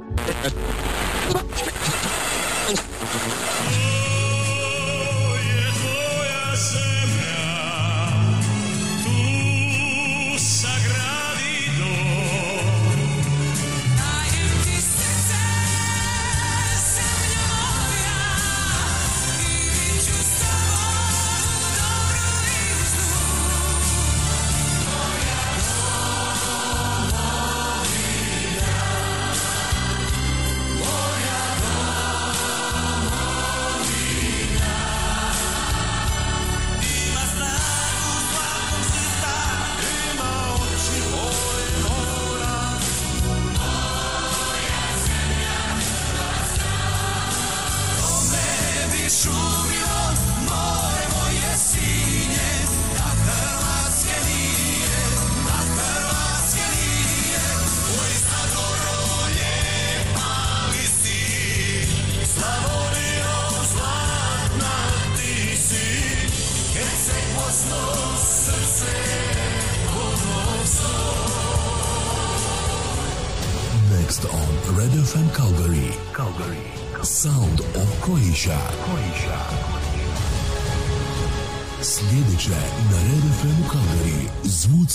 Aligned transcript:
Oh. 0.00 0.84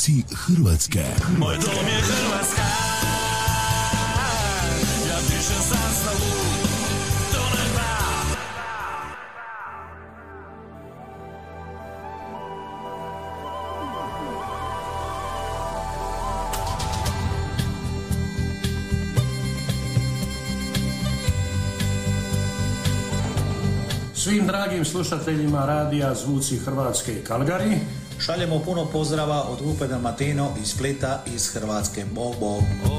Zvuci 0.09 0.23
Hrvatske. 0.35 1.05
Moj 1.37 1.55
dom 1.55 1.85
je 1.85 2.01
Hrvatska 2.01 2.61
Ja 5.07 5.17
pišem 5.27 5.61
zastavu 5.69 6.59
Svim 24.13 24.47
dragim 24.47 24.85
slušateljima 24.85 25.65
radija 25.65 26.15
Zvuci 26.15 26.57
Hrvatske 26.57 27.23
Kalgari. 27.27 27.79
Šaljemo 28.29 28.59
puno 28.59 28.85
pozdrava 28.85 29.43
od 29.43 29.61
grupe 29.61 29.87
Dalmatino 29.87 30.49
iz 30.61 30.67
Splita 30.67 31.23
iz 31.35 31.47
Hrvatske. 31.53 32.05
Bog, 32.15 32.35
bog. 32.39 32.98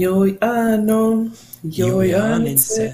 Joj 0.00 0.36
Ano, 0.40 1.26
joj 1.62 2.14
Anice, 2.14 2.92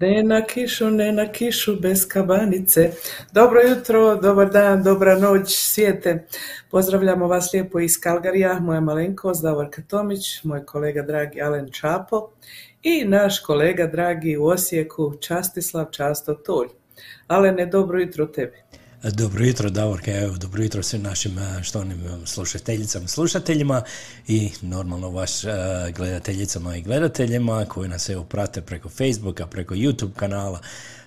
ne 0.00 0.22
na 0.22 0.42
kišu, 0.46 0.90
ne 0.90 1.12
na 1.12 1.32
kišu 1.32 1.76
bez 1.80 2.08
kabanice. 2.08 2.90
Dobro 3.32 3.60
jutro, 3.68 4.16
dobar 4.16 4.50
dan, 4.50 4.82
dobra 4.82 5.18
noć 5.18 5.56
svijete. 5.56 6.26
Pozdravljamo 6.70 7.26
vas 7.26 7.52
lijepo 7.52 7.80
iz 7.80 8.00
Kalgarija, 8.00 8.60
moja 8.60 8.80
malenkost 8.80 9.42
Davorka 9.42 9.82
Tomić, 9.82 10.44
moj 10.44 10.66
kolega 10.66 11.02
dragi 11.02 11.42
Alen 11.42 11.70
Čapo 11.70 12.30
i 12.82 13.04
naš 13.04 13.40
kolega 13.40 13.86
dragi 13.86 14.36
u 14.36 14.44
Osijeku 14.46 15.14
Častislav 15.20 15.86
Často 15.90 16.34
Tulj. 16.34 16.68
Alene, 17.26 17.66
dobro 17.66 18.00
jutro 18.00 18.26
tebi. 18.26 18.61
Dobro 19.10 19.44
jutro, 19.44 19.70
Davorka, 19.70 20.10
evo, 20.10 20.36
dobro 20.36 20.62
jutro 20.62 20.82
svim 20.82 21.02
našim 21.02 21.38
eh, 21.38 21.62
štovnim 21.62 22.06
eh, 22.06 22.26
slušateljicama 22.26 23.04
i 23.04 23.08
slušateljima 23.08 23.82
i 24.28 24.50
normalno 24.60 25.10
vaš 25.10 25.44
eh, 25.44 25.50
gledateljicama 25.96 26.76
i 26.76 26.82
gledateljima 26.82 27.64
koji 27.64 27.88
nas 27.88 28.08
evo 28.08 28.24
prate 28.24 28.60
preko 28.60 28.88
Facebooka, 28.88 29.46
preko 29.46 29.74
YouTube 29.74 30.12
kanala, 30.16 30.60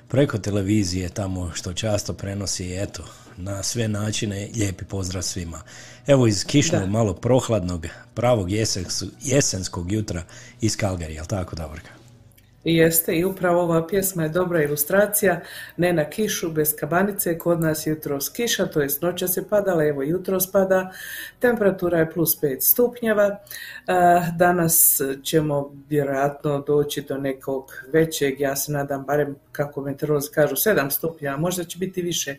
preko 0.07 0.37
televizije, 0.37 1.09
tamo 1.09 1.51
što 1.53 1.73
často 1.73 2.13
prenosi, 2.13 2.73
eto, 2.73 3.03
na 3.37 3.63
sve 3.63 3.87
načine, 3.87 4.49
lijepi 4.55 4.85
pozdrav 4.85 5.23
svima. 5.23 5.61
Evo 6.07 6.27
iz 6.27 6.45
kišnog, 6.45 6.81
Da. 6.81 6.87
malo 6.87 7.13
prohladnog, 7.13 7.87
pravog 8.13 8.49
jesens- 8.49 9.09
jesenskog 9.21 9.91
jutra 9.91 10.23
iz 10.61 10.77
Kalgarija, 10.77 11.15
jel 11.15 11.25
tako, 11.25 11.55
Davorka? 11.55 12.04
I 12.65 12.75
jeste, 12.75 13.15
i 13.15 13.25
upravo 13.25 13.61
ova 13.61 13.87
pjesma 13.87 14.23
je 14.23 14.29
dobra 14.29 14.63
ilustracija, 14.63 15.41
ne 15.77 15.93
na 15.93 16.09
kišu, 16.09 16.51
bez 16.51 16.75
kabanice, 16.75 17.37
kod 17.37 17.61
nas 17.61 17.87
je 17.87 17.91
jutros 17.91 18.29
kiša, 18.29 18.65
to 18.65 18.81
jest 18.81 19.01
noćas 19.01 19.37
je 19.37 19.49
padala, 19.49 19.85
evo 19.85 20.03
jutros 20.03 20.51
pada, 20.51 20.91
temperatura 21.39 21.99
je 21.99 22.11
plus 22.11 22.41
5 22.41 22.61
stupnjeva, 22.61 23.39
danas 24.35 25.01
ćemo 25.23 25.71
vjerojatno 25.89 26.63
doći 26.67 27.01
do 27.01 27.17
nekog 27.17 27.71
većeg, 27.93 28.39
ja 28.39 28.55
se 28.55 28.71
nadam 28.71 29.03
barem 29.03 29.35
kako 29.51 29.81
meteorolozi 29.81 30.31
kažu 30.31 30.55
7 30.55 30.89
stupnjeva, 30.89 31.37
možda 31.37 31.63
će 31.63 31.77
biti 31.77 32.01
više, 32.01 32.35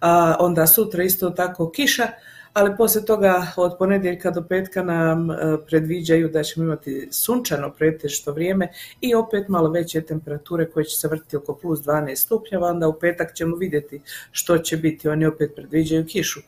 a 0.00 0.36
onda 0.38 0.66
sutra 0.66 1.02
isto 1.02 1.30
tako 1.30 1.70
kiša, 1.70 2.08
ali 2.54 2.76
poslije 2.76 3.04
toga 3.04 3.46
od 3.56 3.76
ponedjeljka 3.78 4.30
do 4.30 4.42
petka 4.42 4.82
nam 4.82 5.30
e, 5.30 5.34
predviđaju 5.66 6.28
da 6.28 6.42
ćemo 6.42 6.64
imati 6.64 7.08
sunčano 7.10 7.70
pretežito 7.70 8.32
vrijeme 8.32 8.68
i 9.00 9.14
opet 9.14 9.48
malo 9.48 9.70
veće 9.70 10.00
temperature 10.00 10.70
koje 10.70 10.84
će 10.84 10.96
se 10.96 11.08
vrtiti 11.08 11.36
oko 11.36 11.54
plus 11.54 11.80
12 11.80 12.16
stupnjeva, 12.16 12.68
onda 12.68 12.88
u 12.88 12.98
petak 12.98 13.34
ćemo 13.34 13.56
vidjeti 13.56 14.00
što 14.30 14.58
će 14.58 14.76
biti, 14.76 15.08
oni 15.08 15.26
opet 15.26 15.52
predviđaju 15.56 16.06
kišu. 16.06 16.40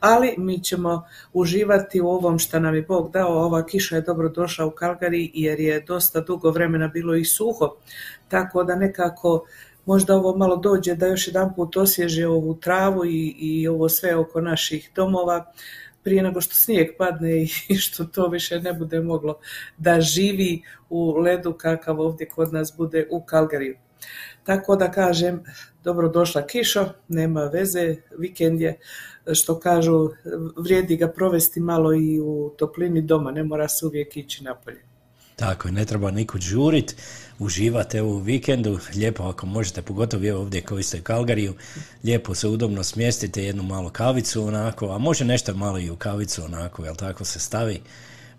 Ali 0.00 0.34
mi 0.38 0.62
ćemo 0.62 1.02
uživati 1.32 2.00
u 2.00 2.08
ovom 2.08 2.38
što 2.38 2.60
nam 2.60 2.74
je 2.74 2.82
Bog 2.82 3.10
dao, 3.12 3.44
ova 3.44 3.66
kiša 3.66 3.96
je 3.96 4.02
dobro 4.02 4.28
došla 4.28 4.66
u 4.66 4.70
Kalgari 4.70 5.30
jer 5.34 5.60
je 5.60 5.80
dosta 5.80 6.20
dugo 6.20 6.50
vremena 6.50 6.88
bilo 6.88 7.14
i 7.14 7.24
suho, 7.24 7.76
tako 8.28 8.64
da 8.64 8.76
nekako 8.76 9.46
možda 9.86 10.16
ovo 10.16 10.36
malo 10.36 10.56
dođe 10.56 10.94
da 10.94 11.06
još 11.06 11.26
jedan 11.28 11.54
put 11.54 11.76
osvježe 11.76 12.26
ovu 12.26 12.54
travu 12.54 13.04
i, 13.04 13.36
i 13.38 13.68
ovo 13.68 13.88
sve 13.88 14.16
oko 14.16 14.40
naših 14.40 14.90
domova 14.94 15.52
prije 16.02 16.22
nego 16.22 16.40
što 16.40 16.54
snijeg 16.54 16.88
padne 16.98 17.42
i 17.42 17.76
što 17.84 18.04
to 18.04 18.28
više 18.28 18.60
ne 18.60 18.72
bude 18.72 19.00
moglo 19.00 19.38
da 19.78 20.00
živi 20.00 20.62
u 20.90 21.10
ledu 21.10 21.52
kakav 21.52 22.00
ovdje 22.00 22.28
kod 22.28 22.52
nas 22.52 22.74
bude 22.76 23.08
u 23.10 23.24
Kalgariju. 23.24 23.76
Tako 24.44 24.76
da 24.76 24.90
kažem, 24.90 25.44
dobro 25.84 26.08
došla 26.08 26.46
kišo, 26.46 26.88
nema 27.08 27.44
veze, 27.44 27.96
vikend 28.18 28.60
je, 28.60 28.78
što 29.32 29.58
kažu, 29.60 30.10
vrijedi 30.56 30.96
ga 30.96 31.08
provesti 31.08 31.60
malo 31.60 31.94
i 31.94 32.20
u 32.20 32.54
toplini 32.58 33.02
doma, 33.02 33.30
ne 33.30 33.44
mora 33.44 33.68
se 33.68 33.86
uvijek 33.86 34.16
ići 34.16 34.44
napolje. 34.44 34.93
Tako 35.36 35.68
je, 35.68 35.72
ne 35.72 35.84
treba 35.84 36.10
nikud 36.10 36.40
žurit, 36.40 36.96
uživate 37.38 38.02
u 38.02 38.16
vikendu, 38.18 38.78
lijepo 38.94 39.22
ako 39.22 39.46
možete, 39.46 39.82
pogotovo 39.82 40.26
evo 40.28 40.40
ovdje 40.40 40.60
koji 40.60 40.82
ste 40.82 40.98
u 40.98 41.02
Kalgariju, 41.02 41.54
lijepo 42.04 42.34
se 42.34 42.48
udobno 42.48 42.84
smjestite 42.84 43.44
jednu 43.44 43.62
malu 43.62 43.90
kavicu 43.90 44.44
onako, 44.44 44.88
a 44.88 44.98
može 44.98 45.24
nešto 45.24 45.54
malo 45.54 45.78
i 45.78 45.90
u 45.90 45.96
kavicu 45.96 46.44
onako, 46.44 46.84
jel 46.84 46.94
tako 46.94 47.24
se 47.24 47.38
stavi, 47.38 47.80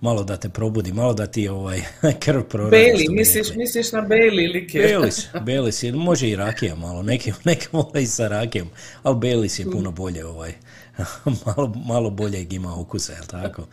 malo 0.02 0.24
da 0.24 0.38
te 0.38 0.50
probudi, 0.50 0.94
malo 0.94 1.14
da 1.14 1.28
ti 1.28 1.48
ovaj 1.48 1.82
krv 2.24 2.42
proradi. 2.42 2.72
Beli, 2.72 3.06
misliš, 3.10 3.48
misliš 3.56 3.92
na 3.92 4.02
Beli 4.02 4.44
ili 4.44 4.68
kje? 4.68 4.82
Belis, 4.82 5.28
Belis, 5.42 5.84
je- 5.84 5.92
može 6.10 6.30
i 6.30 6.36
rakija 6.36 6.76
malo, 6.76 7.04
neki, 7.04 7.34
neki 7.46 7.68
vole 7.72 8.04
i 8.04 8.08
sa 8.08 8.28
rakijom, 8.28 8.70
ali 9.04 9.16
Belis 9.18 9.60
je 9.60 9.72
puno 9.72 9.92
bolje 9.92 10.26
ovaj, 10.26 10.54
malo, 11.46 11.74
malo 11.86 12.10
boljeg 12.10 12.54
ima 12.54 12.76
ukusa, 12.76 13.14
jel 13.14 13.26
tako? 13.26 13.68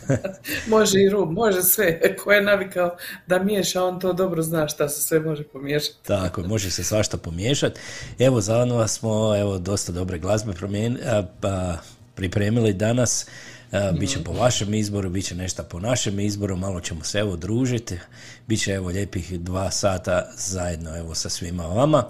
Može 0.68 1.00
i 1.00 1.10
rum, 1.10 1.32
može 1.32 1.62
sve. 1.62 2.00
Ko 2.24 2.32
je 2.32 2.42
navikao 2.42 2.96
da 3.26 3.38
miješa, 3.38 3.84
on 3.84 4.00
to 4.00 4.12
dobro 4.12 4.42
zna 4.42 4.68
šta 4.68 4.88
se 4.88 5.02
sve 5.02 5.20
može 5.20 5.44
pomiješati. 5.44 5.98
Tako, 6.06 6.42
može 6.42 6.70
se 6.70 6.84
svašta 6.84 7.16
pomiješati. 7.16 7.80
Evo, 8.18 8.40
za 8.40 8.64
vas 8.64 8.92
smo 8.92 9.36
evo, 9.36 9.58
dosta 9.58 9.92
dobre 9.92 10.18
glazbe 10.18 10.52
promijen- 10.52 10.98
a, 11.06 11.26
pa, 11.40 11.76
pripremili 12.14 12.72
danas. 12.72 13.26
A, 13.72 13.92
bit 13.92 14.10
će 14.10 14.24
po 14.24 14.32
vašem 14.32 14.74
izboru, 14.74 15.10
bit 15.10 15.24
će 15.24 15.34
nešto 15.34 15.62
po 15.62 15.80
našem 15.80 16.20
izboru, 16.20 16.56
malo 16.56 16.80
ćemo 16.80 17.04
se 17.04 17.18
evo 17.18 17.36
družiti. 17.36 17.98
Bit 18.46 18.62
će 18.62 18.72
evo 18.72 18.88
lijepih 18.88 19.40
dva 19.40 19.70
sata 19.70 20.30
zajedno 20.36 20.96
evo 20.98 21.14
sa 21.14 21.28
svima 21.28 21.66
vama. 21.66 22.04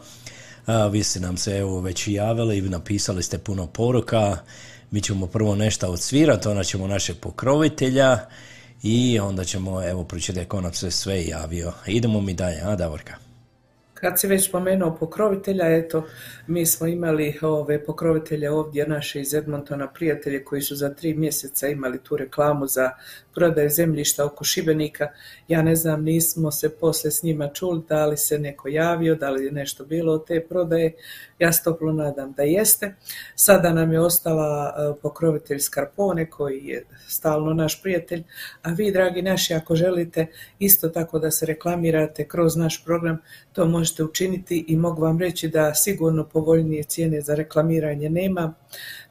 A, 0.66 0.86
vi 0.86 1.02
ste 1.02 1.20
nam 1.20 1.36
se 1.36 1.58
evo 1.58 1.80
već 1.80 2.08
javili 2.08 2.60
napisali 2.60 3.22
ste 3.22 3.38
puno 3.38 3.66
poruka. 3.66 4.36
Mi 4.90 5.00
ćemo 5.00 5.26
prvo 5.26 5.54
nešto 5.54 5.88
odsvirati, 5.88 6.48
onda 6.48 6.64
ćemo 6.64 6.86
našeg 6.86 7.16
pokrovitelja 7.20 8.18
i 8.82 9.18
onda 9.20 9.44
ćemo 9.44 9.88
evo 9.88 10.04
pročitati 10.04 10.48
ko 10.48 10.60
nam 10.60 10.72
se 10.72 10.90
sve 10.90 11.24
javio. 11.26 11.72
Idemo 11.86 12.20
mi 12.20 12.34
dalje, 12.34 12.60
a 12.64 12.76
Davorka? 12.76 13.14
Kad 13.94 14.20
si 14.20 14.26
već 14.26 14.48
spomenuo 14.48 14.96
pokrovitelja, 14.96 15.76
eto, 15.76 16.06
mi 16.46 16.66
smo 16.66 16.86
imali 16.86 17.38
ove 17.42 17.84
pokrovitelje 17.84 18.50
ovdje 18.50 18.86
naše 18.86 19.20
iz 19.20 19.34
Edmontona, 19.34 19.92
prijatelje 19.92 20.44
koji 20.44 20.62
su 20.62 20.76
za 20.76 20.94
tri 20.94 21.14
mjeseca 21.14 21.68
imali 21.68 21.98
tu 21.98 22.16
reklamu 22.16 22.66
za 22.66 22.90
prodaje 23.34 23.68
zemljišta 23.68 24.24
oko 24.24 24.44
Šibenika. 24.44 25.08
Ja 25.48 25.62
ne 25.62 25.76
znam, 25.76 26.04
nismo 26.04 26.50
se 26.50 26.68
poslije 26.68 27.10
s 27.10 27.22
njima 27.22 27.48
čuli, 27.48 27.82
da 27.88 28.06
li 28.06 28.16
se 28.16 28.38
neko 28.38 28.68
javio, 28.68 29.14
da 29.14 29.30
li 29.30 29.44
je 29.44 29.52
nešto 29.52 29.84
bilo 29.84 30.12
od 30.12 30.26
te 30.26 30.46
prodaje. 30.48 30.94
Ja 31.38 31.52
se 31.52 31.62
toplo 31.64 31.92
nadam 31.92 32.32
da 32.32 32.42
jeste. 32.42 32.94
Sada 33.34 33.72
nam 33.72 33.92
je 33.92 34.00
ostala 34.00 34.74
e, 34.76 35.00
pokrovitelj 35.02 35.58
Skarpone 35.58 36.30
koji 36.30 36.64
je 36.64 36.84
stalno 37.08 37.54
naš 37.54 37.82
prijatelj, 37.82 38.22
a 38.62 38.70
vi 38.70 38.92
dragi 38.92 39.22
naši 39.22 39.54
ako 39.54 39.76
želite 39.76 40.26
isto 40.58 40.88
tako 40.88 41.18
da 41.18 41.30
se 41.30 41.46
reklamirate 41.46 42.28
kroz 42.28 42.56
naš 42.56 42.84
program, 42.84 43.18
to 43.52 43.66
možete 43.66 44.04
učiniti 44.04 44.64
i 44.68 44.76
mogu 44.76 45.02
vam 45.02 45.18
reći 45.18 45.48
da 45.48 45.74
sigurno 45.74 46.24
povoljnije 46.24 46.82
cijene 46.82 47.20
za 47.20 47.34
reklamiranje 47.34 48.10
nema, 48.10 48.54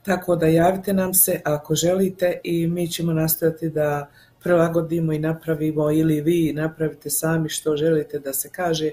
tako 0.04 0.36
da 0.36 0.48
javite 0.48 0.94
nam 0.94 1.14
se 1.14 1.42
ako 1.44 1.76
želite 1.76 2.40
i 2.44 2.68
mi 2.68 2.88
ćemo 2.88 3.14
nastojati 3.14 3.70
da 3.70 4.10
prilagodimo 4.44 5.14
i 5.14 5.20
napravimo 5.20 5.92
ili 5.92 6.22
vi 6.22 6.54
napravite 6.54 7.10
sami 7.10 7.50
što 7.50 7.76
želite 7.76 8.20
da 8.20 8.34
se 8.34 8.50
kaže, 8.50 8.92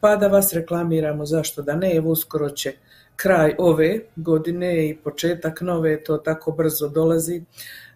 pa 0.00 0.16
da 0.16 0.28
vas 0.28 0.52
reklamiramo, 0.52 1.26
zašto 1.26 1.62
da 1.62 1.76
ne, 1.76 1.96
evo 1.96 2.10
uskoro 2.10 2.50
će 2.50 2.72
kraj 3.16 3.54
ove 3.58 4.00
godine 4.16 4.88
i 4.88 4.96
početak 4.96 5.60
nove, 5.60 6.04
to 6.04 6.16
tako 6.16 6.52
brzo 6.52 6.88
dolazi, 6.88 7.42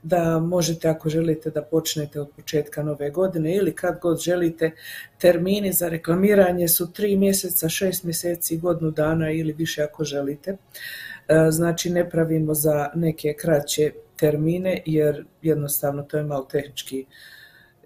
da 0.03 0.39
možete 0.39 0.89
ako 0.89 1.09
želite 1.09 1.51
da 1.51 1.63
počnete 1.63 2.21
od 2.21 2.29
početka 2.37 2.83
nove 2.83 3.11
godine 3.11 3.57
ili 3.57 3.73
kad 3.75 3.99
god 4.01 4.21
želite, 4.21 4.71
termini 5.19 5.73
za 5.73 5.89
reklamiranje 5.89 6.69
su 6.69 6.93
tri 6.93 7.17
mjeseca, 7.17 7.69
šest 7.69 8.05
mjeseci, 8.05 8.57
godinu 8.57 8.91
dana 8.91 9.31
ili 9.31 9.53
više 9.53 9.83
ako 9.83 10.05
želite. 10.05 10.57
E, 11.29 11.51
Znači 11.51 11.91
ne 11.91 12.11
pravimo 12.11 12.55
za 12.55 12.91
neke 12.95 13.35
kraće 13.39 13.93
termine 14.17 14.83
jer 14.87 15.25
jednostavno 15.43 16.03
to 16.03 16.17
je 16.17 16.23
malo 16.23 16.45
tehnički 16.45 17.07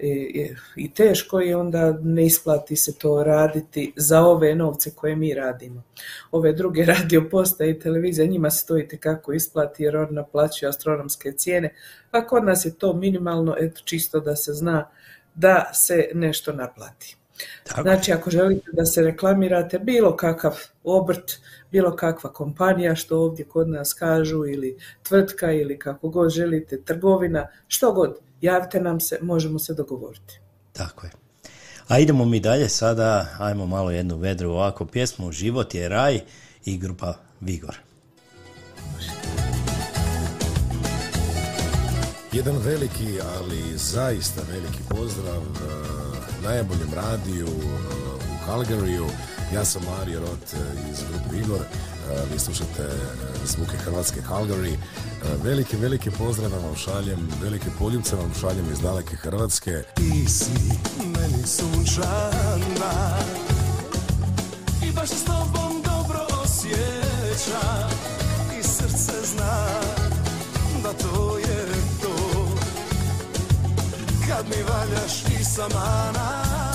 i, 0.03 0.51
i 0.77 0.95
teško 0.95 1.43
i 1.43 1.55
onda 1.55 1.99
ne 2.03 2.27
isplati 2.27 2.77
se 2.77 2.99
to 2.99 3.25
raditi 3.25 3.93
za 3.97 4.23
ove 4.23 4.55
novce 4.55 4.91
koje 4.95 5.17
mi 5.17 5.35
radimo. 5.35 5.83
Ove 6.31 6.53
druge 6.53 6.85
radio 6.95 7.29
postaje 7.31 7.71
i 7.71 7.79
televizija, 7.79 8.27
njima 8.27 8.51
se 8.51 8.67
to 8.67 8.79
i 8.79 8.89
isplati 9.35 9.83
jer 9.83 9.97
oni 9.97 10.13
naplaćuju 10.13 10.69
astronomske 10.69 11.33
cijene, 11.33 11.75
a 12.11 12.27
kod 12.27 12.45
nas 12.45 12.65
je 12.65 12.79
to 12.79 12.95
minimalno, 12.95 13.57
eto 13.59 13.81
čisto 13.85 14.21
da 14.21 14.37
se 14.37 14.53
zna 14.53 14.91
da 15.35 15.71
se 15.75 16.11
nešto 16.15 16.53
naplati. 16.53 17.20
Tako. 17.65 17.83
Znači, 17.83 18.13
ako 18.13 18.31
želite 18.31 18.71
da 18.73 18.87
se 18.87 19.03
reklamirate 19.03 19.79
bilo 19.79 20.17
kakav 20.17 20.59
obrt, 20.85 21.33
bilo 21.73 21.97
kakva 21.97 22.33
kompanija, 22.33 22.95
što 22.95 23.19
ovdje 23.19 23.45
kod 23.45 23.69
nas 23.69 23.95
kažu, 23.95 24.47
ili 24.47 24.79
tvrtka, 25.03 25.53
ili 25.53 25.79
kako 25.79 26.09
god 26.09 26.31
želite, 26.31 26.83
trgovina, 26.83 27.49
što 27.69 27.93
god, 27.93 28.19
javite 28.41 28.81
nam 28.81 29.01
se, 29.01 29.19
možemo 29.23 29.59
se 29.59 29.75
dogovoriti. 29.75 30.41
Tako 30.73 31.07
je. 31.07 31.13
A 31.89 31.99
idemo 31.99 32.25
mi 32.25 32.41
dalje 32.41 32.69
sada, 32.69 33.27
ajmo 33.39 33.67
malo 33.67 33.91
jednu 33.91 34.17
vedru 34.17 34.51
ovako 34.51 34.87
pjesmu, 34.87 35.33
Život 35.33 35.75
je 35.75 35.89
raj 35.89 36.21
i 36.65 36.79
grupa 36.79 37.15
Vigor. 37.41 37.77
Jedan 42.33 42.57
veliki, 42.65 43.21
ali 43.37 43.79
zaista 43.79 44.43
veliki 44.53 44.79
pozdrav 44.89 45.43
eh, 45.43 46.10
najboljem 46.43 46.95
radiju 46.95 47.47
eh, 47.47 47.71
u 48.15 48.51
Calgaryju. 48.51 49.07
Ja 49.55 49.65
sam 49.65 49.83
Mario 49.99 50.21
Rot 50.21 50.55
eh, 50.55 50.91
iz 50.91 50.99
grupe 51.11 51.37
Igor. 51.39 51.61
Eh, 51.61 52.23
Vi 52.33 52.39
slušate 52.39 52.89
zvuke 53.45 53.77
Hrvatske 53.77 54.21
Calgary. 54.29 54.77
Veliki, 55.43 55.77
veliki 55.77 56.11
pozdrav 56.11 56.51
vam 56.51 56.77
šaljem, 56.77 57.29
velike 57.43 57.67
poljubce 57.79 58.17
vam 58.17 58.33
šaljem 58.41 58.73
iz 58.73 58.81
daleke 58.81 59.17
Hrvatske. 59.17 59.83
Ti 59.95 60.29
si 60.29 60.51
meni 60.99 61.47
sunčana 61.47 63.17
I 64.89 64.93
baš 64.93 65.09
s 65.09 65.25
tobom 65.25 65.83
dobro 65.85 66.27
osjeća 66.43 67.89
I 68.61 68.63
srce 68.63 69.13
zna 69.27 69.80
Valjaš 74.81 75.25
i 75.41 75.45
sama 75.45 76.70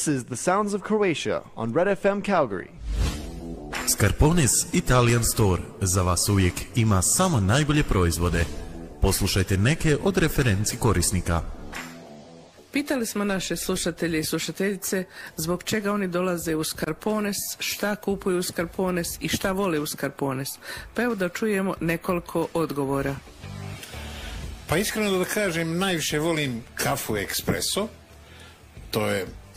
This 0.00 0.14
is 0.16 0.24
the 0.24 0.36
sounds 0.36 0.74
of 0.74 0.82
Croatia 0.82 1.42
on 1.56 1.74
Red 1.74 1.98
FM 1.98 2.22
Calgary. 2.24 2.70
Scarpone's 3.86 4.66
Italian 4.72 5.24
Store 5.24 5.62
za 5.80 6.02
vas 6.02 6.28
uvijek 6.28 6.54
ima 6.74 7.02
samo 7.02 7.40
najbolje 7.40 7.82
proizvode. 7.82 8.44
Poslušajte 9.00 9.56
neke 9.56 9.96
od 10.02 10.18
referenci 10.18 10.76
korisnika. 10.76 11.42
Pitali 12.72 13.06
smo 13.06 13.24
naše 13.24 13.56
slušatelje 13.56 14.20
i 14.20 14.24
slušateljice 14.24 15.04
zbog 15.36 15.62
čega 15.64 15.92
oni 15.92 16.08
dolaze 16.08 16.56
u 16.56 16.64
Skarpones, 16.64 17.36
šta 17.58 17.96
kupuju 17.96 18.38
u 18.38 18.42
Skarpones 18.42 19.08
i 19.20 19.28
šta 19.28 19.52
vole 19.52 19.78
u 19.78 19.86
Skarpones. 19.86 20.48
Pa 20.94 21.02
evo 21.02 21.14
da 21.14 21.28
čujemo 21.28 21.74
nekoliko 21.80 22.46
odgovora. 22.54 23.16
Pa 24.68 24.76
iskreno 24.76 25.18
da 25.18 25.24
kažem, 25.24 25.78
najviše 25.78 26.18
volim 26.18 26.62
kafu 26.74 27.16
ekspreso. 27.16 27.88
To 28.90 29.06
je 29.06 29.26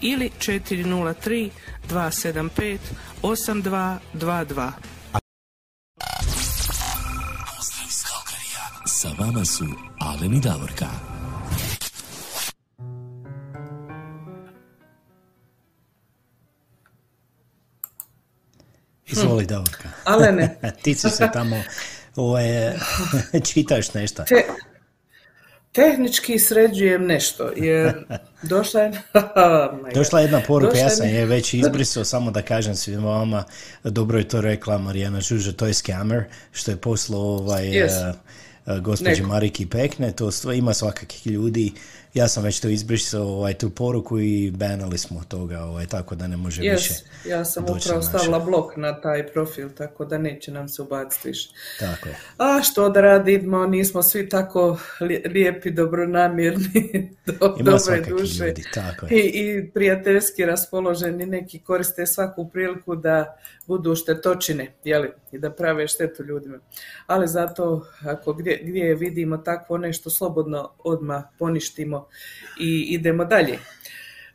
ili 0.00 0.30
403 0.38 1.50
275 1.90 2.78
8222. 3.22 4.70
Pozdrav 7.56 7.86
iz 7.88 8.02
Kalkarija. 8.02 8.86
Sa 8.86 9.08
vama 9.18 9.44
su 9.44 9.64
Alen 10.00 10.34
i 10.34 10.40
Davorka. 10.40 10.86
Izvoli, 19.06 19.46
Davorka. 19.46 19.88
Alene. 20.04 20.58
Ti 20.82 20.94
si 20.94 21.10
se 21.10 21.28
tamo 21.32 21.62
ovaj, 22.16 22.44
čitaš 23.52 23.94
nešto. 23.94 24.24
Te, 24.24 24.46
tehnički 25.72 26.38
sređujem 26.38 27.06
nešto, 27.06 27.50
jer 27.56 27.92
došla 28.42 28.80
je... 28.80 28.90
Oh 29.14 29.92
Došla 29.94 30.20
je 30.20 30.24
jedna 30.24 30.40
poruka, 30.40 30.70
Došla 30.70 30.80
ja 30.80 30.84
je 30.84 30.90
sam 30.90 31.06
mi- 31.06 31.12
je 31.12 31.26
već 31.26 31.54
izbrisao, 31.54 32.04
samo 32.04 32.30
da 32.30 32.42
kažem 32.42 32.74
svima 32.74 33.08
vama, 33.08 33.44
dobro 33.84 34.18
je 34.18 34.28
to 34.28 34.40
rekla 34.40 34.78
Marijana 34.78 35.20
Žuža, 35.20 35.52
to 35.52 35.66
je 35.66 35.74
scammer, 35.74 36.24
što 36.52 36.70
je 36.70 36.76
poslao 36.76 37.20
ovaj, 37.20 37.64
Yes. 37.64 38.10
uh, 38.10 38.16
uh, 38.66 38.78
gospođi 38.78 39.10
Neko. 39.12 39.28
Mariki 39.28 39.66
Pekne, 39.66 40.12
to 40.12 40.30
ima 40.52 40.74
svakakih 40.74 41.26
ljudi, 41.26 41.72
ja 42.14 42.28
sam 42.28 42.44
već 42.44 42.60
to 42.60 42.68
izbrisao, 42.68 43.26
ovaj, 43.26 43.54
tu 43.54 43.70
poruku 43.70 44.20
i 44.20 44.50
banali 44.50 44.98
smo 44.98 45.22
toga, 45.28 45.60
ovaj, 45.60 45.86
tako 45.86 46.14
da 46.14 46.26
ne 46.26 46.36
može 46.36 46.62
više 46.62 46.94
Yes, 46.94 47.28
ja 47.28 47.44
sam 47.44 47.64
upravo 47.64 48.02
stavila 48.02 48.38
blok 48.38 48.76
na 48.76 49.00
taj 49.00 49.26
profil, 49.26 49.68
tako 49.76 50.04
da 50.04 50.18
neće 50.18 50.52
nam 50.52 50.68
se 50.68 50.82
ubaciti 50.82 51.28
više. 51.28 51.48
Tako 51.78 52.08
je. 52.08 52.18
A 52.38 52.62
što 52.62 52.88
da 52.88 53.00
radimo, 53.00 53.66
nismo 53.66 54.02
svi 54.02 54.28
tako 54.28 54.78
li- 55.00 55.22
lijepi, 55.26 55.70
dobronamjerni, 55.70 57.10
do, 57.26 57.56
dobre 57.58 58.00
duše 58.08 58.44
ljudi, 58.44 58.64
tako 58.74 59.06
je. 59.06 59.20
i, 59.20 59.26
i 59.26 59.70
prijateljski 59.70 60.44
raspoloženi. 60.44 61.26
Neki 61.26 61.58
koriste 61.58 62.06
svaku 62.06 62.48
priliku 62.48 62.96
da 62.96 63.38
budu 63.66 63.94
štetočine 63.94 64.72
jeli, 64.84 65.10
i 65.32 65.38
da 65.38 65.50
prave 65.50 65.88
štetu 65.88 66.22
ljudima. 66.22 66.58
Ali 67.06 67.28
zato 67.28 67.86
ako 68.00 68.32
gdje, 68.32 68.60
gdje 68.62 68.94
vidimo 68.94 69.36
takvo 69.36 69.78
nešto 69.78 70.10
slobodno 70.10 70.70
odmah 70.78 71.24
poništimo 71.38 71.97
i 72.60 72.86
idemo 72.90 73.24
dalje. 73.24 73.58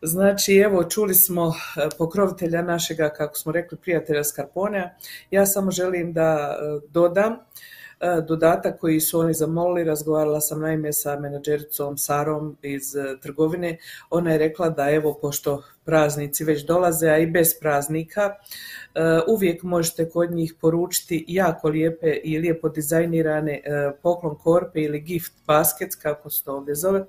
Znači, 0.06 0.56
evo, 0.58 0.84
čuli 0.84 1.14
smo 1.14 1.48
e, 1.48 1.88
pokrovitelja 1.98 2.62
našega, 2.62 3.10
kako 3.10 3.38
smo 3.38 3.52
rekli, 3.52 3.78
prijatelja 3.78 4.24
Skarponea. 4.24 4.90
Ja 5.32 5.46
samo 5.46 5.72
želim 5.72 6.14
da 6.14 6.58
e, 6.60 6.88
dodam 6.90 7.34
e, 7.34 7.38
dodatak 8.28 8.80
koji 8.80 9.00
su 9.00 9.20
oni 9.20 9.34
zamolili. 9.34 9.84
Razgovarala 9.84 10.42
sam 10.42 10.62
naime 10.62 10.94
sa 10.94 11.20
menadžericom 11.20 11.98
Sarom 11.98 12.58
iz 12.62 12.84
trgovine. 13.22 13.78
Ona 14.10 14.32
je 14.32 14.38
rekla 14.38 14.70
da 14.70 14.90
evo, 14.90 15.18
pošto 15.22 15.64
praznici 15.86 16.44
već 16.44 16.66
dolaze, 16.66 17.10
a 17.10 17.18
i 17.18 17.28
bez 17.28 17.60
praznika, 17.60 18.34
uvijek 19.28 19.64
možete 19.64 20.10
kod 20.10 20.32
njih 20.32 20.54
poručiti 20.62 21.26
jako 21.28 21.70
lijepe 21.70 22.14
i 22.24 22.38
lijepo 22.38 22.70
dizajnirane 22.70 23.62
poklon 24.04 24.38
korpe 24.38 24.82
ili 24.82 25.00
gift 25.00 25.34
baskets, 25.48 25.96
kako 25.96 26.30
se 26.30 26.44
to 26.44 26.56
ovdje 26.56 26.76
zove, 26.76 27.06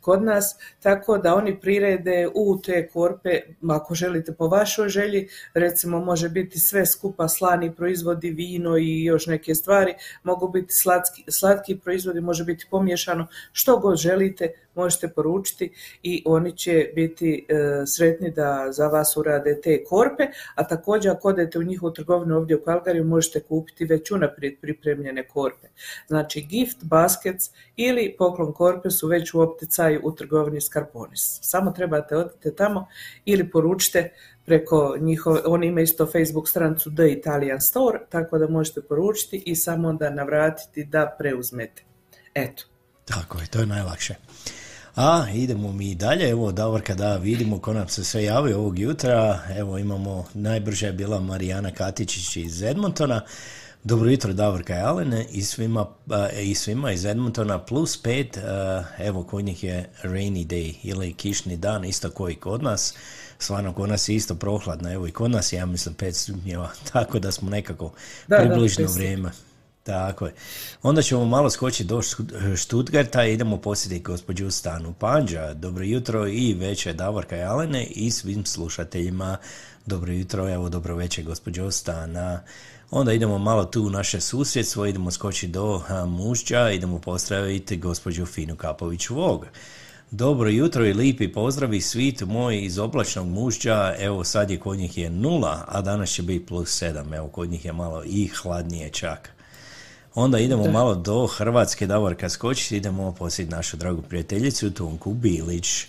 kod 0.00 0.22
nas, 0.22 0.56
tako 0.82 1.18
da 1.18 1.34
oni 1.34 1.60
prirede 1.60 2.28
u 2.34 2.58
te 2.64 2.88
korpe, 2.88 3.40
ako 3.70 3.94
želite 3.94 4.32
po 4.32 4.48
vašoj 4.48 4.88
želji, 4.88 5.28
recimo 5.54 6.00
može 6.00 6.28
biti 6.28 6.58
sve 6.58 6.86
skupa 6.86 7.28
slani 7.28 7.74
proizvodi, 7.74 8.30
vino 8.30 8.76
i 8.76 9.04
još 9.04 9.26
neke 9.26 9.54
stvari, 9.54 9.94
mogu 10.22 10.48
biti 10.48 10.74
slatki, 10.74 11.24
slatki 11.28 11.78
proizvodi, 11.78 12.20
može 12.20 12.44
biti 12.44 12.66
pomiješano, 12.70 13.26
što 13.52 13.78
god 13.78 13.96
želite, 13.96 14.52
možete 14.78 15.08
poručiti 15.08 15.70
i 16.02 16.22
oni 16.26 16.56
će 16.56 16.90
biti 16.94 17.46
e, 17.48 17.54
sretni 17.86 18.30
da 18.30 18.66
za 18.70 18.86
vas 18.88 19.16
urade 19.16 19.60
te 19.60 19.84
korpe, 19.84 20.26
a 20.54 20.66
također 20.66 21.12
ako 21.12 21.28
odete 21.28 21.58
u 21.58 21.62
njihovu 21.62 21.92
trgovinu 21.92 22.36
ovdje 22.36 22.56
u 22.56 22.62
Kalgariju 22.62 23.04
možete 23.04 23.40
kupiti 23.40 23.84
već 23.84 24.10
unaprijed 24.10 24.54
pripremljene 24.60 25.28
korpe. 25.28 25.68
Znači 26.06 26.40
gift 26.40 26.84
baskets 26.84 27.50
ili 27.76 28.14
poklon 28.18 28.52
korpe 28.52 28.90
su 28.90 29.08
već 29.08 29.34
u 29.34 29.40
opticaju 29.40 30.00
u 30.04 30.14
trgovini 30.14 30.60
Scarponis. 30.60 31.38
Samo 31.42 31.70
trebate 31.70 32.16
odite 32.16 32.54
tamo 32.54 32.86
ili 33.24 33.50
poručite 33.50 34.12
preko 34.48 34.96
njihove, 35.00 35.40
oni 35.46 35.66
imaju 35.66 35.84
isto 35.84 36.06
Facebook 36.06 36.48
stranicu 36.48 36.94
The 36.94 37.12
Italian 37.12 37.60
Store, 37.60 37.98
tako 38.08 38.38
da 38.38 38.48
možete 38.48 38.80
poručiti 38.82 39.42
i 39.46 39.56
samo 39.56 39.88
onda 39.88 40.10
navratiti 40.10 40.84
da 40.84 41.16
preuzmete. 41.18 41.82
Eto. 42.34 42.64
Tako 43.04 43.38
je, 43.40 43.46
to 43.46 43.60
je 43.60 43.66
najlakše. 43.66 44.14
A, 44.98 45.26
idemo 45.34 45.72
mi 45.72 45.94
dalje, 45.94 46.30
evo 46.30 46.52
Davorka 46.52 46.94
da 46.94 47.16
vidimo 47.16 47.58
ko 47.58 47.72
nam 47.72 47.88
se 47.88 48.04
sve 48.04 48.24
javi 48.24 48.52
ovog 48.52 48.78
jutra, 48.78 49.40
evo 49.56 49.78
imamo, 49.78 50.24
najbrža 50.34 50.86
je 50.86 50.92
bila 50.92 51.20
Marijana 51.20 51.70
Katičić 51.70 52.36
iz 52.36 52.62
Edmontona, 52.62 53.20
dobro 53.84 54.10
jutro 54.10 54.32
Davorka 54.32 54.74
i 54.74 54.80
Alene 54.80 55.26
i 55.30 55.42
svima, 55.42 55.86
i 56.42 56.54
svima 56.54 56.92
iz 56.92 57.04
Edmontona 57.04 57.58
plus 57.58 58.02
pet, 58.02 58.38
evo 58.98 59.24
kod 59.24 59.44
njih 59.44 59.64
je 59.64 59.90
rainy 60.02 60.46
day 60.46 60.74
ili 60.82 61.12
kišni 61.12 61.56
dan, 61.56 61.84
isto 61.84 62.10
koji 62.10 62.34
kod 62.34 62.62
nas, 62.62 62.94
stvarno 63.38 63.72
kod 63.72 63.88
nas 63.88 64.08
je 64.08 64.14
isto 64.14 64.34
prohladno, 64.34 64.92
evo 64.92 65.06
i 65.06 65.12
kod 65.12 65.30
nas 65.30 65.52
je, 65.52 65.56
ja 65.56 65.66
mislim, 65.66 65.94
pet 65.94 66.16
stupnjeva, 66.16 66.70
tako 66.92 67.18
da 67.18 67.32
smo 67.32 67.50
nekako 67.50 67.92
Da, 68.28 68.36
približno 68.36 68.86
vrijeme. 68.86 69.30
Tako 69.88 70.26
je. 70.26 70.34
Onda 70.82 71.02
ćemo 71.02 71.24
malo 71.24 71.50
skočiti 71.50 71.84
do 71.84 72.00
Stuttgarta 72.56 73.24
i 73.24 73.32
idemo 73.32 73.56
posjetiti 73.56 74.02
gospođu 74.02 74.50
Stanu 74.50 74.94
Panđa. 74.98 75.54
Dobro 75.54 75.84
jutro 75.84 76.28
i 76.28 76.54
večer 76.54 76.94
Davorka 76.94 77.36
i 77.36 77.42
Alene 77.42 77.86
i 77.86 78.10
svim 78.10 78.46
slušateljima. 78.46 79.36
Dobro 79.86 80.12
jutro, 80.12 80.54
evo 80.54 80.68
dobro 80.68 80.96
večer 80.96 81.24
gospođo 81.24 81.70
Stana. 81.70 82.40
Onda 82.90 83.12
idemo 83.12 83.38
malo 83.38 83.64
tu 83.64 83.82
u 83.82 83.90
naše 83.90 84.20
susjedstvo, 84.20 84.86
idemo 84.86 85.10
skočiti 85.10 85.52
do 85.52 85.82
Mušća, 86.06 86.70
idemo 86.70 86.98
pozdraviti 86.98 87.76
gospođu 87.76 88.26
Finu 88.26 88.56
Kapović 88.56 89.08
Vog. 89.08 89.46
Dobro 90.10 90.48
jutro 90.48 90.86
i 90.86 90.94
lipi 90.94 91.32
pozdravi 91.32 91.80
svit 91.80 92.20
moj 92.20 92.64
iz 92.64 92.78
oblačnog 92.78 93.26
mušća, 93.26 93.94
evo 93.98 94.24
sad 94.24 94.50
je 94.50 94.58
kod 94.58 94.78
njih 94.78 94.98
je 94.98 95.10
nula, 95.10 95.64
a 95.68 95.80
danas 95.82 96.10
će 96.10 96.22
biti 96.22 96.46
plus 96.46 96.78
sedam, 96.78 97.14
evo 97.14 97.28
kod 97.28 97.50
njih 97.50 97.64
je 97.64 97.72
malo 97.72 98.02
i 98.04 98.26
hladnije 98.26 98.90
čak. 98.90 99.37
Onda 100.14 100.38
idemo 100.38 100.62
Da. 100.62 100.70
malo 100.70 100.94
do 100.94 101.26
Hrvatske, 101.26 101.86
Davorka 101.86 102.28
skoči, 102.28 102.76
idemo 102.76 103.12
posjetiti 103.12 103.56
našu 103.56 103.76
dragu 103.76 104.02
prijateljicu 104.02 104.70
Tonku 104.70 105.14
Bilić. 105.14 105.86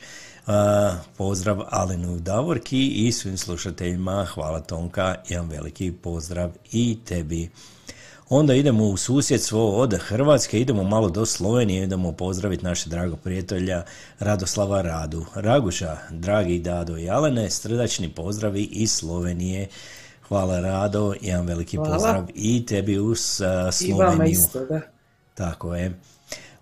A, 0.47 0.95
pozdrav 1.17 1.61
Alenu 1.69 2.19
Davorki 2.19 2.87
i 2.87 3.11
svim 3.11 3.37
slušateljima. 3.37 4.25
Hvala 4.25 4.59
Tonka, 4.59 5.15
jedan 5.29 5.49
veliki 5.49 5.91
pozdrav 5.91 6.51
i 6.71 6.97
tebi. 7.05 7.49
Onda 8.29 8.53
idemo 8.53 8.85
u 8.85 8.97
susjedstvo 8.97 9.77
od 9.77 9.93
Hrvatske, 9.99 10.59
idemo 10.61 10.83
malo 10.83 11.09
do 11.09 11.25
Slovenije, 11.25 11.83
idemo 11.83 12.11
pozdraviti 12.11 12.63
naše 12.63 12.89
drago 12.89 13.15
prijatelja 13.15 13.83
Radoslava 14.19 14.81
Radu. 14.81 15.25
Raguša, 15.35 15.97
dragi 16.11 16.59
Dado 16.59 16.97
i 16.97 17.09
Alene, 17.09 17.49
srdačni 17.49 18.09
pozdravi 18.09 18.63
iz 18.63 18.91
Slovenije. 18.91 19.67
Hvala 20.29 20.59
Rado, 20.59 21.13
jedan 21.21 21.45
veliki 21.45 21.77
Hvala. 21.77 21.93
pozdrav 21.93 22.25
i 22.35 22.65
tebi 22.65 22.93
I 22.93 22.97
vama 22.97 23.71
Sloveniju. 23.71 24.31
isto, 24.31 24.65
da. 24.65 24.81
Tako 25.33 25.75
je. 25.75 25.93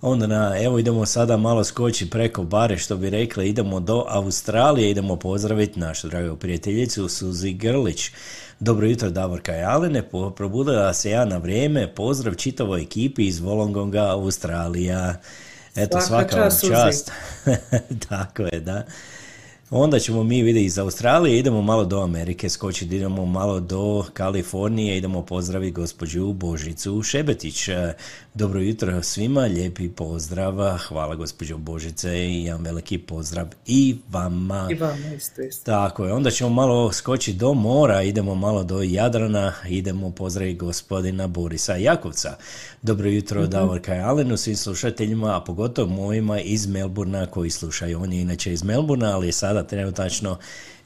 Onda 0.01 0.27
na, 0.27 0.57
evo 0.61 0.79
idemo 0.79 1.05
sada 1.05 1.37
malo 1.37 1.63
skoči 1.63 2.09
preko 2.09 2.43
bare, 2.43 2.77
što 2.77 2.97
bi 2.97 3.09
rekli, 3.09 3.49
idemo 3.49 3.79
do 3.79 4.05
Australije, 4.07 4.89
idemo 4.91 5.15
pozdraviti 5.15 5.79
našu 5.79 6.07
dragu 6.07 6.35
prijateljicu 6.35 7.09
Suzi 7.09 7.53
Grlić. 7.53 8.11
Dobro 8.59 8.87
jutro 8.87 9.09
Davorka 9.09 9.57
i 9.57 9.63
Alene, 9.63 10.09
probudila 10.35 10.93
se 10.93 11.09
ja 11.11 11.25
na 11.25 11.37
vrijeme, 11.37 11.93
pozdrav 11.95 12.35
čitavoj 12.35 12.81
ekipi 12.81 13.27
iz 13.27 13.39
Wollongonga, 13.39 14.11
Australija. 14.11 15.15
Eto, 15.75 16.01
Svaka 16.01 16.07
svaka 16.07 16.35
vam 16.35 16.45
čast, 16.45 16.59
Suzi. 16.59 16.73
čast. 16.73 17.11
Tako 18.09 18.43
je, 18.43 18.59
da. 18.59 18.83
Onda 19.69 19.99
ćemo 19.99 20.23
mi 20.23 20.43
vidjeti 20.43 20.65
iz 20.65 20.77
Australije, 20.79 21.39
idemo 21.39 21.61
malo 21.61 21.85
do 21.85 22.01
Amerike 22.01 22.49
skočiti, 22.49 22.95
idemo 22.95 23.25
malo 23.25 23.59
do 23.59 24.05
Kalifornije, 24.13 24.97
idemo 24.97 25.25
pozdraviti 25.25 25.71
gospođu 25.71 26.33
Božicu 26.33 27.03
Šebetić. 27.03 27.69
Dobro 28.37 28.61
jutro 28.61 29.03
svima, 29.03 29.41
lijepi 29.41 29.89
pozdrav, 29.89 30.77
hvala 30.87 31.15
gospođo 31.15 31.57
Božice 31.57 32.27
i 32.27 32.43
jedan 32.43 32.63
veliki 32.63 32.97
pozdrav 32.97 33.47
i 33.65 33.97
vama. 34.11 34.67
I 34.71 34.75
vama 34.75 35.13
isto, 35.17 35.41
isto. 35.41 35.71
Tako 35.71 36.05
je, 36.05 36.13
onda 36.13 36.31
ćemo 36.31 36.49
malo 36.49 36.91
skočiti 36.93 37.37
do 37.37 37.53
mora, 37.53 38.03
idemo 38.03 38.35
malo 38.35 38.63
do 38.63 38.81
Jadrana, 38.81 39.53
idemo 39.69 40.11
pozdraviti 40.11 40.57
gospodina 40.57 41.27
Borisa 41.27 41.75
Jakovca. 41.75 42.35
Dobro 42.81 43.09
jutro 43.09 43.41
Mhm. 43.41 43.51
Davorka 43.51 43.95
i 43.95 43.99
Alenu, 43.99 44.37
svim 44.37 44.55
slušateljima, 44.55 45.37
a 45.37 45.41
pogotovo 45.41 45.93
mojima 45.93 46.39
iz 46.39 46.67
Melburna 46.67 47.25
koji 47.25 47.49
slušaju. 47.49 48.01
On 48.01 48.13
je 48.13 48.21
inače 48.21 48.53
iz 48.53 48.63
Melburna, 48.63 49.15
ali 49.15 49.27
je 49.27 49.31
sada 49.31 49.63
trenutačno 49.63 50.37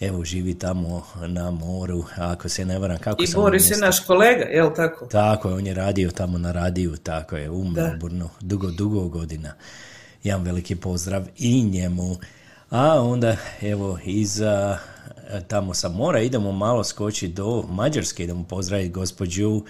evo 0.02 0.26
živi 0.26 0.54
tamo 0.54 1.04
na 1.28 1.52
moru, 1.52 2.04
ako 2.18 2.50
se 2.50 2.66
ne 2.66 2.80
varam 2.80 2.98
kako 2.98 3.24
I 3.24 3.28
sam 3.28 3.42
Boris 3.42 3.72
je 3.72 3.78
naš 3.78 4.00
kolega, 4.00 4.44
jel 4.44 4.70
tako? 4.76 5.06
tako 5.06 5.50
je, 5.50 5.56
on 5.56 5.68
je 5.68 5.74
radio 5.74 6.12
tamo 6.12 6.38
na 6.38 6.52
radiju, 6.52 6.98
tako 6.98 7.38
je, 7.38 7.50
u 7.50 7.64
Da. 7.64 7.88
Melbourneu, 7.88 8.30
dugo, 8.40 8.72
dugo 8.72 9.08
godina. 9.08 9.54
Jedan 10.24 10.44
veliki 10.44 10.76
pozdrav 10.76 11.24
i 11.38 11.64
njemu. 11.64 12.18
A 12.70 13.02
onda, 13.02 13.38
evo, 13.62 14.00
iz 14.06 14.42
a, 14.42 14.78
tamo 15.48 15.74
sa 15.74 15.90
mora 15.90 16.20
idemo 16.20 16.52
malo 16.52 16.84
skoči 16.84 17.28
do 17.28 17.64
Mađarske, 17.70 18.24
idemo 18.24 18.44
pozdraviti 18.44 18.90
gospođu 18.90 19.62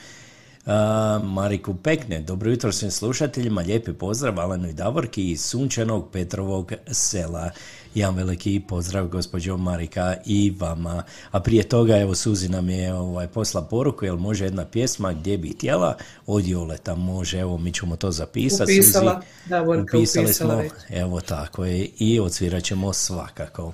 a, 0.66 1.20
Mariku 1.24 1.76
Pekne. 1.76 2.22
Dobro 2.22 2.52
jutro 2.52 2.72
svim 2.72 2.92
slušateljima, 2.92 3.62
lijepi 3.62 3.94
pozdrav 3.94 4.40
Alenu 4.40 4.70
i 4.70 4.74
Davorki 4.74 5.32
iz 5.32 5.42
sunčanog 5.42 6.10
Petrovog 6.12 6.72
sela. 6.92 7.52
Jedan 7.96 8.16
veliki 8.16 8.62
pozdrav 8.68 9.08
gospođo 9.08 9.58
Marika 9.58 10.16
i 10.26 10.54
vama. 10.60 11.04
A 11.32 11.40
prije 11.40 11.64
toga, 11.64 11.98
evo, 11.98 12.16
Suzi 12.16 12.50
nam 12.50 12.70
je 12.70 12.94
ovaj, 12.94 13.28
posla 13.28 13.62
poruku, 13.62 14.06
jel 14.06 14.18
može 14.18 14.46
jedna 14.46 14.66
pjesma 14.66 15.14
gdje 15.14 15.38
bi 15.38 15.50
htjela, 15.50 15.98
od 16.28 16.48
Joleta 16.48 16.96
može, 16.96 17.40
evo, 17.40 17.58
mi 17.58 17.74
ćemo 17.74 17.96
to 17.96 18.12
zapisati. 18.12 18.80
Upisala, 18.80 19.22
Suzi. 19.50 19.82
Upisali 19.82 20.26
upisala 20.26 20.54
smo, 20.54 20.56
već. 20.56 20.72
evo 20.90 21.22
tako 21.22 21.66
je, 21.66 21.90
i 21.98 22.20
odsvirat 22.20 22.64
ćemo 22.64 22.94
svakako. 22.94 23.74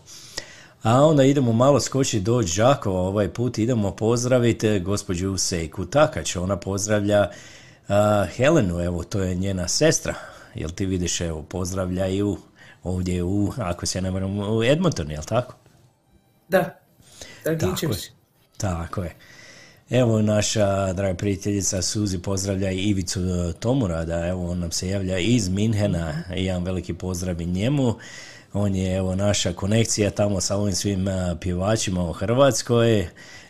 A 0.83 1.05
onda 1.05 1.23
idemo 1.23 1.53
malo 1.53 1.79
skočiti 1.79 2.19
do 2.19 2.41
Đakova, 2.57 2.99
ovaj 2.99 3.29
put 3.29 3.57
idemo 3.57 3.91
pozdraviti 3.91 4.79
gospođu 4.79 5.37
Sejku 5.37 5.85
Takač, 5.85 6.35
ona 6.35 6.57
pozdravlja 6.57 7.29
a, 7.87 8.25
Helenu, 8.35 8.81
evo 8.81 9.03
to 9.03 9.21
je 9.21 9.35
njena 9.35 9.67
sestra, 9.67 10.13
jel 10.55 10.69
ti 10.69 10.85
vidiš, 10.85 11.21
evo 11.21 11.43
pozdravljaju 11.43 12.37
ovdje 12.87 13.23
u, 13.23 13.51
ako 13.57 13.85
se 13.85 14.01
ne 14.01 14.11
varam, 14.11 14.39
u 14.39 14.63
Edmonton, 14.63 15.11
jel 15.11 15.23
tako? 15.23 15.55
Da. 16.49 16.79
Tako 17.43 17.85
je. 17.85 17.97
Tako 18.57 19.03
je. 19.03 19.15
Evo 19.89 20.21
naša 20.21 20.93
draga 20.93 21.17
prijateljica 21.17 21.81
Suzi 21.81 22.19
pozdravlja 22.19 22.71
i 22.71 22.77
Ivicu 22.77 23.19
Tomurada, 23.59 24.27
evo 24.27 24.51
on 24.51 24.59
nam 24.59 24.71
se 24.71 24.89
javlja 24.89 25.17
iz 25.17 25.49
Minhena, 25.49 26.23
jedan 26.35 26.63
veliki 26.63 26.93
pozdrav 26.93 27.41
i 27.41 27.45
njemu. 27.45 27.95
On 28.53 28.75
je 28.75 28.95
evo 28.95 29.15
naša 29.15 29.53
konekcija 29.53 30.09
tamo 30.09 30.41
sa 30.41 30.57
ovim 30.57 30.75
svim 30.75 31.07
pjevačima 31.41 32.09
u 32.09 32.13
Hrvatskoj. 32.13 33.07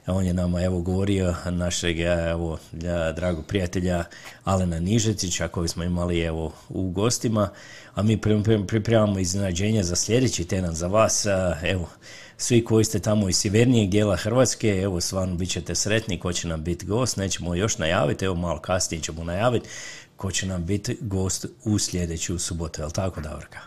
On 0.07 0.25
je 0.25 0.33
nama 0.33 0.63
evo 0.63 0.81
govorio 0.81 1.35
našeg 1.45 1.99
e, 1.99 2.03
evo 2.03 2.57
e, 2.73 3.13
dragog 3.15 3.45
prijatelja 3.45 4.03
Alena 4.43 4.79
Nižetića 4.79 5.47
koji 5.47 5.67
smo 5.67 5.83
imali 5.83 6.19
evo 6.19 6.53
u 6.69 6.89
gostima, 6.89 7.49
a 7.95 8.03
mi 8.03 8.17
pri- 8.17 8.43
pri- 8.43 8.67
pripremamo 8.67 9.19
iznenađenja 9.19 9.83
za 9.83 9.95
sljedeći 9.95 10.47
tjedan 10.47 10.75
za 10.75 10.87
vas. 10.87 11.25
e, 11.25 11.29
Evo, 11.63 11.89
svi 12.37 12.63
koji 12.63 12.85
ste 12.85 12.99
tamo 12.99 13.29
iz 13.29 13.37
sjevernijeg 13.37 13.89
dijela 13.89 14.15
Hrvatske, 14.15 14.69
evo 14.69 15.01
stvarno 15.01 15.35
bit 15.35 15.49
ćete 15.49 15.75
sretni 15.75 16.19
ko 16.19 16.33
će 16.33 16.47
nam 16.47 16.63
biti 16.63 16.85
gost, 16.85 17.17
nećemo 17.17 17.55
još 17.55 17.77
najaviti, 17.77 18.25
evo 18.25 18.35
malo 18.35 18.59
kasnije 18.59 19.01
ćemo 19.01 19.23
najaviti 19.23 19.69
ko 20.15 20.31
će 20.31 20.47
nam 20.47 20.65
biti 20.65 20.97
gost 21.01 21.45
u 21.63 21.79
sljedeću 21.79 22.39
subotu, 22.39 22.81
jel 22.81 22.91
tako 22.91 23.21
Davorka? 23.21 23.59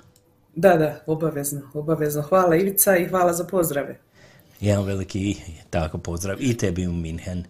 Da, 0.55 0.77
da, 0.77 1.01
obavezno, 1.07 1.61
obavezno. 1.75 2.23
Hvala 2.23 2.57
Ivica 2.57 2.97
i 2.97 3.09
hvala 3.09 3.33
za 3.33 3.45
pozdrave. 3.45 3.99
Jedan 4.61 4.85
veliki 4.85 5.37
tako 5.71 5.99
pozdrav 5.99 6.37
i 6.41 6.57
tebi 6.57 6.87
u 6.87 6.93
Minhen. 6.93 7.45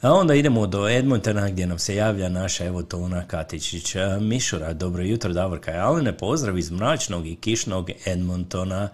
A 0.00 0.12
onda 0.12 0.34
idemo 0.34 0.66
do 0.66 0.88
Edmontona 0.88 1.48
gdje 1.48 1.66
nam 1.66 1.78
se 1.78 1.94
javlja 1.94 2.28
naša 2.28 2.64
evo 2.64 2.82
Tona 2.82 3.26
Katičić 3.26 3.96
Mišura. 4.20 4.72
Dobro 4.72 5.02
jutro 5.02 5.32
Davorka 5.32 5.72
i 5.72 5.78
Alene, 5.78 6.16
pozdrav 6.16 6.58
iz 6.58 6.70
mračnog 6.70 7.26
i 7.26 7.36
kišnog 7.36 7.90
Edmontona. 8.06 8.88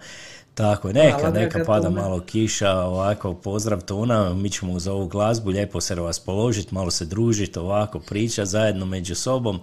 Tako 0.53 0.87
je, 0.87 0.93
neka, 0.93 1.17
Hvala, 1.19 1.33
neka 1.33 1.63
pada 1.65 1.83
Tona. 1.89 2.01
malo 2.01 2.19
kiša, 2.19 2.71
ovako 2.71 3.33
pozdrav 3.33 3.81
Tona, 3.81 4.33
mi 4.33 4.49
ćemo 4.49 4.73
uz 4.73 4.87
ovu 4.87 5.07
glazbu 5.07 5.49
lijepo 5.49 5.81
se 5.81 5.95
raspoložiti, 5.95 6.75
malo 6.75 6.91
se 6.91 7.05
družiti, 7.05 7.59
ovako 7.59 7.99
priča 7.99 8.45
zajedno 8.45 8.85
među 8.85 9.15
sobom, 9.15 9.61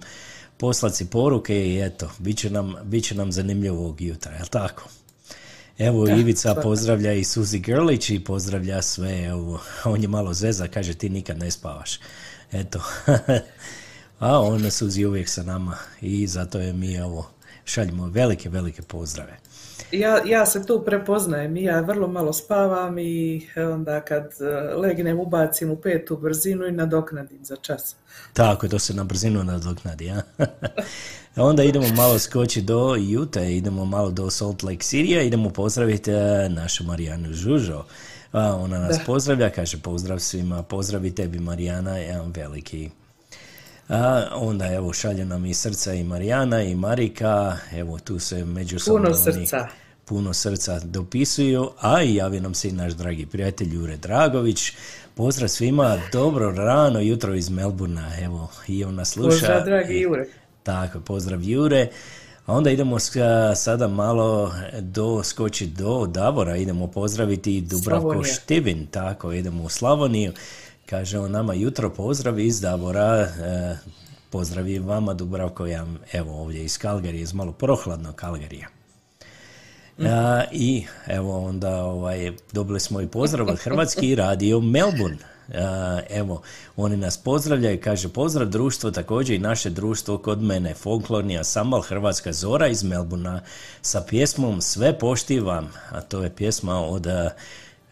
poslati 0.57 0.95
si 0.95 1.09
poruke 1.09 1.67
i 1.67 1.81
eto, 1.81 2.11
bit 2.19 2.37
će 2.37 2.49
nam, 2.49 2.75
bit 2.83 3.03
će 3.03 3.15
nam 3.15 3.31
zanimljivo 3.31 3.77
ovog 3.77 4.01
jutra, 4.01 4.31
jel 4.31 4.47
tako? 4.47 4.83
Evo 5.87 6.05
Da, 6.05 6.13
Ivica 6.13 6.55
pozdravlja 6.55 7.13
i 7.13 7.23
Suzi 7.23 7.59
Grlić 7.59 8.09
i 8.09 8.19
pozdravlja 8.19 8.81
sve, 8.81 9.23
evo, 9.23 9.59
on 9.85 10.01
je 10.01 10.07
malo 10.07 10.33
zeza, 10.33 10.67
kaže 10.67 10.93
ti 10.93 11.09
nikad 11.09 11.39
ne 11.39 11.51
spavaš. 11.51 11.99
Eto, 12.51 12.83
a 14.19 14.39
ona 14.39 14.71
Suzi 14.71 15.05
uvijek 15.05 15.29
sa 15.29 15.43
nama 15.43 15.77
i 16.01 16.27
zato 16.27 16.59
je 16.59 16.73
mi 16.73 16.95
evo, 16.95 17.29
šaljemo 17.65 18.07
velike, 18.07 18.49
velike 18.49 18.81
pozdrave. 18.81 19.37
Ja, 19.91 20.21
ja 20.25 20.45
se 20.45 20.65
tu 20.65 20.83
prepoznajem 20.85 21.57
i 21.57 21.63
ja 21.63 21.79
vrlo 21.81 22.07
malo 22.07 22.33
spavam 22.33 22.99
i 22.99 23.47
onda 23.57 24.01
kad 24.01 24.23
eh, 24.23 24.75
legnem 24.75 25.19
ubacim 25.19 25.71
u 25.71 25.75
petu 25.75 26.17
brzinu 26.17 26.67
i 26.67 26.71
nadoknadim 26.71 27.45
za 27.45 27.55
čas. 27.55 27.95
Tako, 28.33 28.67
to 28.67 28.79
se 28.79 28.93
na 28.93 29.03
brzinu 29.03 29.43
nadoknadi, 29.43 30.05
ja. 30.05 30.21
Onda 31.35 31.63
idemo 31.63 31.87
malo 31.95 32.19
skoči 32.19 32.61
do 32.61 32.95
Utah, 33.19 33.51
idemo 33.51 33.85
malo 33.85 34.11
do 34.11 34.29
Salt 34.29 34.63
Lake 34.63 34.77
City, 34.83 35.25
idemo 35.25 35.49
pozdraviti 35.49 36.11
e, 36.11 36.49
našu 36.49 36.83
Marijanu 36.83 37.33
Žužo. 37.33 37.85
Ona 38.33 38.79
nas 38.79 38.97
Da. 38.97 39.03
pozdravlja, 39.05 39.49
kaže 39.49 39.77
pozdrav 39.77 40.19
svima, 40.19 40.63
pozdravi 40.63 41.15
tebi 41.15 41.39
Marijana, 41.39 41.97
jedan 41.97 42.31
veliki. 42.35 42.89
A, 43.91 44.27
onda 44.33 44.73
evo 44.73 44.93
šalje 44.93 45.25
nam 45.25 45.45
i 45.45 45.53
srca 45.53 45.93
i 45.93 46.03
Marijana 46.03 46.63
i 46.63 46.75
Marika, 46.75 47.57
evo 47.73 47.99
tu 47.99 48.19
se 48.19 48.45
međusobno 48.45 49.03
Puno 49.03 49.17
oni 49.27 49.45
srca. 49.45 49.67
puno 50.05 50.33
srca 50.33 50.79
dopisuju, 50.79 51.69
a 51.79 52.03
i 52.03 52.15
javi 52.15 52.39
nam 52.39 52.53
se 52.53 52.69
i 52.69 52.71
naš 52.71 52.93
dragi 52.93 53.25
prijatelj 53.25 53.73
Jure 53.75 53.97
Dragović. 53.97 54.71
Pozdrav 55.15 55.49
svima, 55.49 55.99
dobro 56.11 56.51
rano 56.51 56.99
jutro 56.99 57.35
iz 57.35 57.49
Melburna, 57.49 58.11
evo 58.21 58.49
i 58.67 58.83
on 58.83 58.95
nas 58.95 59.09
sluša. 59.09 59.29
Pozdrav, 59.29 59.65
dragi 59.65 59.99
Jure. 59.99 60.25
Tako, 60.63 60.99
pozdrav 60.99 61.43
Jure. 61.43 61.87
A 62.45 62.53
onda 62.53 62.69
idemo 62.71 62.97
sada 63.55 63.87
malo 63.87 64.53
do, 64.79 65.23
skoči 65.23 65.67
do 65.67 66.05
Davora, 66.05 66.55
idemo 66.55 66.87
pozdraviti 66.87 67.61
Dubravko 67.61 68.09
Slavonija. 68.09 68.33
Štivin, 68.33 68.85
tako, 68.85 69.31
idemo 69.31 69.63
u 69.63 69.69
Slavoniju. 69.69 70.33
Kaže 70.85 71.19
on 71.19 71.31
nama 71.31 71.53
jutro 71.53 71.89
pozdrav 71.89 72.39
iz 72.39 72.61
Davora, 72.61 73.17
e, 73.17 73.77
pozdrav 74.29 74.67
i 74.67 74.79
vama 74.79 75.13
Dubravko, 75.13 75.65
ja 75.65 75.85
evo 76.13 76.41
ovdje 76.41 76.63
iz 76.63 76.77
Kalgarije, 76.77 77.21
iz 77.21 77.33
malo 77.33 77.51
prohladnog 77.51 78.15
Kalgarija. 78.15 78.67
A, 79.99 80.43
I 80.51 80.85
evo 81.07 81.45
onda 81.45 81.83
ovaj, 81.83 82.31
dobili 82.51 82.79
smo 82.79 83.01
i 83.01 83.07
pozdrav 83.07 83.49
od 83.49 83.59
Hrvatski 83.59 84.15
radio 84.15 84.59
Melbourne. 84.59 85.17
A, 85.53 85.99
evo, 86.09 86.41
oni 86.75 86.97
nas 86.97 87.17
pozdravljaju, 87.17 87.81
kaže 87.83 88.09
pozdrav 88.09 88.47
društvo, 88.47 88.91
također 88.91 89.35
i 89.35 89.39
naše 89.39 89.69
društvo 89.69 90.17
kod 90.17 90.41
mene, 90.41 90.73
folklorni 90.73 91.37
ansambal 91.37 91.81
Hrvatska 91.81 92.33
Zora 92.33 92.67
iz 92.67 92.83
Melbuna 92.83 93.41
sa 93.81 94.01
pjesmom 94.09 94.61
Sve 94.61 94.99
poštivam, 94.99 95.69
a 95.91 96.01
to 96.01 96.23
je 96.23 96.35
pjesma 96.35 96.79
od 96.79 97.07
a, 97.07 97.29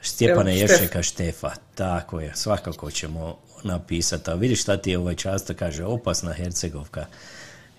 Stjepana 0.01 0.51
Evo, 0.51 0.59
Jevšeka 0.59 1.03
Štefa. 1.03 1.51
Tako 1.75 2.19
je, 2.19 2.31
svakako 2.35 2.91
ćemo 2.91 3.37
napisati. 3.63 4.31
A 4.31 4.33
vidiš 4.33 4.61
šta 4.61 4.77
ti 4.77 4.91
je 4.91 4.97
ovaj 4.97 5.15
často 5.15 5.53
kaže, 5.53 5.85
opasna 5.85 6.33
Hercegovka. 6.33 7.05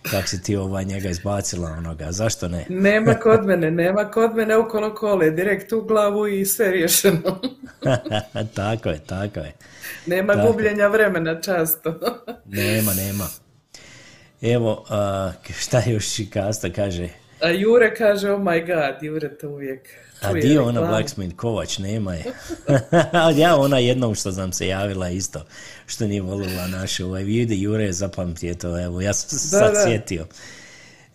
Kak 0.02 0.28
si 0.28 0.42
ti 0.42 0.56
ovaj 0.56 0.84
njega 0.84 1.08
izbacila 1.08 1.70
onoga, 1.70 2.12
zašto 2.12 2.48
ne? 2.48 2.66
Nema 2.68 3.14
kod 3.22 3.46
mene, 3.46 3.70
nema 3.70 4.10
kod 4.10 4.36
mene 4.36 4.56
okolo 4.56 4.94
kole, 4.94 5.30
direkt 5.30 5.72
u 5.72 5.82
glavu 5.82 6.26
i 6.26 6.46
sve 6.46 6.70
riješeno. 6.70 7.40
tako 8.54 8.88
je, 8.88 8.98
tako 8.98 9.40
je. 9.40 9.52
Nema 10.06 10.34
Tako. 10.34 10.46
gubljenja 10.46 10.86
vremena 10.86 11.40
často. 11.40 11.94
Nema, 12.44 12.94
nema. 12.94 13.28
Evo, 14.42 14.84
šta 15.58 15.82
još 15.86 16.06
Kasta 16.32 16.72
kaže, 16.72 17.08
A 17.42 17.48
Jure 17.48 17.94
kaže, 17.94 18.30
oh 18.30 18.40
my 18.40 18.66
god, 18.66 19.02
Jure 19.02 19.28
to 19.28 19.48
uvijek. 19.48 19.88
a 20.20 20.32
dio 20.32 20.64
ona. 20.64 20.80
Blacksmith 20.80 21.36
Kovač, 21.36 21.78
nema 21.78 22.14
je. 22.14 22.24
Ali 23.12 23.40
ja 23.40 23.56
ona 23.56 23.78
jednom 23.78 24.14
što 24.14 24.30
nam 24.30 24.52
se 24.52 24.66
javila 24.66 25.08
isto, 25.08 25.44
što 25.86 26.06
nije 26.06 26.22
volila 26.22 26.66
naše, 26.66 27.04
ovaj 27.04 27.22
vidi 27.22 27.62
Jure 27.62 27.84
je 27.84 27.92
zapamtio 27.92 28.54
to, 28.54 28.84
evo, 28.84 29.00
ja 29.00 29.12
sam 29.12 29.38
se 29.38 29.48
sad 29.48 29.72
da. 29.74 29.84
sjetio. 29.84 30.26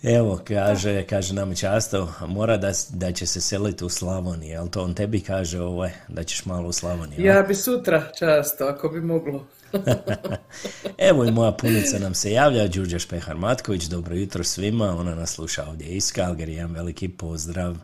Evo, 0.03 0.41
kaže, 0.47 1.03
kaže 1.03 1.33
nam 1.33 1.55
často, 1.55 2.13
mora 2.27 2.57
da, 2.57 2.71
da 2.89 3.11
će 3.11 3.25
se 3.25 3.41
seliti 3.41 3.85
u 3.85 3.89
Slavoniji, 3.89 4.49
jel 4.49 4.67
to 4.67 4.83
on 4.83 4.93
tebi 4.93 5.21
kaže 5.21 5.61
ovaj, 5.61 5.91
da 6.07 6.23
ćeš 6.23 6.45
malo 6.45 6.67
u 6.67 6.71
Slavoniji? 6.71 7.29
a? 7.29 7.33
Ja 7.33 7.41
bi 7.41 7.55
sutra 7.55 8.11
často, 8.19 8.65
ako 8.65 8.89
bi 8.89 9.01
moglo. 9.01 9.47
Evo 11.09 11.25
i 11.25 11.31
moja 11.31 11.51
punica 11.51 11.99
nam 11.99 12.13
se 12.13 12.31
javlja, 12.31 12.67
Đurđa 12.67 12.99
Špehar 12.99 13.37
Matković, 13.37 13.83
dobro 13.83 14.15
jutro 14.15 14.43
svima, 14.43 14.97
ona 14.97 15.15
nas 15.15 15.33
sluša 15.33 15.65
ovdje 15.65 15.87
iz 15.87 16.13
jedan 16.37 16.73
veliki 16.73 17.07
pozdrav. 17.07 17.75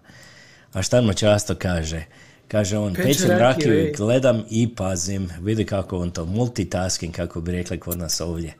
A 0.73 0.81
šta 0.81 1.01
nam 1.01 1.15
často 1.15 1.55
kaže? 1.55 2.03
Kaže 2.47 2.77
on, 2.77 2.93
Peče 2.93 3.07
pečem 3.07 3.29
rakiju, 3.29 3.87
i 3.87 3.91
gledam 3.91 4.43
i 4.49 4.75
pazim. 4.75 5.29
Vidi 5.41 5.65
kako 5.65 5.97
on 5.97 6.11
to 6.11 6.25
multitasking, 6.25 7.15
kako 7.15 7.41
bi 7.41 7.51
rekli 7.51 7.79
kod 7.79 7.97
nas 7.97 8.21
ovdje. 8.21 8.53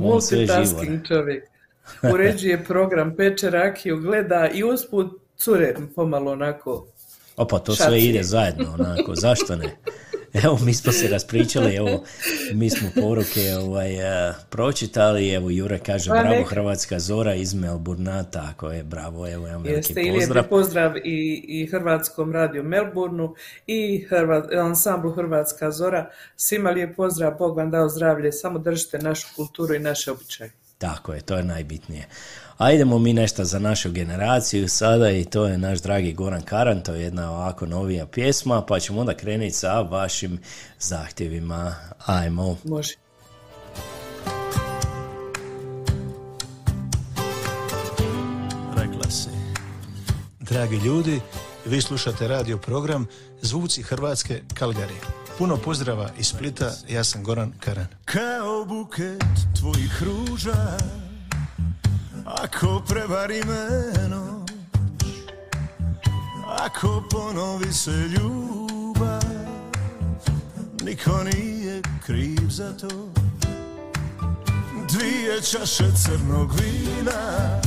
On 0.00 0.22
sve 0.22 0.38
živo, 0.38 0.54
ne? 0.54 0.60
Multitasking 0.60 1.06
čovjek. 1.06 1.44
Uređuje 2.12 2.64
program, 2.64 3.16
peče 3.16 3.50
rakiju, 3.50 4.00
gleda 4.00 4.48
i 4.54 4.64
usput 4.64 5.20
cure 5.36 5.74
pomalo 5.94 6.32
onako. 6.32 6.86
Opa, 7.36 7.58
to 7.58 7.74
sve 7.74 7.84
Šacije. 7.84 8.10
ide 8.10 8.22
zajedno, 8.22 8.74
onako, 8.74 9.14
zašto 9.14 9.56
ne? 9.56 9.76
Evo, 10.44 10.58
mi 10.64 10.74
smo 10.74 10.92
se 10.92 11.08
raspričali, 11.08 11.74
evo, 11.74 12.04
mi 12.52 12.70
smo 12.70 12.88
poruke 13.00 13.54
ovaj, 13.60 14.28
eh, 14.28 14.34
pročitali, 14.50 15.30
evo, 15.30 15.50
Jure 15.50 15.78
kaže, 15.78 16.10
Pa 16.10 16.22
bravo. 16.22 16.44
Hrvatska 16.44 16.98
Zora 16.98 17.34
iz 17.34 17.54
Melburna, 17.54 18.22
tako 18.22 18.70
je, 18.70 18.84
bravo, 18.84 19.28
evo, 19.28 19.46
jedan 19.46 19.62
veliki 19.62 19.92
Jeste 19.92 20.12
pozdrav. 20.18 20.48
pozdrav 20.48 20.96
i, 20.96 21.44
i 21.48 21.66
Hrvatskom 21.66 22.32
radiju 22.32 22.62
Melbourneu 22.62 23.34
i 23.66 24.06
Hrvat, 24.08 24.52
ansamblu 24.52 25.12
Hrvatska 25.12 25.70
Zora. 25.70 26.10
Svima 26.36 26.70
lijep 26.70 26.96
pozdrav, 26.96 27.38
Bog 27.38 27.56
vam 27.56 27.70
dao 27.70 27.88
zdravlje, 27.88 28.32
samo 28.32 28.58
držite 28.58 28.98
našu 28.98 29.28
kulturu 29.36 29.74
i 29.74 29.78
naše 29.78 30.12
običaje. 30.12 30.52
Tako 30.78 31.14
je, 31.14 31.20
to 31.20 31.36
je 31.36 31.44
najbitnije. 31.44 32.08
A 32.58 32.72
idemo 32.72 32.98
mi 32.98 33.12
nešto 33.12 33.44
za 33.44 33.58
našu 33.58 33.92
generaciju 33.92 34.68
sada 34.68 35.10
i 35.10 35.24
to 35.24 35.46
je 35.46 35.58
naš 35.58 35.78
dragi 35.78 36.12
Goran 36.12 36.42
Karan, 36.42 36.82
to 36.82 36.94
je 36.94 37.02
jedna 37.02 37.32
ovako 37.32 37.66
novija 37.66 38.06
pjesma, 38.06 38.62
pa 38.62 38.80
ćemo 38.80 39.00
onda 39.00 39.14
krenuti 39.14 39.50
sa 39.50 39.80
vašim 39.80 40.38
zahtjevima. 40.78 41.74
Ajmo. 42.06 42.56
Može. 42.64 42.94
rekla 48.76 49.10
si. 49.10 49.28
Dragi 50.40 50.76
ljudi, 50.76 51.20
vi 51.64 51.80
slušate 51.80 52.28
radio 52.28 52.58
program 52.58 53.06
Zvuci 53.42 53.82
Hrvatske 53.82 54.42
Kalgari. 54.54 54.94
Puno 55.38 55.56
pozdrava 55.56 56.10
iz 56.18 56.26
Splita, 56.26 56.72
ja 56.88 57.04
sam 57.04 57.24
Goran 57.24 57.52
Karan. 57.60 57.86
Kao 58.04 58.64
buket 58.64 59.24
tvojih 59.60 60.02
ruža, 60.02 60.78
ako 62.26 62.82
prevari 62.88 63.42
me 63.44 63.92
noć, 64.08 64.50
ako 66.64 67.02
ponovi 67.10 67.72
se 67.72 67.90
ljubav, 67.90 69.22
niko 70.82 71.24
nije 71.24 71.82
kriv 72.06 72.48
za 72.48 72.76
to. 72.76 73.08
Dvije 74.88 75.42
čaše 75.42 75.84
crnog 75.96 76.52
vina, 76.60 77.60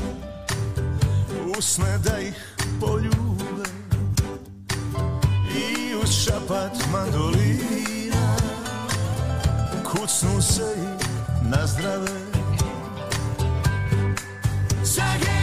usne 1.58 1.98
da 1.98 2.20
ih 2.20 2.56
poljube 2.80 3.70
i 5.56 5.96
uz 6.04 6.10
šapat 6.10 6.78
mandolina 6.92 8.36
kucnu 9.84 10.42
se 10.42 10.76
i 10.78 11.50
na 11.50 11.68
zdrave 11.68 12.29
za 14.90 15.39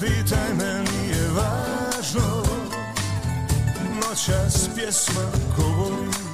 pitaj 0.00 0.54
me, 0.58 0.84
nije 0.92 1.28
važno. 1.28 2.42
Noćas 4.00 4.68
pjesma 4.74 5.22
Za 5.58 6.27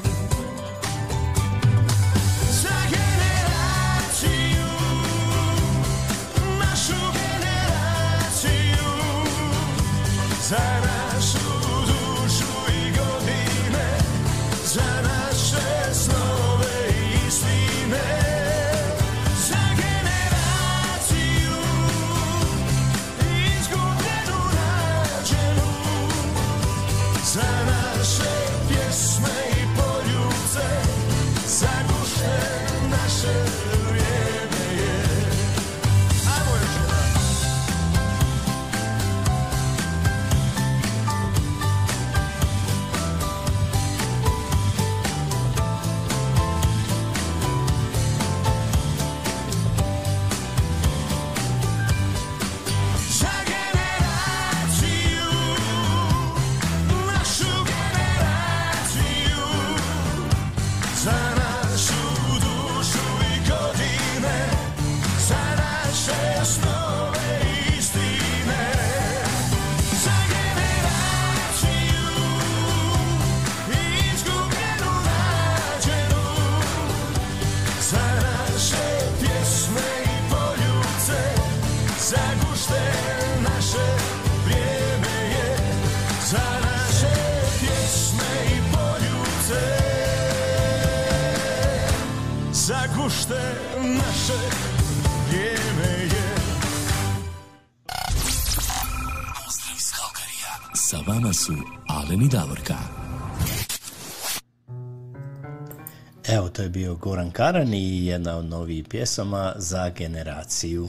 bio 106.75 106.95
Goran 106.95 107.31
Karan 107.31 107.75
i 107.75 108.07
jedna 108.07 108.39
od 108.39 108.45
novih 108.45 108.85
pjesama 108.91 109.53
za 109.57 109.91
generaciju. 109.99 110.89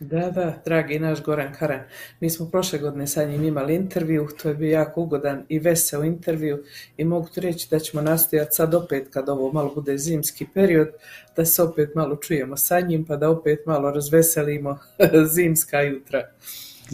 Da, 0.00 0.30
da, 0.30 0.54
dragi 0.64 0.98
naš 0.98 1.22
Goran 1.22 1.52
Karan. 1.58 1.80
Mi 2.20 2.30
smo 2.30 2.50
prošle 2.50 2.78
godine 2.78 3.06
sa 3.06 3.24
njim 3.24 3.44
imali 3.44 3.74
intervju, 3.74 4.28
to 4.42 4.48
je 4.48 4.54
bio 4.54 4.70
jako 4.70 5.00
ugodan 5.00 5.44
i 5.48 5.58
veseo 5.58 6.04
intervju 6.04 6.64
i 6.96 7.04
mogu 7.04 7.28
ti 7.34 7.40
reći 7.40 7.68
da 7.70 7.78
ćemo 7.78 8.02
nastojati 8.02 8.54
sad 8.54 8.74
opet 8.74 9.08
kad 9.10 9.28
ovo 9.28 9.52
malo 9.52 9.74
bude 9.74 9.98
zimski 9.98 10.46
period, 10.54 10.88
da 11.36 11.44
se 11.44 11.62
opet 11.62 11.94
malo 11.94 12.16
čujemo 12.16 12.56
sa 12.56 12.80
njim 12.80 13.04
pa 13.04 13.16
da 13.16 13.30
opet 13.30 13.58
malo 13.66 13.90
razveselimo 13.90 14.78
zimska 15.34 15.80
jutra. 15.80 16.30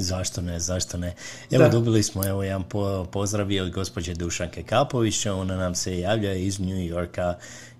Zašto 0.02 0.40
ne, 0.40 0.60
zašto 0.60 0.98
ne. 0.98 1.14
Evo, 1.50 1.64
Da. 1.64 1.70
dobili 1.70 2.02
smo 2.02 2.26
evo 2.26 2.42
jedan 2.42 2.62
po, 2.62 3.06
pozdrav 3.12 3.48
od 3.62 3.70
gospođe 3.70 4.14
Dušanke 4.14 4.62
Kapovića, 4.62 5.34
ona 5.34 5.56
nam 5.56 5.74
se 5.74 5.98
javlja 5.98 6.34
iz 6.34 6.60
New 6.60 6.78
Yorka. 6.86 7.34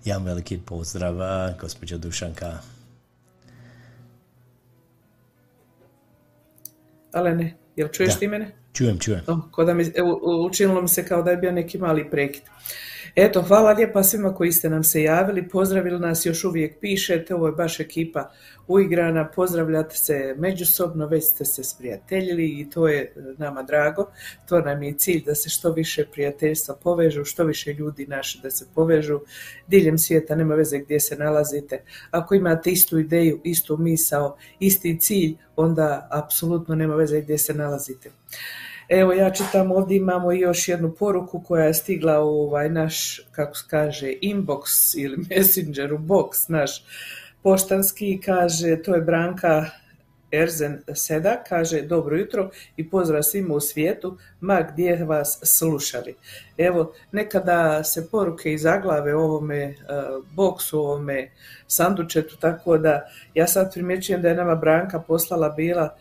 Jedan 0.05 0.23
veliki 0.23 0.57
pozdrav, 0.57 1.21
a, 1.21 1.53
gospođo 1.61 1.97
Dušanka. 1.97 2.57
Ale 7.11 7.35
ne, 7.35 7.57
jel 7.75 7.87
čuješ 7.87 8.13
Da. 8.13 8.19
ti 8.19 8.27
mene? 8.27 8.60
Čujem, 8.73 8.99
čujem. 8.99 9.21
Ko 9.51 9.63
da 9.63 9.73
mi, 9.73 9.85
učinilo 10.45 10.81
mi 10.81 10.87
se 10.87 11.05
kao 11.05 11.21
da 11.21 11.31
je 11.31 11.37
bio 11.37 11.51
neki 11.51 11.77
mali 11.77 12.09
prekid. 12.09 12.43
Eto, 13.15 13.41
hvala 13.41 13.71
lijepa 13.71 14.03
svima 14.03 14.35
koji 14.35 14.51
ste 14.51 14.69
nam 14.69 14.83
se 14.83 15.03
javili, 15.03 15.49
pozdravili 15.49 15.99
nas, 15.99 16.25
još 16.25 16.43
uvijek 16.43 16.79
pišete, 16.79 17.35
ovo 17.35 17.47
je 17.47 17.53
baš 17.53 17.79
ekipa 17.79 18.31
uigrana, 18.67 19.29
pozdravljate 19.35 19.95
se 19.95 20.35
međusobno, 20.37 21.07
već 21.07 21.23
ste 21.23 21.45
se 21.45 21.63
sprijateljili 21.63 22.45
i 22.45 22.69
to 22.69 22.87
je 22.87 23.01
e, 23.01 23.11
nama 23.37 23.63
drago, 23.63 24.05
to 24.49 24.61
nam 24.61 24.83
je 24.83 24.93
cilj 24.93 25.23
da 25.25 25.35
se 25.35 25.49
što 25.49 25.71
više 25.71 26.05
prijateljstva 26.11 26.75
povežu, 26.75 27.25
što 27.25 27.43
više 27.43 27.73
ljudi 27.73 28.05
naši 28.07 28.39
da 28.43 28.51
se 28.51 28.65
povežu 28.75 29.19
diljem 29.67 29.97
svijeta, 29.97 30.35
nema 30.35 30.55
veze 30.55 30.79
gdje 30.79 30.99
se 30.99 31.15
nalazite. 31.15 31.83
Ako 32.11 32.35
imate 32.35 32.71
istu 32.71 32.99
ideju, 32.99 33.41
istu 33.43 33.77
misao, 33.77 34.37
isti 34.59 34.99
cilj, 34.99 35.35
onda 35.55 36.07
apsolutno 36.11 36.75
nema 36.75 36.95
veze 36.95 37.21
gdje 37.21 37.37
se 37.37 37.53
nalazite. 37.53 38.11
Evo 38.91 39.13
ja 39.13 39.29
čitam 39.29 39.71
ovdje 39.71 39.97
imamo 39.97 40.31
još 40.31 40.67
jednu 40.67 40.95
poruku 40.99 41.43
koja 41.47 41.65
je 41.65 41.73
stigla 41.73 42.19
u 42.19 42.27
ovaj 42.27 42.69
naš, 42.69 43.21
kako 43.31 43.55
se 43.55 43.63
kaže, 43.69 44.07
inbox 44.21 44.95
ili 44.97 45.17
messenger 45.29 45.93
u 45.93 45.97
box 45.97 46.49
naš 46.49 46.83
poštanski, 47.43 48.21
kaže, 48.25 48.83
to 48.83 48.95
je 48.95 49.01
Branka 49.01 49.65
Erzen 50.31 50.81
Seda, 50.93 51.43
kaže 51.49 51.81
dobro 51.81 52.17
jutro 52.17 52.49
i 52.77 52.89
pozdrav 52.89 53.23
svima 53.23 53.53
u 53.53 53.59
svijetu, 53.59 54.17
ma 54.39 54.61
gdje 54.71 55.05
vas 55.05 55.39
slušali. 55.43 56.15
Evo, 56.57 56.93
nekada 57.11 57.83
se 57.83 58.07
poruke 58.11 58.53
izaglave 58.53 59.15
u 59.15 59.19
ovome 59.19 59.67
uh, 59.67 60.25
boksu, 60.35 60.79
ovome 60.79 61.31
sandučetu, 61.67 62.37
tako 62.37 62.77
da 62.77 63.01
ja 63.33 63.47
sad 63.47 63.73
primjećujem 63.73 64.21
da 64.21 64.29
je 64.29 64.35
nama 64.35 64.55
Branka 64.55 64.99
poslala 64.99 65.49
bila 65.49 65.97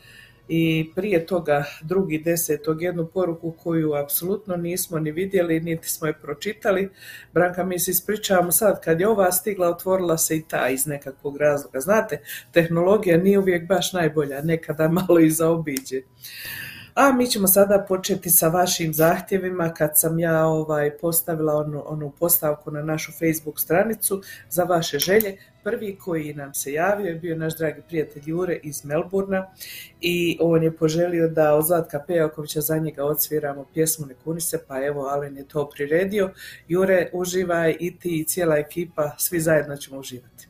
i 0.52 0.90
prije 0.94 1.26
toga 1.26 1.64
drugi 1.82 2.18
desetog 2.18 2.82
jednu 2.82 3.06
poruku 3.06 3.52
koju 3.52 3.94
apsolutno 3.94 4.56
nismo 4.56 4.98
ni 4.98 5.12
vidjeli 5.12 5.60
niti 5.60 5.88
smo 5.88 6.06
je 6.06 6.12
pročitali. 6.12 6.90
Branka, 7.32 7.64
mi 7.64 7.78
se 7.78 7.90
ispričavamo 7.90 8.52
sad 8.52 8.80
kad 8.84 9.00
je 9.00 9.08
ova 9.08 9.32
stigla, 9.32 9.68
otvorila 9.68 10.18
se 10.18 10.36
i 10.36 10.44
ta 10.48 10.68
iz 10.68 10.86
nekakvog 10.86 11.36
razloga. 11.36 11.80
Znate, 11.80 12.20
tehnologija 12.52 13.16
nije 13.16 13.38
uvijek 13.38 13.68
baš 13.68 13.92
najbolja, 13.92 14.42
nekada 14.42 14.88
malo 15.08 15.20
i 15.20 15.30
zaobiđe. 15.30 16.02
A 16.94 17.12
mi 17.12 17.26
ćemo 17.26 17.48
sada 17.48 17.84
početi 17.88 18.30
sa 18.30 18.48
vašim 18.48 18.94
zahtjevima 18.94 19.74
kad 19.74 19.90
sam 19.94 20.18
ja 20.18 20.46
ovaj 20.46 20.96
postavila 20.96 21.54
onu, 21.54 21.82
onu 21.86 22.12
postavku 22.18 22.70
na 22.70 22.82
našu 22.82 23.12
Facebook 23.12 23.60
stranicu 23.60 24.22
za 24.48 24.64
vaše 24.64 24.98
želje. 24.98 25.36
Prvi 25.64 25.96
koji 25.96 26.34
nam 26.34 26.54
se 26.54 26.72
javio 26.72 27.06
je 27.06 27.14
bio 27.14 27.36
naš 27.36 27.56
dragi 27.56 27.82
prijatelj 27.88 28.22
Jure 28.26 28.60
iz 28.62 28.84
Melburna 28.84 29.46
i 30.00 30.38
on 30.40 30.62
je 30.62 30.76
poželio 30.76 31.28
da 31.28 31.54
od 31.54 31.66
Zlatka 31.66 32.04
Pejakovića 32.06 32.60
za 32.60 32.78
njega 32.78 33.04
odsviramo 33.04 33.66
pjesmu 33.74 34.06
Ne 34.06 34.14
kuni 34.24 34.40
se, 34.40 34.58
pa 34.68 34.84
evo 34.84 35.06
Alen 35.06 35.36
je 35.36 35.48
to 35.48 35.70
priredio. 35.70 36.30
Jure, 36.68 37.10
uživaj 37.12 37.76
i 37.80 37.98
ti 37.98 38.20
i 38.20 38.24
cijela 38.24 38.56
ekipa, 38.56 39.14
svi 39.18 39.40
zajedno 39.40 39.76
ćemo 39.76 39.98
uživati. 39.98 40.49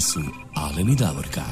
Su 0.00 0.20
Alen 0.54 0.88
i 0.88 0.96
Davorka. 0.96 1.42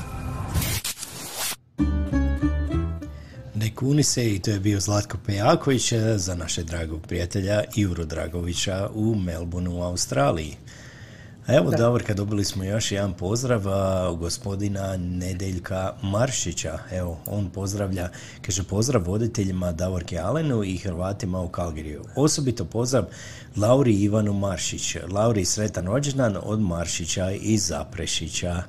Ne 3.55 3.75
kuni 3.75 4.03
se 4.03 4.35
i 4.35 4.39
to 4.39 4.51
je 4.51 4.61
bio 4.61 4.81
Zlatko 4.81 5.19
Pejaković 5.27 5.93
eh, 5.93 6.19
za 6.19 6.35
naše 6.35 6.63
dragog 6.63 7.07
prijatelja 7.07 7.63
Juru 7.75 8.05
Dragovića 8.05 8.89
u 8.95 9.15
Melbourneu 9.15 9.79
u 9.79 9.83
Australiji. 9.83 10.57
Evo, 11.49 11.71
Da. 11.71 11.77
Davorka, 11.77 12.15
dobili 12.15 12.45
smo 12.45 12.65
još 12.65 12.93
jedan 12.93 13.13
pozdrav 13.13 13.69
a, 13.69 14.13
gospodina 14.13 14.97
Nedeljka 14.97 15.93
Maršića. 16.03 16.79
Evo, 16.93 17.19
on 17.27 17.51
pozdravlja, 17.51 18.09
kaže 18.43 18.63
pozdrav 18.63 19.03
voditeljima 19.07 19.73
Davorke 19.73 20.19
Alenu 20.19 20.65
i 20.65 20.77
Hrvatima 20.77 21.41
u 21.41 21.49
Kalgiriju. 21.49 22.05
Osobito 22.17 22.65
pozdrav 22.65 23.05
Lauri 23.57 23.95
Ivanu 23.95 24.33
Maršić. 24.33 24.97
Lauri, 25.11 25.45
sretan 25.45 25.87
rođendan 25.87 26.37
od 26.43 26.61
Maršića 26.61 27.31
i 27.33 27.59
Zaprešića. 27.59 28.63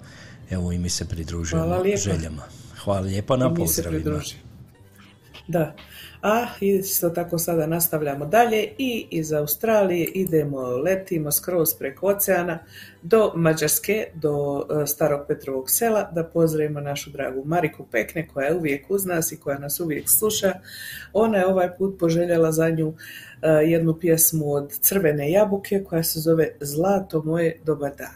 Evo 0.49 0.71
i 0.71 0.77
mi 0.77 0.89
se 0.89 1.05
pridružujemo 1.07 1.67
Hvala 1.67 1.81
lijepa. 1.81 2.01
željama. 2.01 2.43
Hvala 2.83 2.99
lijepa 2.99 3.37
na 3.37 3.53
pozdravima. 3.53 4.21
Da. 5.47 5.75
A 6.21 6.45
isto 6.61 7.09
tako 7.09 7.37
sada 7.37 7.67
nastavljamo 7.67 8.25
dalje 8.25 8.67
i 8.77 9.07
iz 9.09 9.33
Australije 9.33 10.05
idemo, 10.13 10.59
letimo 10.59 11.31
skroz 11.31 11.73
preko 11.79 12.07
oceana 12.07 12.59
do 13.01 13.31
Mađarske, 13.35 14.07
do 14.13 14.65
e, 14.83 14.87
Starog 14.87 15.21
Petrovog 15.27 15.69
sela, 15.69 16.11
da 16.11 16.23
pozdravimo 16.23 16.79
našu 16.79 17.09
dragu 17.09 17.43
Mariku 17.45 17.85
Pekne 17.91 18.27
koja 18.27 18.47
je 18.47 18.55
uvijek 18.55 18.85
uz 18.89 19.05
nas 19.05 19.31
i 19.31 19.37
koja 19.37 19.59
nas 19.59 19.79
uvijek 19.79 20.09
sluša. 20.09 20.53
Ona 21.13 21.37
je 21.37 21.47
ovaj 21.47 21.77
put 21.77 21.99
poželjela 21.99 22.51
za 22.51 22.69
nju 22.69 22.93
e, 23.41 23.47
jednu 23.49 23.99
pjesmu 23.99 24.53
od 24.53 24.79
Crvene 24.79 25.31
jabuke 25.31 25.83
koja 25.83 26.03
se 26.03 26.19
zove 26.19 26.49
Zlato 26.59 27.21
moje 27.21 27.59
dobar 27.65 27.91
dan. 27.97 28.15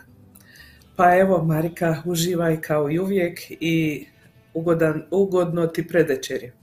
Pa 0.95 1.17
evo 1.17 1.43
Marika, 1.43 2.01
uživaj 2.05 2.61
kao 2.61 2.91
i 2.91 2.99
uvijek 2.99 3.39
i 3.49 4.05
ugodan, 4.53 5.03
ugodno 5.11 5.67
ti 5.67 5.87
predvečerje. 5.87 6.62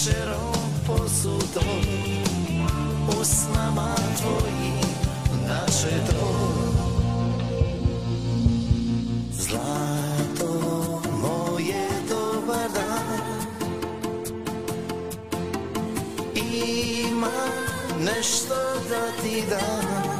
šećerom 0.00 0.54
posudom 0.86 1.80
u 3.20 3.24
snama 3.24 3.94
tvojim 4.20 4.80
načeto 5.48 6.52
Zlato 9.32 11.02
moje 11.22 11.86
dobar 12.08 12.70
dan 12.74 13.20
Ima 16.34 17.46
nešto 17.98 18.54
da 18.90 19.22
ti 19.22 19.42
dam 19.50 20.19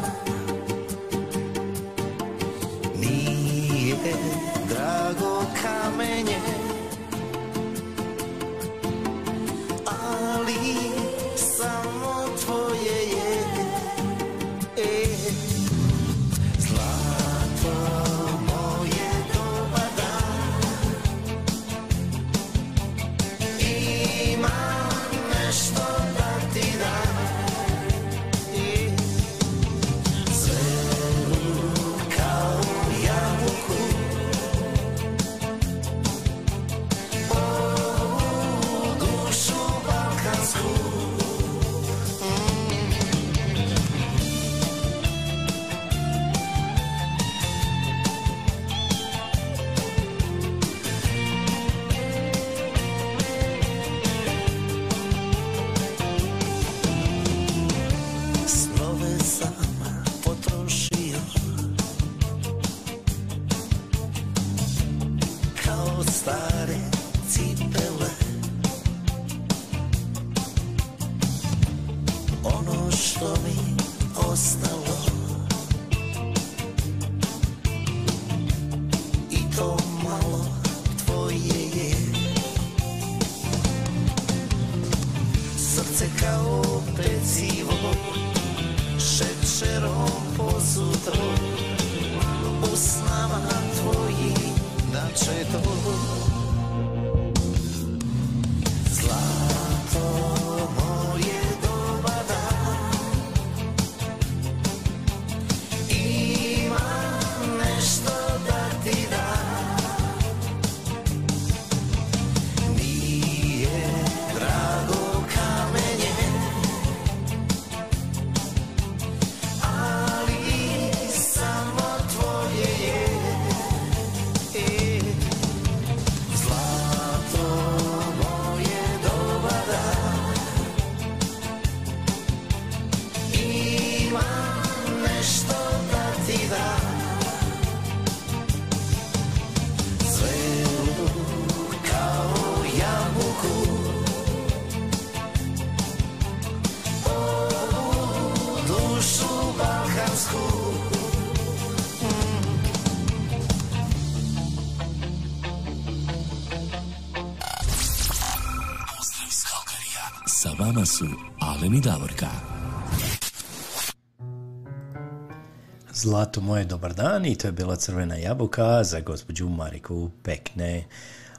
Zlato 166.02 166.40
moje, 166.40 166.64
dobar 166.64 166.94
dan 166.94 167.26
i 167.26 167.34
to 167.34 167.48
je 167.48 167.52
bila 167.52 167.76
crvena 167.76 168.16
jabuka 168.16 168.84
za 168.84 169.00
gospođu 169.00 169.48
Mariku 169.48 170.10
Pekne. 170.22 170.84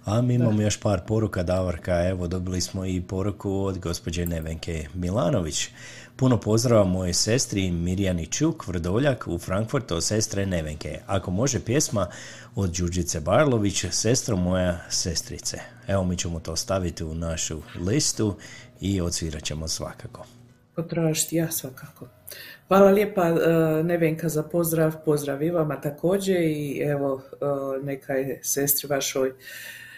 A 0.05 0.21
mi 0.21 0.33
imamo 0.33 0.61
još 0.61 0.79
par 0.79 1.01
poruka, 1.07 1.43
Davorka, 1.43 2.07
evo 2.07 2.27
dobili 2.27 2.61
smo 2.61 2.85
i 2.85 3.01
poruku 3.01 3.51
od 3.51 3.79
gospođe 3.79 4.25
Nevenke 4.25 4.87
Milanović. 4.93 5.67
Puno 6.15 6.39
pozdrava 6.39 6.83
mojoj 6.83 7.13
sestri 7.13 7.71
Mirjani 7.71 8.25
Čuk, 8.25 8.67
Vrdoljak 8.67 9.27
u 9.27 9.37
Frankfurtu 9.37 9.95
od 9.95 10.03
sestre 10.03 10.45
Nevenke. 10.45 10.99
Ako 11.07 11.31
može 11.31 11.59
pjesma 11.59 12.07
od 12.55 12.69
Đurđice 12.69 13.19
Barlović, 13.19 13.85
sestro 13.91 14.35
moja 14.35 14.79
sestrice. 14.89 15.57
Evo 15.87 16.03
mi 16.03 16.17
ćemo 16.17 16.39
to 16.39 16.55
staviti 16.55 17.03
u 17.03 17.15
našu 17.15 17.61
listu 17.75 18.35
i 18.81 19.01
odsvirat 19.01 19.43
ćemo 19.43 19.67
svakako. 19.67 20.25
Potražiti 20.81 21.35
ja 21.35 21.51
svakako. 21.51 22.07
Hvala 22.67 22.91
lijepa 22.91 23.27
e, 23.27 23.33
Nevenka 23.83 24.29
za 24.29 24.43
pozdrav, 24.43 24.95
pozdrav 25.05 25.43
i 25.43 25.49
vama 25.49 25.81
također 25.81 26.41
i 26.41 26.81
evo 26.85 27.21
e, 27.31 27.35
neka 27.83 28.13
je 28.13 28.39
sestri 28.43 28.87
vašoj 28.87 29.33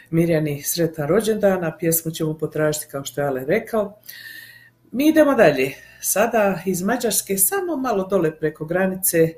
Mirjani 0.09 0.63
sretan 0.63 1.07
rođendan, 1.07 1.63
a 1.63 1.77
pjesmu 1.79 2.11
ćemo 2.11 2.38
potražiti 2.38 2.86
kao 2.91 3.05
što 3.05 3.21
je 3.21 3.27
Ale 3.27 3.45
rekao. 3.45 3.97
Mi 4.91 5.07
idemo 5.07 5.34
dalje. 5.34 5.71
Sada 6.01 6.59
iz 6.65 6.81
Mađarske 6.81 7.38
samo 7.38 7.77
malo 7.77 8.07
dole 8.07 8.39
preko 8.39 8.65
granice, 8.65 9.29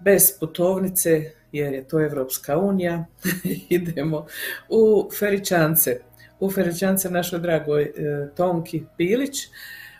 bez 0.00 0.38
putovnice, 0.40 1.30
jer 1.52 1.74
je 1.74 1.88
to 1.88 2.00
Evropska 2.00 2.58
unija, 2.58 3.04
idemo 3.68 4.26
u 4.68 5.10
Feričance. 5.18 6.00
U 6.40 6.50
Feričance 6.50 7.10
našoj 7.10 7.38
dragoj 7.38 7.82
e, 7.82 7.92
Tonki 8.36 8.82
Pilić. 8.96 9.48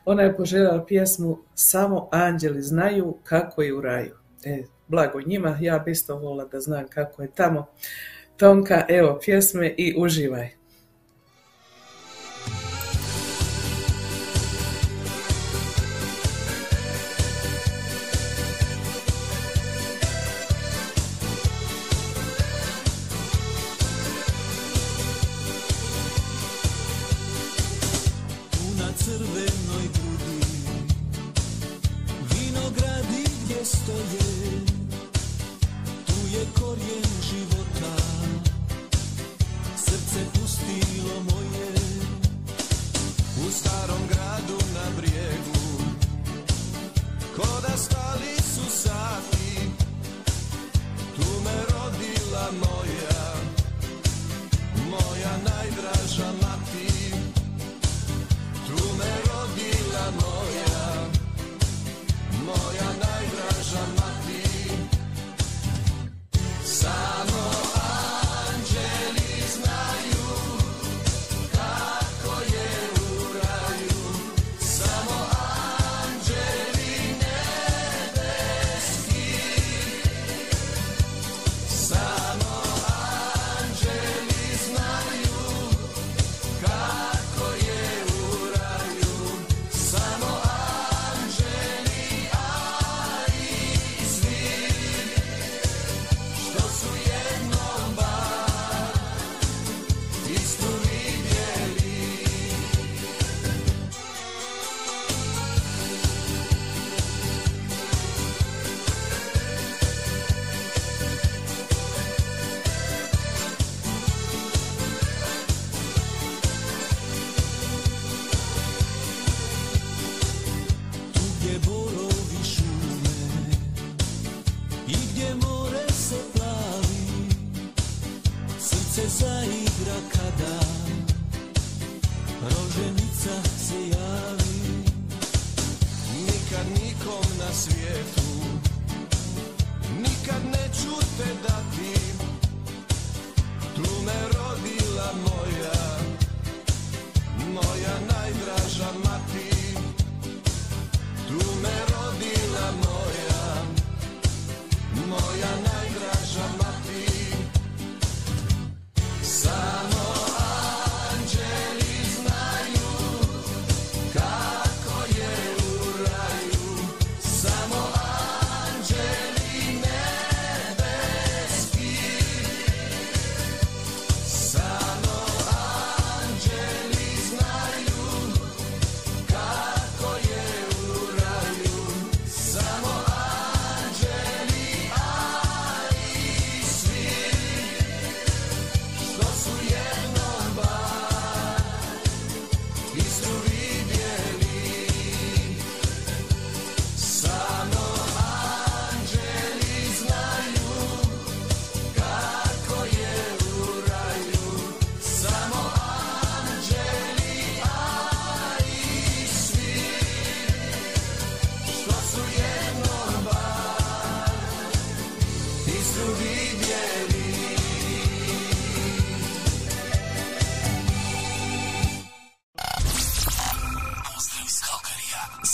Ona 0.04 0.22
je 0.22 0.36
poželjela 0.36 0.84
pjesmu 0.84 1.38
Samo 1.54 2.08
anđeli 2.12 2.62
znaju 2.62 3.16
kako 3.24 3.62
je 3.62 3.74
u 3.74 3.80
raju. 3.80 4.16
E, 4.44 4.62
blago 4.88 5.20
njima, 5.20 5.58
ja 5.60 5.78
bi 5.78 5.90
isto 5.90 6.16
volila 6.16 6.44
da 6.44 6.60
znam 6.60 6.88
kako 6.88 7.22
je 7.22 7.30
tamo. 7.34 7.66
Tonka, 8.36 8.84
evo 8.88 9.20
pjesme 9.24 9.74
i 9.76 9.94
uživaj. 9.98 10.61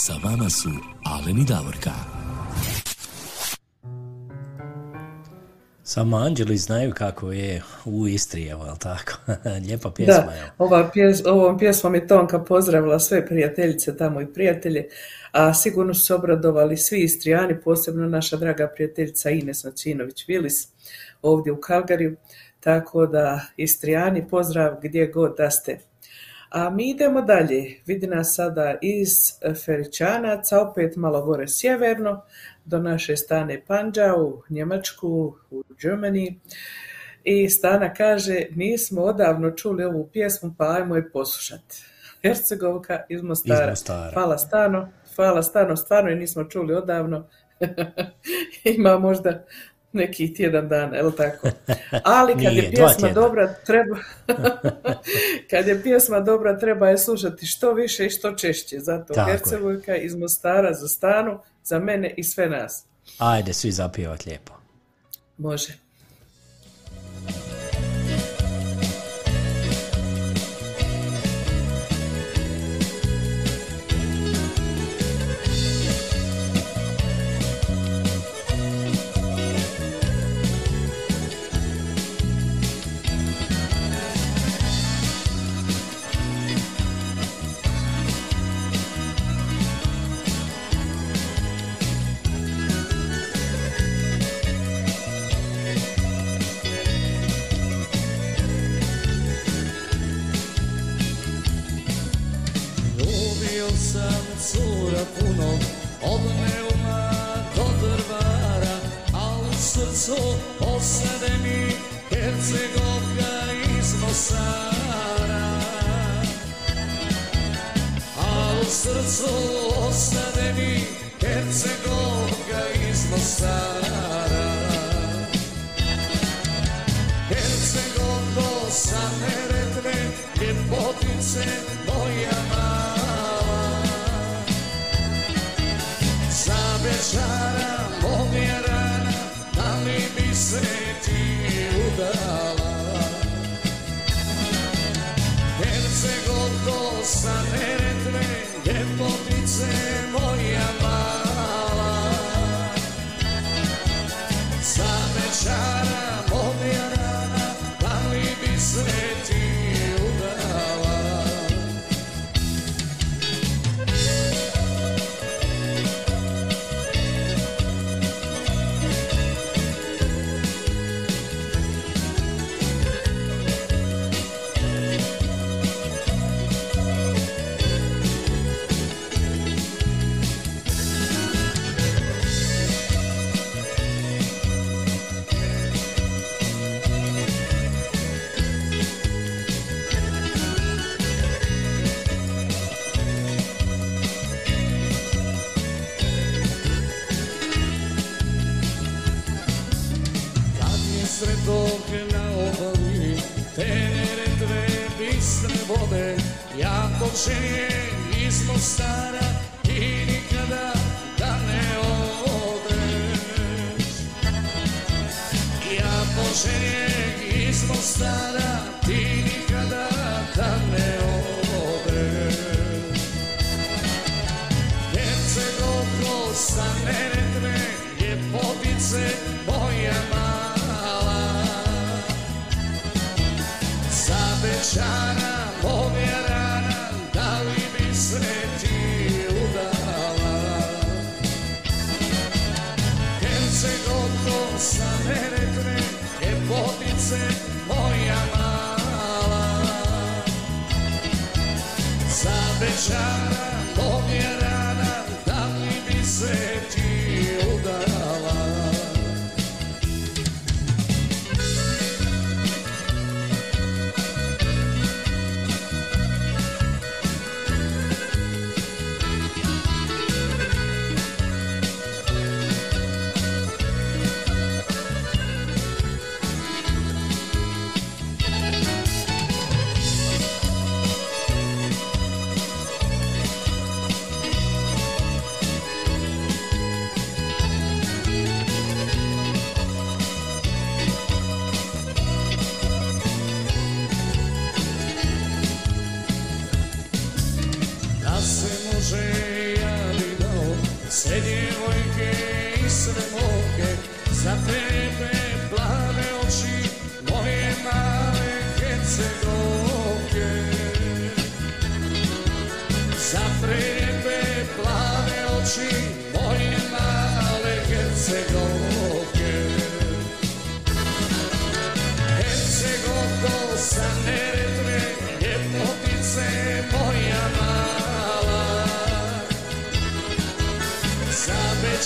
Sa 0.09 0.29
vama 0.29 0.49
su 0.49 0.69
Alen 1.05 1.37
i 1.37 1.45
Davorka. 1.45 1.91
Samo 5.83 6.17
Anđeli 6.17 6.57
znaju 6.57 6.93
kako 6.93 7.31
je 7.31 7.61
u 7.85 8.07
Istri, 8.07 8.47
evo, 8.47 8.75
tako? 8.79 9.13
Lijepa 9.65 9.91
pjesma, 9.91 10.23
Da, 10.23 10.53
ova 10.57 10.89
pjes, 10.93 11.25
ovom 11.25 11.57
pjesmom 11.57 11.95
je 11.95 12.07
Tonka 12.07 12.39
pozdravila 12.39 12.99
sve 12.99 13.25
prijateljice 13.25 13.97
tamo 13.97 14.21
i 14.21 14.33
prijatelje, 14.33 14.87
a 15.31 15.53
sigurno 15.53 15.93
su 15.93 16.05
se 16.05 16.13
obradovali 16.13 16.77
svi 16.77 16.99
Istrijani, 16.99 17.61
posebno 17.61 18.09
naša 18.09 18.37
draga 18.37 18.67
prijateljica 18.75 19.29
Ines 19.29 19.63
Nacinović-Vilis 19.63 20.67
ovdje 21.21 21.51
u 21.51 21.61
Kalgariju, 21.61 22.15
tako 22.59 23.05
da 23.05 23.41
Istrijani 23.57 24.27
pozdrav 24.27 24.75
gdje 24.83 25.07
god 25.07 25.35
da 25.37 25.51
ste. 25.51 25.88
A 26.49 26.69
mi 26.69 26.89
idemo 26.89 27.21
dalje, 27.21 27.75
vidi 27.85 28.07
nas 28.07 28.35
sada 28.35 28.77
iz 28.81 29.09
Feričanaca, 29.65 30.61
opet 30.61 30.95
malo 30.95 31.21
gore 31.21 31.47
sjeverno, 31.47 32.21
do 32.65 32.79
naše 32.79 33.17
stane 33.17 33.61
Panđa 33.67 34.15
u 34.17 34.43
Njemačku, 34.49 35.35
u 35.51 35.63
Germany. 35.69 36.35
I 37.23 37.49
Stana 37.49 37.93
kaže, 37.93 38.45
nismo 38.55 39.01
odavno 39.01 39.51
čuli 39.51 39.83
ovu 39.83 40.09
pjesmu, 40.13 40.55
pa 40.57 40.75
ajmo 40.75 40.95
je 40.95 41.11
poslušati. 41.11 41.83
Hercegovka 42.21 43.05
iz 43.09 43.21
Mostara. 43.21 43.63
Iz 43.63 43.69
Mostara. 43.69 44.11
Hvala 44.13 44.37
Stano, 44.37 44.89
hvala 45.15 45.43
Stano, 45.43 45.75
stvarno 45.75 46.09
je 46.09 46.15
nismo 46.15 46.43
čuli 46.43 46.73
odavno. 46.73 47.27
Ima 48.77 48.99
možda 48.99 49.45
neki 49.93 50.33
tjedan 50.33 50.69
dana, 50.69 50.95
jel 50.95 51.11
tako? 51.11 51.49
Ali 52.03 52.33
kad 52.33 52.41
Nije, 52.41 52.63
je 52.63 52.71
pjesma 52.71 53.09
dobra, 53.09 53.53
treba... 53.53 53.97
kad 55.49 55.67
je 55.67 55.83
pjesma 55.83 56.19
dobra, 56.19 56.59
treba 56.59 56.89
je 56.89 56.97
slušati 56.97 57.45
što 57.45 57.73
više 57.73 58.05
i 58.05 58.09
što 58.09 58.31
češće. 58.31 58.79
Zato 58.79 59.13
Tako 59.13 59.29
je. 59.29 59.37
Hercegovka 59.37 59.95
iz 59.95 60.15
Mostara 60.15 60.73
za 60.73 60.87
Stanu, 60.87 61.39
za 61.63 61.79
mene 61.79 62.13
i 62.17 62.23
sve 62.23 62.49
nas. 62.49 62.85
Ajde, 63.17 63.53
svi 63.53 63.71
zapjevat 63.71 64.25
lijepo. 64.25 64.53
Može. 65.37 65.73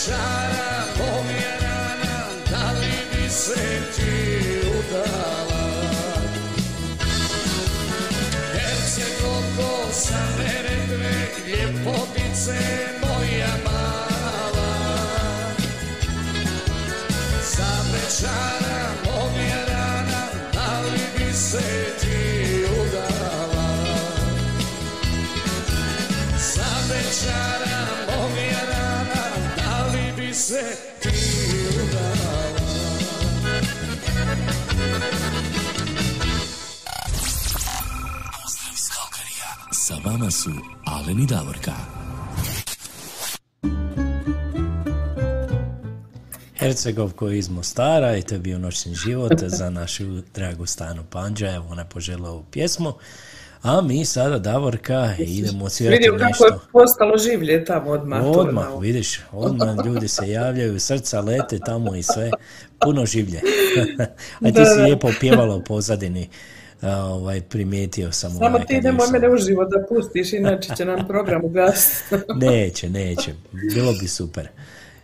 Za 0.04 0.33
Su 40.34 40.50
Alen 40.86 41.20
i 41.20 41.26
Davorka. 41.26 41.72
Hercegovko 46.56 47.30
iz 47.30 47.50
Mostara 47.50 48.18
i 48.18 48.22
to 48.22 48.36
je 48.36 48.40
bio 48.40 48.60
noćni 48.60 48.96
život 48.96 49.32
za 49.40 49.70
našu 49.70 50.04
dragu 50.36 50.66
Stanu 50.66 51.04
Panđa. 51.04 51.52
Evo, 51.52 51.66
ona 51.70 51.82
je 51.82 51.90
poželjela 51.90 52.30
ovu 52.30 52.44
pjesmu. 52.44 52.94
A 53.62 53.82
mi 53.82 54.06
sada, 54.06 54.40
Davorka, 54.40 55.16
idemo 55.20 55.66
odsvirati 55.66 55.98
Vidio 55.98 56.12
kako 56.12 56.46
je 56.46 56.52
nešto. 56.52 56.68
postalo 56.72 57.18
življe 57.18 57.66
tamo 57.66 57.92
odmah. 57.92 58.22
to 58.24 58.32
Odmah, 58.32 58.66
na- 58.66 58.76
vidiš, 58.76 59.20
odmah 59.32 59.86
ljudi 59.86 60.08
se 60.08 60.30
javljaju, 60.30 60.80
srca 60.80 61.22
lete 61.22 61.60
tamo 61.60 61.96
i 61.96 62.04
sve, 62.04 62.32
puno 62.80 63.06
življe. 63.06 63.42
A 64.42 64.46
ti 64.46 64.52
Da, 64.52 64.66
si 64.66 64.82
lijepo 64.82 65.10
pjevala 65.20 65.56
u 65.56 65.64
pozadini, 65.64 66.30
ovaj, 66.84 67.42
primijetio 67.42 68.12
sam. 68.12 68.32
Samo 68.32 68.46
ovaj, 68.48 68.66
ti 68.66 68.82
nemoj 68.82 69.08
mene 69.12 69.30
uživo 69.30 69.66
da 69.66 69.86
pustiš, 69.90 70.34
inače 70.34 70.76
će 70.76 70.86
nam 70.86 71.08
program 71.08 71.46
ugasiti. 71.46 72.16
Neće, 72.46 72.90
neće, 72.90 73.34
bilo 73.76 73.94
bi 74.02 74.08
super. 74.08 74.48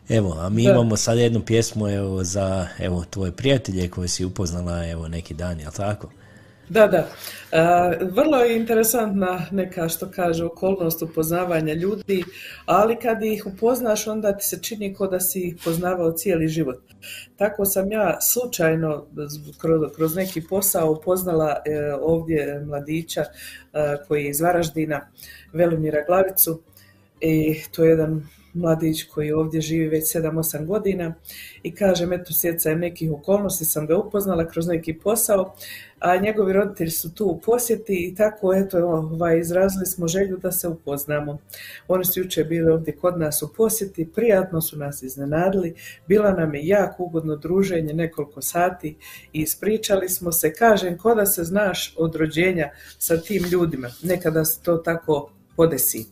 Evo, 0.09 0.35
a 0.39 0.49
mi 0.49 0.63
Da. 0.63 0.71
imamo 0.71 0.97
sad 0.97 1.17
jednu 1.17 1.41
pjesmu 1.45 1.87
evo, 1.87 2.23
za 2.23 2.67
evo, 2.79 3.05
tvoje 3.09 3.31
prijatelje 3.31 3.89
koje 3.89 4.07
si 4.07 4.25
upoznala 4.25 4.87
evo, 4.87 5.07
neki 5.07 5.33
dan, 5.33 5.59
jel 5.59 5.71
tako? 5.71 6.09
Da, 6.69 6.87
da. 6.87 7.07
E, 7.51 8.05
vrlo 8.11 8.37
je 8.37 8.57
interesantna 8.57 9.45
neka 9.51 9.89
što 9.89 10.11
kaže 10.11 10.45
okolnost 10.45 11.01
upoznavanja 11.01 11.73
ljudi, 11.73 12.23
ali 12.65 12.95
kad 12.95 13.23
ih 13.23 13.45
upoznaš 13.45 14.07
onda 14.07 14.37
ti 14.37 14.43
se 14.43 14.59
čini 14.61 14.95
kao 14.95 15.07
da 15.07 15.19
si 15.19 15.39
ih 15.39 15.55
poznavao 15.63 16.11
cijeli 16.11 16.47
život. 16.47 16.81
Tako 17.37 17.65
sam 17.65 17.91
ja 17.91 18.21
slučajno 18.21 19.05
kroz, 19.95 20.15
neki 20.15 20.41
posao 20.49 20.91
upoznala 20.91 21.55
e, 21.65 21.93
ovdje 22.01 22.63
mladića 22.65 23.21
e, 23.21 23.27
koji 24.07 24.23
je 24.23 24.29
iz 24.29 24.41
Varaždina, 24.41 25.09
Velimira 25.53 26.03
Glavicu 26.07 26.61
i 27.21 27.55
to 27.71 27.83
je 27.83 27.89
jedan 27.89 28.27
mladić 28.53 29.03
koji 29.03 29.31
ovdje 29.31 29.61
živi 29.61 29.87
već 29.87 30.15
7-8 30.15 30.65
godina 30.65 31.13
i 31.63 31.75
kažem, 31.75 32.13
eto, 32.13 32.33
sjecajem 32.33 32.79
nekih 32.79 33.11
okolnosti 33.11 33.65
sam 33.65 33.85
ga 33.85 33.97
upoznala 33.97 34.47
kroz 34.47 34.67
neki 34.67 34.93
posao, 34.93 35.55
a 35.99 36.17
njegovi 36.17 36.53
roditelji 36.53 36.89
su 36.91 37.13
tu 37.13 37.25
u 37.25 37.39
posjeti 37.39 37.93
i 37.93 38.15
tako, 38.15 38.53
eto, 38.53 38.77
ovaj, 38.77 39.39
izrazili 39.39 39.85
smo 39.85 40.07
želju 40.07 40.37
da 40.37 40.51
se 40.51 40.67
upoznamo. 40.67 41.37
Oni 41.87 42.05
su 42.05 42.19
jučer 42.19 42.47
bili 42.47 42.71
ovdje 42.71 42.95
kod 42.95 43.19
nas 43.19 43.41
u 43.41 43.53
posjeti, 43.53 44.09
prijatno 44.15 44.61
su 44.61 44.77
nas 44.77 45.03
iznenadili, 45.03 45.75
bila 46.07 46.31
nam 46.31 46.55
je 46.55 46.67
jako 46.67 47.03
ugodno 47.03 47.35
druženje, 47.35 47.93
nekoliko 47.93 48.41
sati 48.41 48.95
i 49.33 49.41
ispričali 49.41 50.09
smo 50.09 50.31
se, 50.31 50.53
kažem, 50.53 50.97
ko 50.97 51.15
da 51.15 51.25
se 51.25 51.43
znaš 51.43 51.95
od 51.97 52.15
rođenja 52.15 52.69
sa 52.97 53.17
tim 53.17 53.43
ljudima, 53.51 53.87
nekada 54.03 54.45
se 54.45 54.63
to 54.63 54.77
tako 54.77 55.29
podesi. 55.55 56.05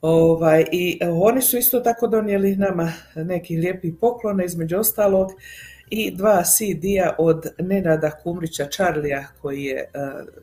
Ovaj, 0.00 0.64
I 0.72 0.98
e, 1.00 1.08
oni 1.08 1.42
su 1.42 1.58
isto 1.58 1.80
tako 1.80 2.06
donijeli 2.06 2.56
nama 2.56 2.92
neki 3.14 3.56
lijepi 3.56 3.92
poklone, 4.00 4.44
između 4.44 4.78
ostalog 4.78 5.30
i 5.90 6.10
dva 6.10 6.42
CD-a 6.42 7.14
od 7.18 7.46
Nenada 7.58 8.10
Kumrića 8.10 8.66
Čarlija 8.66 9.26
koji 9.40 9.62
je 9.62 9.76
e, 9.76 9.88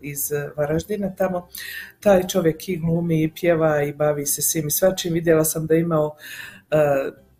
iz 0.01 0.31
Varaždina 0.55 1.15
tamo. 1.15 1.47
Taj 1.99 2.27
čovjek 2.27 2.69
i 2.69 2.77
glumi 2.77 3.23
i 3.23 3.31
pjeva 3.35 3.83
i 3.83 3.93
bavi 3.93 4.25
se 4.25 4.41
svim 4.41 4.67
i 4.67 4.71
svačim. 4.71 5.13
Vidjela 5.13 5.43
sam 5.43 5.65
da 5.65 5.73
je 5.73 5.81
imao 5.81 6.15
e, 6.71 6.77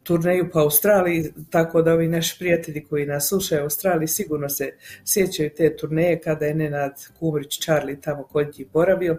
turneju 0.04 0.50
po 0.52 0.60
Australiji, 0.60 1.34
tako 1.50 1.82
da 1.82 1.94
ovi 1.94 2.08
naši 2.08 2.40
prijatelji 2.40 2.86
koji 2.86 3.06
nas 3.06 3.28
slušaju 3.28 3.62
u 3.62 3.64
Australiji 3.64 4.08
sigurno 4.08 4.50
se 4.50 4.72
sjećaju 5.06 5.50
te 5.58 5.76
turneje 5.78 6.22
kada 6.22 6.46
je 6.46 6.56
Nenad 6.56 6.94
Kumrić 7.20 7.60
Čarli 7.60 8.02
tamo 8.02 8.24
kod 8.24 8.48
njih 8.58 8.68
boravio. 8.74 9.18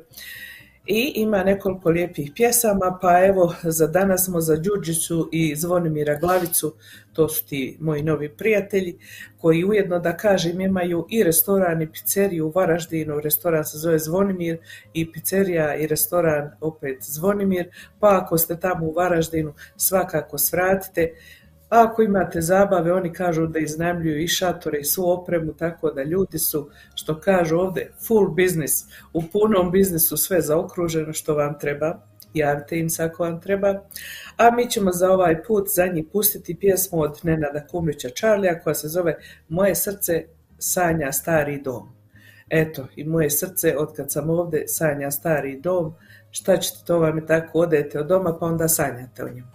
I 0.90 1.12
ima 1.14 1.44
nekoliko 1.44 1.90
lijepih 1.90 2.32
pjesama, 2.34 2.98
pa 3.02 3.26
evo 3.26 3.54
za 3.62 3.86
danas 3.86 4.24
smo 4.24 4.40
za 4.40 4.56
Đurđicu 4.56 5.28
i 5.32 5.56
Zvonimira 5.56 6.18
Glavicu, 6.18 6.74
to 7.12 7.28
su 7.28 7.46
ti 7.46 7.76
moji 7.80 8.02
novi 8.02 8.28
prijatelji, 8.28 8.98
koji 9.38 9.64
ujedno 9.64 9.98
da 9.98 10.16
kažem 10.16 10.60
imaju 10.60 11.06
i 11.10 11.22
restoran 11.22 11.82
i 11.82 11.92
pizzeriju 11.92 12.46
u 12.46 12.50
Varaždinu, 12.50 13.20
restoran 13.20 13.64
se 13.64 13.78
zove 13.78 13.98
Zvonimir 13.98 14.58
i 14.94 15.12
pizzerija 15.12 15.74
i 15.76 15.86
restoran 15.86 16.50
opet 16.60 16.98
Zvonimir, 17.02 17.68
pa 18.00 18.20
ako 18.22 18.38
ste 18.38 18.60
tamo 18.60 18.86
u 18.86 18.92
Varaždinu 18.92 19.54
svakako 19.76 20.38
svratite. 20.38 21.12
Ako 21.68 22.02
imate 22.02 22.40
zabave, 22.40 22.92
oni 22.92 23.12
kažu 23.12 23.46
da 23.46 23.58
iznajmljuju 23.58 24.22
i 24.22 24.28
šatore 24.28 24.78
i 24.78 24.84
svu 24.84 25.10
opremu, 25.10 25.52
tako 25.52 25.90
da 25.90 26.02
ljudi 26.02 26.38
su, 26.38 26.70
što 26.94 27.20
kažu 27.20 27.56
ovdje, 27.56 27.92
full 28.06 28.28
business, 28.28 28.84
u 29.12 29.22
punom 29.32 29.70
biznisu 29.70 30.16
sve 30.16 30.40
zaokruženo 30.40 31.12
što 31.12 31.34
vam 31.34 31.58
treba. 31.58 32.00
Javite 32.34 32.78
im 32.78 32.90
se 32.90 33.02
ako 33.02 33.22
vam 33.22 33.40
treba. 33.40 33.82
A 34.36 34.50
mi 34.50 34.70
ćemo 34.70 34.92
za 34.92 35.12
ovaj 35.12 35.42
put 35.42 35.68
za 35.74 35.86
njih 35.86 36.04
pustiti 36.12 36.54
pjesmu 36.54 37.00
od 37.00 37.20
Nenada 37.22 37.66
Kumlića 37.66 38.08
Čarlija 38.08 38.60
koja 38.60 38.74
se 38.74 38.88
zove 38.88 39.16
Moje 39.48 39.74
srce 39.74 40.24
sanja 40.58 41.12
stari 41.12 41.60
dom. 41.62 41.98
Eto, 42.50 42.88
i 42.96 43.04
moje 43.04 43.30
srce, 43.30 43.76
od 43.78 43.96
kad 43.96 44.12
sam 44.12 44.30
ovdje, 44.30 44.68
sanja 44.68 45.10
stari 45.10 45.60
dom. 45.60 45.94
Šta 46.30 46.56
ćete, 46.56 46.78
to 46.86 46.98
vam 46.98 47.18
je 47.18 47.26
tako, 47.26 47.58
odete 47.58 48.00
od 48.00 48.06
doma 48.06 48.36
pa 48.40 48.46
onda 48.46 48.68
sanjate 48.68 49.24
o 49.24 49.28
njemu. 49.28 49.48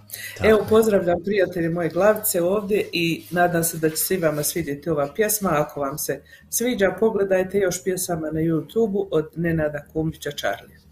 Evo, 0.43 0.65
pozdravljam 0.69 1.23
prijatelje 1.23 1.69
moje 1.69 1.89
glavice 1.89 2.41
ovdje 2.41 2.89
i 2.91 3.23
nadam 3.31 3.63
se 3.63 3.77
da 3.77 3.89
će 3.89 3.95
svi 3.95 4.17
vama 4.17 4.43
svidjeti 4.43 4.89
ova 4.89 5.13
pjesma. 5.15 5.49
Ako 5.53 5.79
vam 5.79 5.97
se 5.97 6.21
sviđa, 6.49 6.95
pogledajte 6.99 7.57
još 7.57 7.83
pjesama 7.83 8.31
na 8.31 8.39
YouTube-u 8.39 9.07
od 9.11 9.29
Nenada 9.35 9.85
Kumbića 9.93 10.31
Čarlija. 10.31 10.82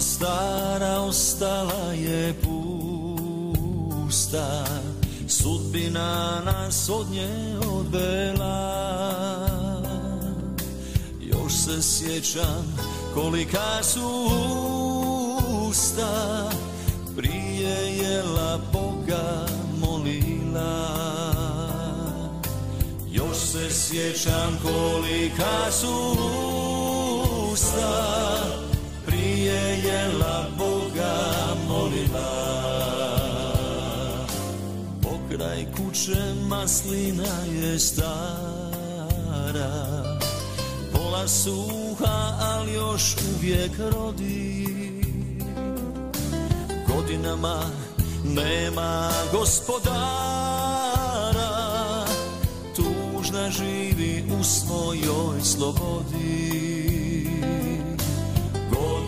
Stara 0.00 1.00
ostala 1.00 1.92
je 1.92 2.34
pusta. 4.02 4.64
Sudbina 5.28 6.40
nas 6.44 6.88
od 6.88 7.10
nje 7.10 7.58
odvela. 7.66 8.88
Još 11.20 11.52
se 11.52 11.82
sjećam 11.82 12.76
kolika 13.14 13.82
su 13.82 14.28
usta. 15.68 16.50
Prije 17.16 17.96
jela 17.96 18.58
Boga 18.72 19.46
molila. 19.80 20.88
Još 23.10 23.36
se 23.36 23.70
sjećam 23.70 24.58
kolika 24.62 25.72
su 25.72 26.16
usta 27.52 28.67
Prije 29.48 29.78
jela 29.84 30.46
Boga 30.58 31.16
molila. 31.68 32.30
Pokraj 35.02 35.66
kuće 35.76 36.34
maslina 36.48 37.44
je 37.52 37.78
stara. 37.78 38.08
Pola 40.92 41.28
suha, 41.28 42.38
ali 42.40 42.72
još 42.72 43.16
uvijek 43.34 43.72
rodi. 43.92 44.66
Godinama 46.88 47.62
nema 48.24 49.10
gospodara. 49.32 49.98
Tužna 52.76 53.50
živi 53.50 54.24
u 54.40 54.44
svojoj 54.44 55.40
slobodi 55.42 56.87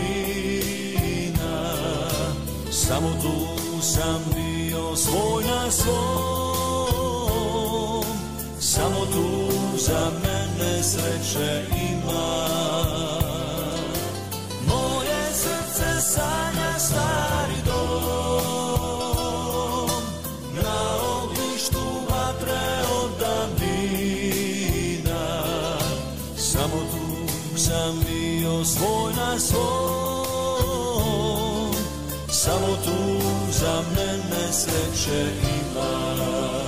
Samo 2.71 3.09
tu 3.23 3.49
sam 3.83 4.25
bio 4.35 4.97
svoj 4.97 5.45
na 5.45 5.71
svom. 5.71 6.29
Samo 8.61 9.07
tu 9.07 9.28
za 9.79 10.11
mene 10.23 10.83
sreće 10.83 11.65
ima. 11.91 12.49
Moje 14.67 15.33
srce 15.33 16.01
sanja 16.01 16.79
stari 16.79 17.63
dom. 17.67 17.81
Na 20.63 20.81
ognjištu 21.23 21.85
vatre 22.11 22.85
od 23.03 23.11
davnina 23.21 24.47
Samo 26.37 26.79
tu 26.91 27.07
sam 27.59 28.01
bio 28.07 28.65
svoj 28.65 29.13
na 29.17 29.39
svom. 29.39 30.89
Samo 32.31 32.77
tu 32.85 33.21
za 33.53 33.83
mene 33.97 34.53
sreće 34.53 35.27
ima 35.43 36.68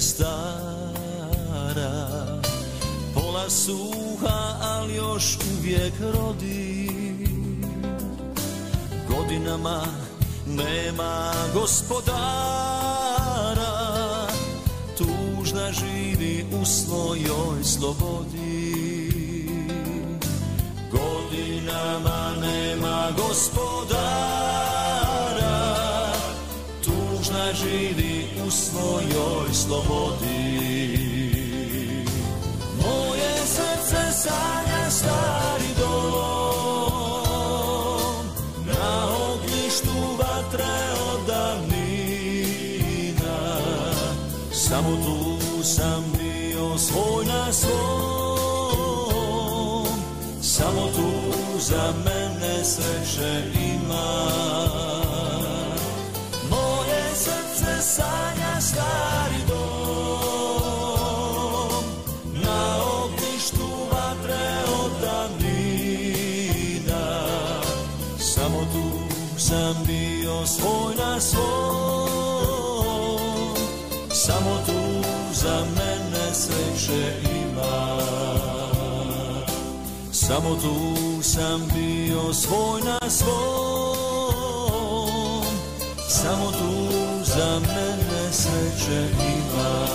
stara. 0.00 0.74
Pola 3.14 3.50
suha, 3.50 4.56
ali 4.62 4.94
još 4.94 5.38
uvijek 5.58 5.92
rodi. 6.14 6.88
Godinama 9.08 9.82
nema 10.46 11.32
gospodara. 11.54 12.14
Tužna 14.98 15.72
živi 15.72 16.46
u 16.60 16.64
svojoj 16.64 17.64
slobodi. 17.64 19.10
Godinama 20.90 22.32
nema 22.40 23.08
gospodara. 23.16 24.14
Tužna 26.84 27.52
živi 27.52 28.03
u 28.46 28.50
svojoj 28.50 29.52
slobodi. 29.52 30.64
Moje 32.82 33.32
srce 33.46 34.12
sanja 34.12 34.90
stari 34.90 35.68
dom 35.78 37.44
Na 38.66 39.06
ognjištu 39.32 39.96
vatre 40.18 40.76
od 41.12 41.20
davnina. 41.26 41.78
Samo 44.52 44.90
Samo 74.10 74.58
tu 74.66 74.80
za 75.32 75.64
mene 75.76 76.34
ima 77.46 77.98
Samo 80.12 80.54
tu 80.54 81.22
sam 81.22 81.68
bio 81.74 82.34
svoj 82.34 82.80
na 82.80 83.10
svom 83.10 83.94
Samo 86.08 86.52
tu 86.52 86.90
za 87.24 87.60
mene 87.60 88.32
sreće 88.32 89.08
ima 89.18 89.86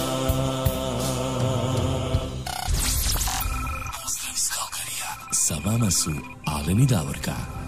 Pozdrav 4.03 4.33
iz 4.35 4.49
Kalkarija. 4.49 5.11
Sa 5.31 5.55
vama 5.65 5.91
su 5.91 6.11
Alen 6.45 6.79
i 6.79 6.85
Davorka. 6.85 7.58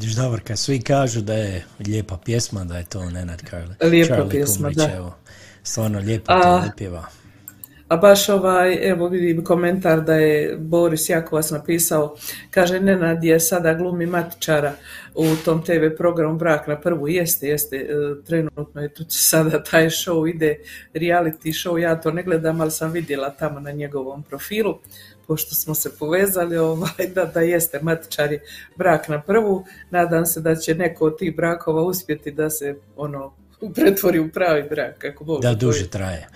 Vidiš 0.00 0.16
Davorka, 0.16 0.56
svi 0.56 0.80
kažu 0.80 1.20
da 1.20 1.34
je 1.34 1.64
lijepa 1.86 2.16
pjesma, 2.24 2.64
da 2.64 2.78
je 2.78 2.84
to 2.84 3.10
Nenad 3.10 3.42
Karli. 3.50 3.74
Lijepa 3.82 4.14
Charlie 4.14 4.30
pjesma, 4.30 4.56
Kumrić, 4.56 4.76
da. 4.76 4.96
Evo, 4.96 5.14
stvarno 5.62 5.98
lijepo 5.98 6.32
A- 6.32 6.62
to. 6.78 7.04
A 7.88 7.96
baš 7.96 8.28
ovaj, 8.28 8.90
evo 8.90 9.08
vidim 9.08 9.44
komentar 9.44 10.00
da 10.00 10.14
je 10.14 10.56
Boris 10.56 11.08
Jakovac 11.08 11.50
napisao, 11.50 12.16
kaže 12.50 12.80
Nenad 12.80 13.24
je 13.24 13.40
sada 13.40 13.74
glumi 13.74 14.06
matičara 14.06 14.72
u 15.14 15.36
tom 15.44 15.62
TV 15.64 15.96
programu 15.96 16.38
Brak 16.38 16.66
na 16.66 16.80
prvu, 16.80 17.08
jeste, 17.08 17.48
jeste, 17.48 17.76
e, 17.76 18.24
trenutno 18.26 18.82
je 18.82 18.94
tu 18.94 19.04
sada 19.08 19.62
taj 19.62 19.86
show, 19.86 20.34
ide 20.34 20.56
reality 20.94 21.52
show, 21.52 21.76
ja 21.76 22.00
to 22.00 22.10
ne 22.10 22.22
gledam, 22.22 22.60
ali 22.60 22.70
sam 22.70 22.92
vidjela 22.92 23.30
tamo 23.30 23.60
na 23.60 23.72
njegovom 23.72 24.22
profilu, 24.22 24.78
pošto 25.30 25.54
smo 25.54 25.74
se 25.74 25.90
povezali, 25.98 26.56
ovaj, 26.56 27.06
da, 27.14 27.24
da 27.24 27.40
jeste, 27.40 27.78
matičar 27.82 28.32
je 28.32 28.42
brak 28.76 29.08
na 29.08 29.20
prvu, 29.22 29.64
nadam 29.90 30.26
se 30.26 30.40
da 30.40 30.56
će 30.56 30.74
neko 30.74 31.06
od 31.06 31.18
tih 31.18 31.36
brakova 31.36 31.82
uspjeti 31.82 32.30
da 32.30 32.50
se 32.50 32.74
ono 32.96 33.32
pretvori 33.74 34.18
u 34.18 34.30
pravi 34.30 34.62
brak, 34.70 34.98
kako 34.98 35.24
Bog 35.24 35.42
Da 35.42 35.54
duže 35.54 35.86
traje. 35.88 36.28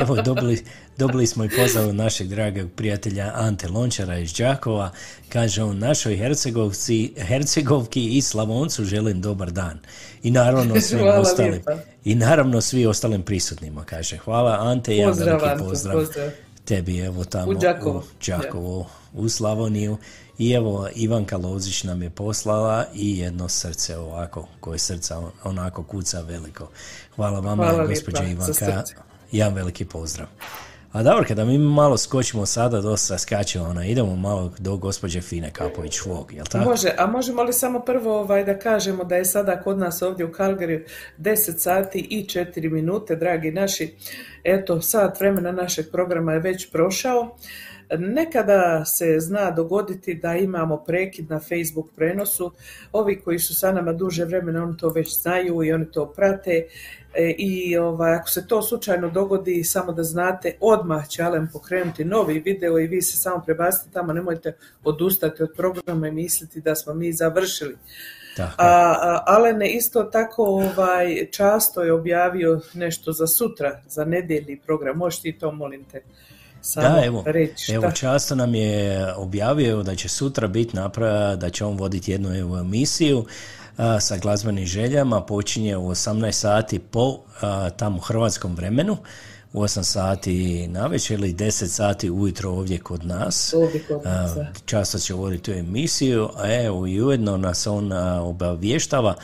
Evo, 0.00 0.22
dobili, 0.22 0.64
dobili 0.98 1.26
smo 1.26 1.44
i 1.44 1.48
pozdrav 1.48 1.94
našeg 1.94 2.28
dragog 2.28 2.70
prijatelja 2.76 3.32
Ante 3.34 3.68
Lončara 3.68 4.18
iz 4.18 4.32
Đakova. 4.32 4.90
Kaže 5.28 5.62
on, 5.62 5.78
našoj 5.78 6.16
Hercegovci, 6.16 7.14
Hercegovki 7.18 8.16
i 8.16 8.22
Slavoncu 8.22 8.84
želim 8.84 9.20
dobar 9.20 9.50
dan. 9.50 9.78
I 10.22 10.30
naravno 10.30 10.80
svim 10.80 11.00
Hvala 11.00 11.20
ostalim. 11.20 11.52
lijepa. 11.52 11.78
I 12.04 12.14
naravno 12.14 12.60
svi 12.60 12.86
ostalim 12.86 13.22
prisutnima, 13.22 13.84
kaže. 13.84 14.16
Hvala 14.16 14.58
Ante, 14.60 14.96
jedan 14.96 15.10
Pozdrav, 15.10 15.40
veliki 15.40 15.64
pozdrav. 15.64 15.94
pozdrav. 15.98 16.30
Tebi 16.64 16.98
evo 16.98 17.24
tamo 17.24 17.50
U 17.50 17.54
Đakovo. 17.54 17.98
u 17.98 18.02
Đakovo, 18.26 18.86
u 19.12 19.28
Slavoniju. 19.28 19.96
I 20.38 20.52
evo 20.52 20.88
Ivanka 20.94 21.36
Lozić 21.36 21.84
nam 21.84 22.02
je 22.02 22.10
poslala 22.10 22.84
i 22.94 23.18
jedno 23.18 23.48
srce 23.48 23.98
ovako, 23.98 24.48
koje 24.60 24.78
srca 24.78 25.22
onako 25.44 25.82
kuca 25.82 26.20
veliko. 26.20 26.68
Hvala 27.16 27.40
vama, 27.40 27.64
Hvala 27.64 27.86
gospođa 27.86 28.24
Ivanka. 28.24 28.82
Jedan 29.32 29.54
veliki 29.54 29.84
pozdrav. 29.84 30.26
A 30.92 31.02
dobro, 31.02 31.24
kada 31.28 31.44
mi 31.44 31.58
malo 31.58 31.98
skočimo 31.98 32.46
sada, 32.46 32.80
dosta 32.80 33.18
skačemo, 33.18 33.64
ona, 33.64 33.86
idemo 33.86 34.16
malo 34.16 34.52
do 34.58 34.76
gospođe 34.76 35.20
Fine 35.20 35.50
Kapović 35.50 36.00
Vog, 36.06 36.32
jel 36.32 36.46
tako? 36.46 36.70
Može, 36.70 36.88
a 36.98 37.06
možemo 37.06 37.42
li 37.42 37.52
samo 37.52 37.80
prvo 37.80 38.20
ovaj, 38.20 38.44
da 38.44 38.58
kažemo 38.58 39.04
da 39.04 39.16
je 39.16 39.24
sada 39.24 39.60
kod 39.60 39.78
nas 39.78 40.02
ovdje 40.02 40.26
u 40.26 40.32
Calgary 40.32 40.84
10 41.18 41.58
sati 41.58 41.98
i 41.98 42.24
4 42.24 42.70
minute, 42.70 43.16
dragi 43.16 43.50
naši. 43.50 43.94
Eto, 44.44 44.80
sat 44.80 45.20
vremena 45.20 45.52
našeg 45.52 45.86
programa 45.92 46.32
je 46.32 46.40
već 46.40 46.70
prošao. 46.70 47.36
Nekada 47.98 48.84
se 48.84 49.20
zna 49.20 49.50
dogoditi 49.50 50.14
da 50.14 50.36
imamo 50.36 50.76
prekid 50.76 51.30
na 51.30 51.40
Facebook 51.40 51.86
prenosu. 51.96 52.52
Ovi 52.92 53.20
koji 53.20 53.38
su 53.38 53.54
sa 53.54 53.72
nama 53.72 53.92
duže 53.92 54.24
vremena, 54.24 54.62
oni 54.62 54.76
to 54.76 54.88
već 54.88 55.20
znaju 55.22 55.64
i 55.64 55.72
oni 55.72 55.86
to 55.92 56.06
prate. 56.06 56.66
E, 57.14 57.34
I 57.38 57.76
ovaj, 57.76 58.14
ako 58.14 58.28
se 58.28 58.46
to 58.46 58.62
slučajno 58.62 59.10
dogodi, 59.10 59.64
samo 59.64 59.92
da 59.92 60.02
znate, 60.02 60.56
odmah 60.60 61.08
će 61.08 61.22
Alen 61.22 61.48
pokrenuti 61.52 62.04
novi 62.04 62.38
video 62.38 62.78
i 62.78 62.86
vi 62.86 63.02
se 63.02 63.16
samo 63.16 63.42
prebacite 63.44 63.90
tamo, 63.92 64.12
nemojte 64.12 64.56
odustati 64.84 65.42
od 65.42 65.52
programa 65.56 66.08
i 66.08 66.12
misliti 66.12 66.60
da 66.60 66.74
smo 66.74 66.94
mi 66.94 67.12
završili. 67.12 67.76
Tako. 68.36 68.54
A, 68.58 68.96
a 69.00 69.24
Alene 69.26 69.70
isto 69.70 70.02
tako 70.02 70.44
ovaj, 70.44 71.26
často 71.30 71.82
je 71.82 71.92
objavio 71.92 72.60
nešto 72.74 73.12
za 73.12 73.26
sutra, 73.26 73.80
za 73.86 74.04
nedjeljni 74.04 74.60
program. 74.66 74.96
Možeš 74.96 75.20
ti 75.20 75.38
to, 75.38 75.52
molim 75.52 75.84
te, 75.84 76.02
samo 76.62 76.88
Da, 76.88 77.04
evo, 77.04 77.22
reći. 77.26 77.72
evo 77.72 77.90
často 77.90 78.34
nam 78.34 78.54
je 78.54 79.06
objavio 79.14 79.82
da 79.82 79.94
će 79.94 80.08
sutra 80.08 80.48
biti 80.48 80.76
naprava, 80.76 81.36
da 81.36 81.50
će 81.50 81.64
on 81.64 81.76
voditi 81.76 82.10
jednu 82.10 82.36
evo 82.36 82.58
emisiju 82.58 83.24
a, 83.76 84.00
sa 84.00 84.16
glazbenim 84.16 84.66
željama, 84.66 85.20
počinje 85.20 85.76
u 85.76 85.90
18 85.90 86.32
sati 86.32 86.78
po 86.78 87.18
a, 87.40 87.70
tamo 87.70 87.98
hrvatskom 87.98 88.54
vremenu, 88.54 88.96
u 89.52 89.62
8 89.62 89.82
sati 89.82 90.66
navečer 90.66 91.18
ili 91.18 91.34
10 91.34 91.66
sati 91.66 92.10
ujutro 92.10 92.50
ovdje 92.50 92.78
kod 92.78 93.06
nas. 93.06 93.54
Ovdje 93.56 93.82
kod 93.88 94.04
nas, 94.04 94.36
A, 94.36 94.46
často 94.64 94.98
će 94.98 95.14
voditi 95.14 95.42
tu 95.42 95.52
emisiju, 95.52 96.28
a 96.36 96.54
evo 96.64 96.86
i 96.86 97.02
ujedno 97.02 97.36
nas 97.36 97.66
on 97.66 97.92
a, 97.92 98.22
obavještava 98.22 99.14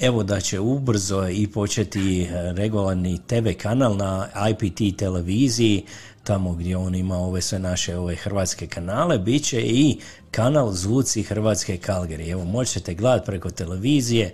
Evo 0.00 0.22
da 0.22 0.40
će 0.40 0.60
ubrzo 0.60 1.28
i 1.28 1.46
početi 1.46 2.22
e, 2.22 2.52
regularni 2.52 3.18
TV 3.26 3.48
kanal 3.58 3.96
na 3.96 4.28
IPT 4.50 4.98
televiziji, 4.98 5.84
tamo 6.26 6.52
gdje 6.52 6.76
on 6.76 6.94
ima 6.94 7.18
ove 7.18 7.40
sve 7.40 7.58
naše 7.58 7.96
ove 7.96 8.14
hrvatske 8.14 8.66
kanale, 8.66 9.18
bit 9.18 9.44
će 9.44 9.60
i 9.60 9.98
kanal 10.30 10.72
Zvuci 10.72 11.22
Hrvatske 11.22 11.76
Kalgari. 11.76 12.30
Evo 12.30 12.44
možete 12.44 12.94
gledati 12.94 13.26
preko 13.26 13.50
televizije, 13.50 14.32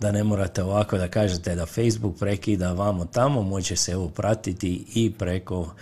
da 0.00 0.12
ne 0.12 0.24
morate 0.24 0.62
ovako 0.62 0.98
da 0.98 1.08
kažete 1.08 1.54
da 1.54 1.66
Facebook 1.66 2.18
prekida 2.18 2.72
vamo 2.72 3.04
tamo, 3.04 3.42
može 3.42 3.76
se 3.76 3.92
evo 3.92 4.08
pratiti 4.08 4.84
i 4.94 5.12
preko 5.18 5.74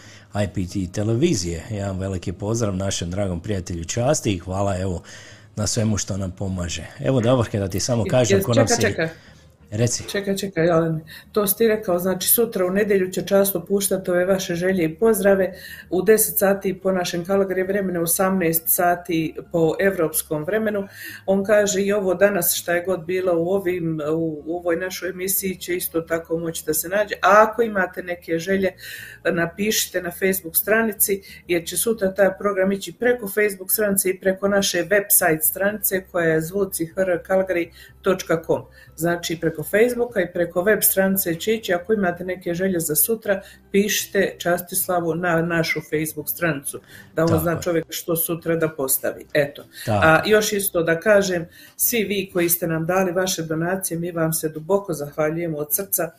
IPT 0.44 0.94
televizije. 0.94 1.64
Jedan 1.70 1.98
veliki 1.98 2.32
pozdrav 2.32 2.76
našem 2.76 3.10
dragom 3.10 3.40
prijatelju 3.40 3.84
Časti 3.84 4.32
i 4.32 4.38
hvala 4.38 4.78
evo 4.78 5.02
na 5.56 5.66
svemu 5.66 5.96
što 5.96 6.16
nam 6.16 6.30
pomaže. 6.30 6.86
Evo 6.98 7.20
Davorke 7.20 7.58
da 7.58 7.68
ti 7.68 7.80
samo 7.80 8.04
kažem 8.10 8.42
ko 8.42 8.54
nam 8.54 8.68
se... 8.68 9.08
Reci. 9.70 10.04
Čekaj, 10.08 10.36
čekaj, 10.36 10.70
Alen, 10.70 11.00
to 11.32 11.46
si 11.46 11.58
ti 11.58 11.68
rekao, 11.68 11.98
znači 11.98 12.28
sutra 12.28 12.66
u 12.66 12.70
nedjelju 12.70 13.10
će 13.10 13.26
často 13.26 13.64
puštati 13.66 14.10
ove 14.10 14.24
vaše 14.24 14.54
želje 14.54 14.84
i 14.84 14.94
pozdrave 14.94 15.54
u 15.90 16.02
10 16.02 16.16
sati 16.16 16.80
po 16.82 16.92
našem 16.92 17.24
Kalgari 17.24 17.62
vremenu, 17.62 18.00
u 18.00 18.04
18 18.04 18.60
sati 18.66 19.34
po 19.52 19.74
evropskom 19.80 20.44
vremenu. 20.44 20.88
On 21.26 21.44
kaže 21.44 21.82
i 21.82 21.92
ovo 21.92 22.14
danas 22.14 22.54
šta 22.54 22.74
je 22.74 22.84
god 22.84 23.04
bilo 23.04 23.32
u, 23.38 23.48
ovim, 23.48 24.00
u, 24.12 24.42
u 24.46 24.56
ovoj 24.56 24.76
našoj 24.76 25.10
emisiji 25.10 25.56
će 25.56 25.76
isto 25.76 26.00
tako 26.00 26.38
moći 26.38 26.62
da 26.66 26.74
se 26.74 26.88
nađe. 26.88 27.14
A 27.14 27.46
ako 27.48 27.62
imate 27.62 28.02
neke 28.02 28.38
želje, 28.38 28.72
napišite 29.24 30.02
na 30.02 30.10
Facebook 30.10 30.56
stranici 30.56 31.22
jer 31.48 31.66
će 31.66 31.76
sutra 31.76 32.14
taj 32.14 32.38
program 32.38 32.72
ići 32.72 32.92
preko 32.92 33.28
Facebook 33.28 33.72
stranice 33.72 34.10
i 34.10 34.20
preko 34.20 34.48
naše 34.48 34.84
website 34.84 35.40
stranice 35.40 36.04
koja 36.12 36.26
je 36.26 36.40
zvucihrkalgari.com. 36.40 38.62
Znači 38.96 39.38
preko 39.40 39.62
Facebooka 39.62 40.20
i 40.20 40.32
preko 40.32 40.62
web 40.62 40.78
stranice 40.82 41.34
će 41.34 41.54
ići. 41.54 41.74
Ako 41.74 41.92
imate 41.92 42.24
neke 42.24 42.54
želje 42.54 42.80
za 42.80 42.96
sutra, 42.96 43.40
pišite 43.72 44.34
Častislavu 44.38 45.14
na 45.14 45.42
našu 45.42 45.80
Facebook 45.80 46.28
stranicu, 46.28 46.80
da 47.14 47.22
on 47.22 47.28
Tako 47.28 47.40
zna 47.40 47.52
je. 47.52 47.58
čovjek 47.62 47.84
što 47.88 48.16
sutra 48.16 48.56
da 48.56 48.68
postavi. 48.68 49.26
Eto. 49.34 49.64
Tako. 49.86 50.06
A 50.06 50.22
još 50.26 50.52
isto 50.52 50.82
da 50.82 51.00
kažem, 51.00 51.46
svi 51.76 52.04
vi 52.04 52.30
koji 52.32 52.48
ste 52.48 52.66
nam 52.66 52.86
dali 52.86 53.12
vaše 53.12 53.42
donacije, 53.42 54.00
mi 54.00 54.12
vam 54.12 54.32
se 54.32 54.48
duboko 54.48 54.92
zahvaljujemo 54.92 55.58
od 55.58 55.74
srca. 55.74 56.10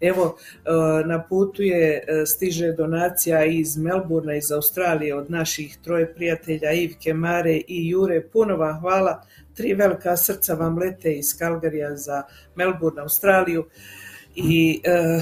Evo, 0.00 0.36
e, 0.64 0.70
na 1.06 1.24
putu 1.28 1.62
je, 1.62 2.04
e, 2.08 2.26
stiže 2.48 2.72
donacija 2.72 3.44
iz 3.44 3.76
Melburna, 3.76 4.34
iz 4.34 4.52
Australije, 4.52 5.14
od 5.14 5.30
naših 5.30 5.78
troje 5.84 6.14
prijatelja, 6.14 6.72
Ivke, 6.72 7.14
Mare 7.14 7.56
i 7.68 7.88
Jure. 7.88 8.28
Puno 8.32 8.56
vam 8.56 8.80
hvala. 8.80 9.22
Tri 9.54 9.74
velika 9.74 10.16
srca 10.16 10.54
vam 10.54 10.78
lete 10.78 11.12
iz 11.12 11.38
Kalgarija 11.38 11.96
za 11.96 12.22
Melbourne, 12.54 13.02
Australiju. 13.02 13.66
I 14.34 14.80
e, 14.84 15.20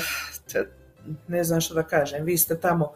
t- 0.52 0.68
ne 1.28 1.44
znam 1.44 1.60
što 1.60 1.74
da 1.74 1.82
kažem, 1.82 2.24
vi 2.24 2.36
ste 2.36 2.60
tamo 2.60 2.92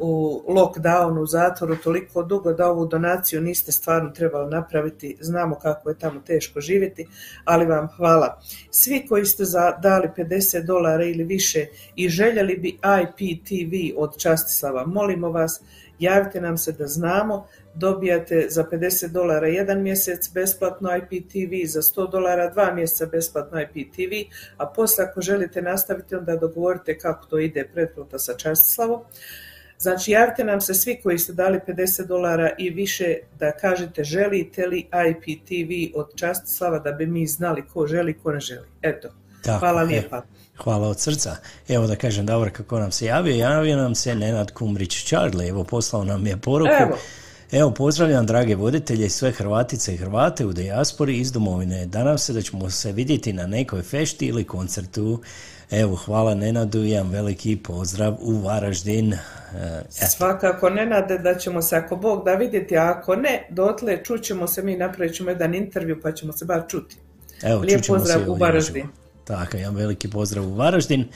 u 0.00 0.42
lockdownu, 0.48 1.20
u 1.20 1.26
zatvoru 1.26 1.76
toliko 1.76 2.22
dugo 2.22 2.52
da 2.52 2.70
ovu 2.70 2.86
donaciju 2.86 3.40
niste 3.40 3.72
stvarno 3.72 4.10
trebali 4.10 4.50
napraviti. 4.50 5.16
Znamo 5.20 5.54
kako 5.54 5.88
je 5.88 5.98
tamo 5.98 6.20
teško 6.26 6.60
živjeti, 6.60 7.06
ali 7.44 7.66
vam 7.66 7.88
hvala. 7.96 8.40
Svi 8.70 9.06
koji 9.08 9.26
ste 9.26 9.44
dali 9.82 10.08
50 10.16 10.64
dolara 10.66 11.04
ili 11.04 11.24
više 11.24 11.66
i 11.96 12.08
željeli 12.08 12.56
bi 12.56 12.68
IPTV 12.68 14.00
od 14.00 14.18
Častislava, 14.18 14.86
molimo 14.86 15.30
vas, 15.30 15.60
javite 15.98 16.40
nam 16.40 16.58
se 16.58 16.72
da 16.72 16.86
znamo, 16.86 17.46
dobijate 17.74 18.46
za 18.50 18.64
50 18.72 19.08
dolara 19.08 19.46
jedan 19.46 19.82
mjesec 19.82 20.32
besplatno 20.34 20.90
IPTV, 20.96 21.66
za 21.66 21.82
100 21.82 22.10
dolara 22.10 22.50
dva 22.50 22.74
mjeseca 22.74 23.06
besplatno 23.06 23.60
IPTV, 23.60 24.12
a 24.56 24.66
poslije 24.66 25.06
ako 25.06 25.20
želite 25.20 25.62
nastaviti 25.62 26.14
onda 26.14 26.36
dogovorite 26.36 26.98
kako 26.98 27.26
to 27.26 27.38
ide 27.38 27.68
pretplata 27.74 28.18
sa 28.18 28.36
Častislavom. 28.36 29.00
Znači, 29.80 30.10
javite 30.10 30.44
nam 30.44 30.60
se 30.60 30.74
svi 30.74 31.00
koji 31.02 31.18
ste 31.18 31.32
dali 31.32 31.60
50 31.66 32.06
dolara 32.06 32.50
i 32.58 32.70
više 32.70 33.16
da 33.38 33.52
kažete 33.52 34.04
želite 34.04 34.66
li 34.66 34.86
IPTV 35.10 35.98
od 35.98 36.06
Častislava 36.16 36.78
da 36.78 36.92
bi 36.92 37.06
mi 37.06 37.26
znali 37.26 37.62
ko 37.72 37.86
želi, 37.86 38.18
ko 38.18 38.32
ne 38.32 38.40
želi. 38.40 38.66
Eto, 38.82 39.08
Tako, 39.42 39.58
hvala 39.58 39.82
lijepa. 39.82 40.22
Hvala 40.56 40.88
od 40.88 41.00
srca. 41.00 41.36
Evo 41.68 41.86
da 41.86 41.96
kažem 41.96 42.26
Davor 42.26 42.50
kako 42.50 42.78
nam 42.78 42.92
se 42.92 43.06
javio. 43.06 43.36
Javio 43.36 43.76
nam 43.76 43.94
se 43.94 44.14
Nenad 44.14 44.50
Kumrić 44.50 45.04
Čarli. 45.04 45.48
Evo 45.48 45.64
poslao 45.64 46.04
nam 46.04 46.26
je 46.26 46.36
poruku. 46.36 46.72
Evo. 46.80 46.96
Evo, 47.52 47.70
pozdravljam 47.70 48.26
drage 48.26 48.56
voditelje 48.56 49.06
i 49.06 49.10
sve 49.10 49.30
Hrvatice 49.30 49.94
i 49.94 49.96
Hrvate 49.96 50.46
u 50.46 50.52
dijaspori 50.52 51.18
iz 51.18 51.32
domovine. 51.32 51.86
Nadam 51.86 52.18
se 52.18 52.32
da 52.32 52.42
ćemo 52.42 52.70
se 52.70 52.92
vidjeti 52.92 53.32
na 53.32 53.46
nekoj 53.46 53.82
fešti 53.82 54.26
ili 54.26 54.44
koncertu. 54.44 55.22
Evo, 55.70 55.96
hvala 55.96 56.34
Nenadu 56.34 56.84
jedan 56.84 57.10
veliki 57.10 57.56
pozdrav 57.56 58.16
u 58.20 58.40
Varaždin. 58.40 59.12
E, 59.12 59.18
eto. 59.96 60.06
Svakako 60.16 60.70
ne 60.70 60.86
nade 60.86 61.18
da 61.18 61.34
ćemo 61.34 61.62
se 61.62 61.76
ako 61.76 61.96
Bog 61.96 62.24
da 62.24 62.34
vidjeti, 62.34 62.76
a 62.76 62.94
ako 62.96 63.16
ne, 63.16 63.46
dotle 63.50 64.04
čućemo 64.04 64.46
se 64.46 64.62
mi, 64.62 64.76
napravit 64.76 65.14
ćemo 65.14 65.30
jedan 65.30 65.54
intervju 65.54 66.00
pa 66.02 66.12
ćemo 66.12 66.32
se 66.32 66.44
bar 66.44 66.62
čuti. 66.68 66.96
Evo, 67.42 67.60
Lijep 67.60 67.80
čućemo 67.80 67.98
se 67.98 68.04
pozdrav 68.04 68.30
u 68.30 68.34
Varaždin. 68.34 68.86
Tako, 69.24 69.56
jedan 69.56 69.74
veliki 69.74 70.10
pozdrav 70.10 70.44
u 70.44 70.54
Varaždin. 70.54 71.08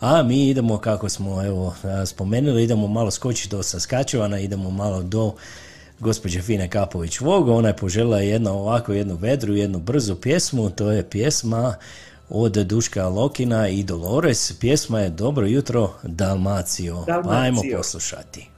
A 0.00 0.22
mi 0.22 0.48
idemo, 0.48 0.78
kako 0.78 1.08
smo 1.08 1.46
evo, 1.46 1.74
a, 1.82 2.06
spomenuli, 2.06 2.62
idemo 2.62 2.86
malo 2.86 3.10
skočiti 3.10 3.56
do 3.56 3.62
Saskačevana, 3.62 4.38
idemo 4.38 4.70
malo 4.70 5.02
do 5.02 5.32
gospođe 5.98 6.42
Fine 6.42 6.70
Kapović 6.70 7.20
Vogo. 7.20 7.52
Ona 7.54 7.68
je 7.68 7.76
poželjela 7.76 8.20
jednu 8.20 8.50
ovako 8.50 8.92
jednu 8.92 9.16
vedru, 9.16 9.54
jednu 9.54 9.78
brzu 9.78 10.16
pjesmu. 10.16 10.70
To 10.70 10.90
je 10.90 11.10
pjesma 11.10 11.74
od 12.30 12.52
Duška 12.52 13.08
Lokina 13.08 13.68
i 13.68 13.82
Dolores. 13.82 14.52
Pjesma 14.60 15.00
je 15.00 15.10
Dobro 15.10 15.46
jutro 15.46 15.92
Dalmacio. 16.02 17.04
Pa 17.24 17.30
ajmo 17.30 17.62
poslušati. 17.76 18.49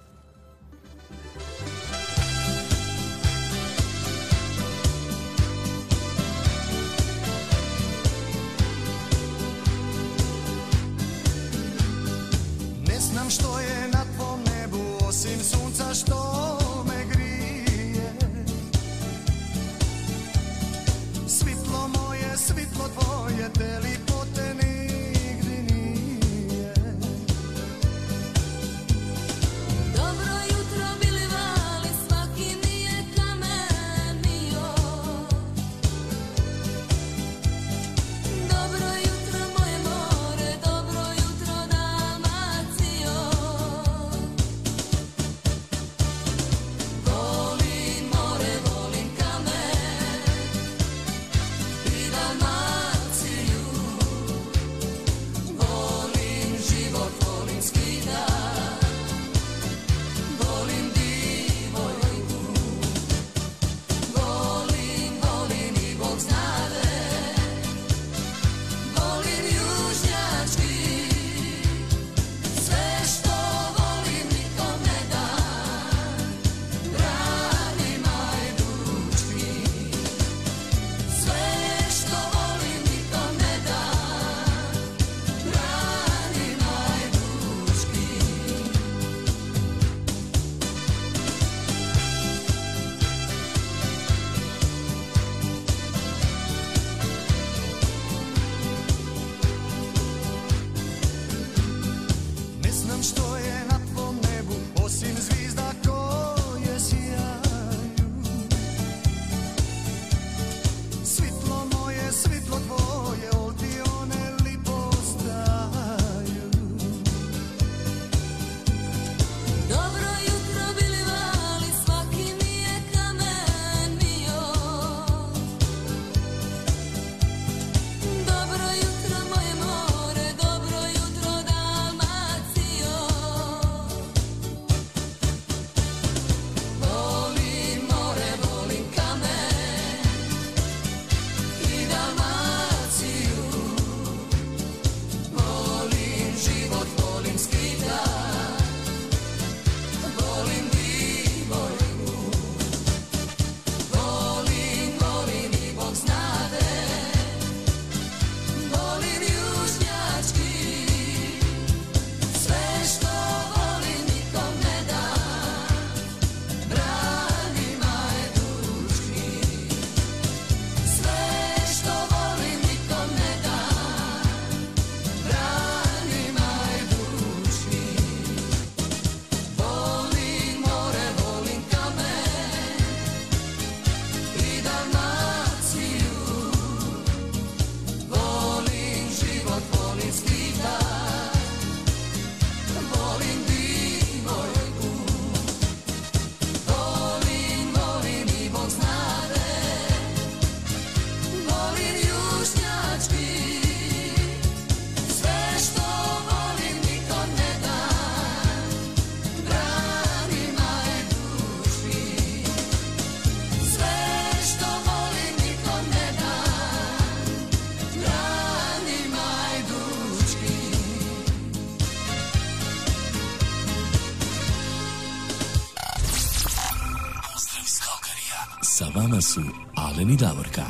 Su 229.34 229.40
Alen 229.74 230.16
Davorka. 230.16 230.62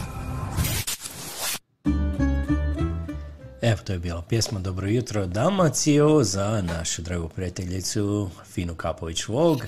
Evo, 3.62 3.78
to 3.84 3.92
je 3.92 3.98
bila 3.98 4.22
pjesma 4.22 4.58
Dobro 4.60 4.88
jutro 4.88 5.26
Dalmacijo 5.26 6.24
za 6.24 6.62
našu 6.62 7.02
dragu 7.02 7.28
prijateljicu 7.28 8.30
Finu 8.44 8.74
Kapović 8.74 9.26
Vog. 9.28 9.66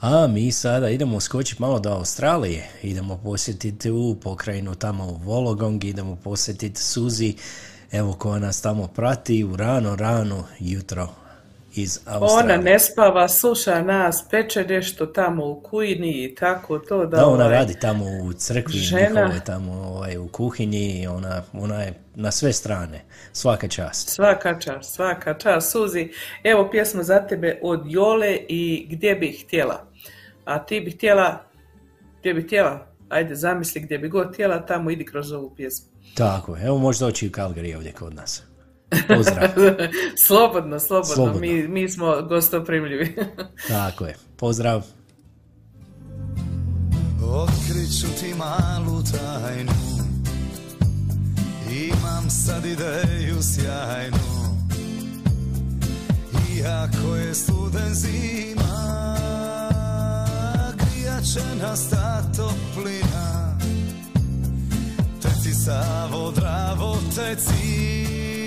A 0.00 0.26
mi 0.26 0.52
sada 0.52 0.90
idemo 0.90 1.20
skočiti 1.20 1.62
malo 1.62 1.80
do 1.80 1.90
Australije. 1.90 2.70
Idemo 2.82 3.16
posjetiti 3.16 3.90
u 3.90 4.16
pokrajinu 4.22 4.74
tamo 4.74 5.04
u 5.04 5.16
Vologong, 5.16 5.84
idemo 5.84 6.16
posjetiti 6.16 6.82
Suzi, 6.82 7.36
evo 7.92 8.12
koja 8.12 8.38
nas 8.38 8.62
tamo 8.62 8.86
prati 8.86 9.44
u 9.44 9.56
rano, 9.56 9.96
rano 9.96 10.44
jutro 10.60 11.19
iz 11.74 12.00
Australije. 12.06 12.54
Ona 12.54 12.62
ne 12.62 12.78
spava, 12.78 13.28
sluša 13.28 13.82
nas, 13.82 14.24
peče 14.30 14.64
nešto 14.64 15.06
tamo 15.06 15.46
u 15.46 15.60
kujni 15.60 16.24
i 16.24 16.34
tako 16.34 16.78
to 16.78 17.06
da... 17.06 17.16
Da, 17.16 17.26
ona 17.26 17.44
ovaj, 17.44 17.56
radi 17.56 17.74
tamo 17.80 18.04
u 18.22 18.32
crkvi, 18.32 18.78
žena- 18.78 19.20
njihove 19.22 19.40
tamo 19.46 19.72
ovaj, 19.72 20.18
u 20.18 20.28
kuhinji, 20.28 21.06
ona, 21.06 21.42
ona 21.52 21.82
je 21.82 21.94
na 22.14 22.30
sve 22.30 22.52
strane, 22.52 23.04
svaka 23.32 23.68
čast. 23.68 24.08
Svaka 24.08 24.58
čast, 24.58 24.94
svaka 24.94 25.34
čast, 25.34 25.70
Suzi. 25.72 26.08
Evo 26.44 26.68
pjesma 26.70 27.02
za 27.02 27.26
tebe 27.26 27.58
od 27.62 27.80
Jole 27.84 28.38
i 28.48 28.86
Gdje 28.90 29.14
bih 29.14 29.44
htjela. 29.46 29.86
A 30.44 30.58
ti 30.58 30.80
bi 30.80 30.90
htjela, 30.90 31.42
gdje 32.20 32.34
bi 32.34 32.42
htjela, 32.42 32.86
ajde 33.08 33.34
zamisli 33.34 33.80
gdje 33.80 33.98
bi 33.98 34.08
god 34.08 34.32
htjela, 34.32 34.66
tamo 34.66 34.90
idi 34.90 35.04
kroz 35.04 35.32
ovu 35.32 35.54
pjesmu. 35.56 35.86
Tako, 36.14 36.56
evo 36.64 36.78
može 36.78 36.98
doći 37.04 37.26
u 37.26 37.30
Calgary 37.30 37.76
ovdje 37.76 37.92
kod 37.92 38.14
nas. 38.14 38.42
Pozdrav. 39.08 39.48
slobodno, 40.26 40.80
slobodno, 40.80 41.14
Slobodno. 41.14 41.40
Mi, 41.40 41.68
mi 41.68 41.88
smo 41.88 42.22
gostoprimljivi. 42.22 43.16
Tako 43.68 44.06
je, 44.06 44.16
pozdrav. 44.36 44.82
Otkrit 47.32 48.00
ću 48.00 48.06
ti 48.20 48.34
malu 48.34 49.02
tajnu 49.02 49.72
Imam 51.70 52.30
sad 52.30 52.64
ideju 52.64 53.42
sjajnu 53.42 54.18
Iako 56.58 57.16
je 57.16 57.34
studen 57.34 57.94
zima 57.94 59.16
Grijat 60.76 61.24
će 61.24 61.40
nas 61.62 61.90
ta 61.90 62.22
toplina 62.36 63.58
Teci 65.22 65.54
Savo, 65.54 66.30
Dravo, 66.30 66.96
teci 67.16 68.39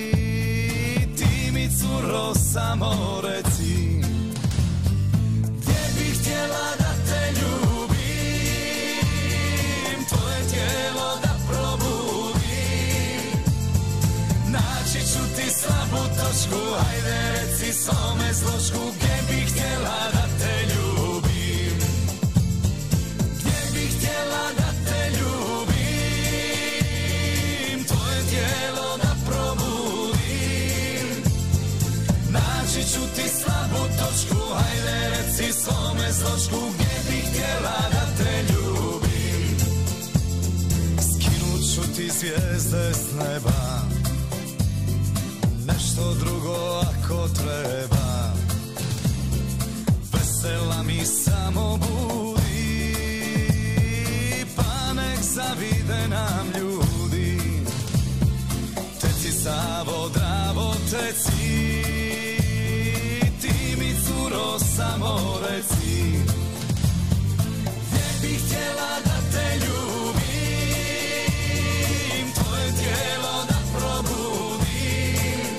curo 1.69 2.33
samo 2.35 3.21
reci 3.23 4.01
Gdje 5.57 5.83
bih 5.97 6.19
htjela 6.21 6.75
da 6.79 6.91
te 7.07 7.31
ljubim 7.39 7.99
Tvoje 10.09 10.39
tijelo 10.51 11.09
da 11.23 11.33
probudim 11.49 12.43
Naći 14.47 14.99
ću 14.99 15.23
ti 15.35 15.47
slabu 15.51 16.01
točku 16.17 16.61
Hajde 16.79 17.19
reci 17.31 17.73
svome 17.73 18.33
zločku 18.33 18.83
Gdje 18.97 19.17
bih 19.29 19.51
htjela 19.51 19.99
da 20.13 20.25
te 20.39 20.53
ljubim 20.61 20.82
slabu 34.13 34.33
točku 34.33 34.37
Hajde 34.53 35.09
reci 35.09 35.53
svome 35.53 36.11
zločku 36.11 36.59
Gdje 36.73 36.95
bih 37.09 37.29
htjela 37.29 37.89
da 37.91 38.05
te 38.17 38.53
ljubim 38.53 39.57
Skinut 40.97 41.61
ću 41.75 41.81
ti 41.95 42.09
zvijezde 42.09 42.93
s 42.93 43.13
neba 43.19 43.81
Nešto 45.67 46.13
drugo 46.13 46.81
ako 46.81 47.27
treba. 47.27 48.33
Vesela 50.13 50.83
mi 50.83 51.05
samo 51.05 51.77
budi 51.77 52.43
Pa 54.55 54.93
nek 54.93 55.19
zavide 55.21 56.07
nam 56.07 56.47
ljudi. 56.59 57.39
Teci 59.01 59.31
Savo, 59.31 60.02
samo 64.75 65.39
reci. 65.49 65.95
Gdje 67.91 68.07
bih 68.21 68.39
htjela 68.45 68.91
da 69.05 69.17
te 69.31 69.47
ljubim 69.65 70.33
Tvoje 72.33 72.67
tijelo 72.79 73.35
da 73.49 73.57
probudim. 73.77 75.55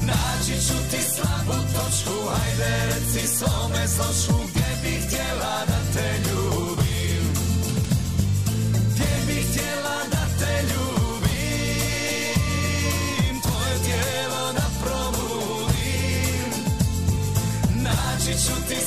Naći 0.00 0.54
ću 0.66 0.76
ti 0.90 1.02
slabu 1.14 1.58
točku 1.74 2.16
Hajde 2.28 2.74
reci 2.86 3.22
svome 3.26 3.86
zločku 3.86 4.38
Gdje 4.50 4.70
bih 4.82 5.00
htjela 5.06 5.54
da 5.66 5.78
te 5.94 6.06
ljubim 6.18 6.41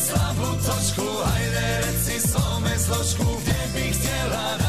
slabu 0.08 0.50
točku 0.66 1.08
Hajde 1.26 1.68
reci 1.84 2.28
svome 2.28 2.74
zločku 2.78 3.28
Gdje 3.42 3.62
bih 3.74 3.96
htjela 3.98 4.58
da 4.60 4.65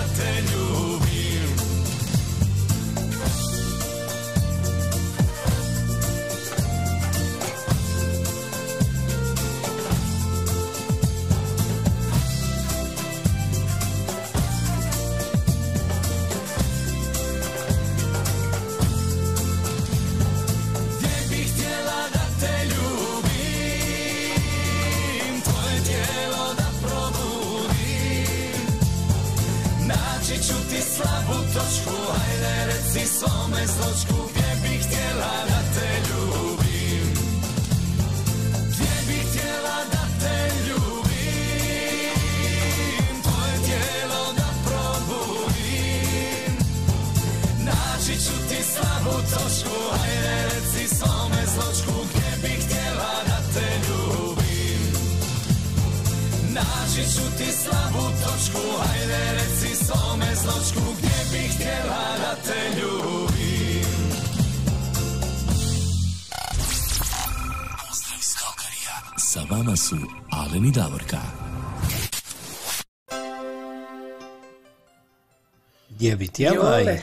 Tijela 76.36 76.78
Jole. 76.78 76.98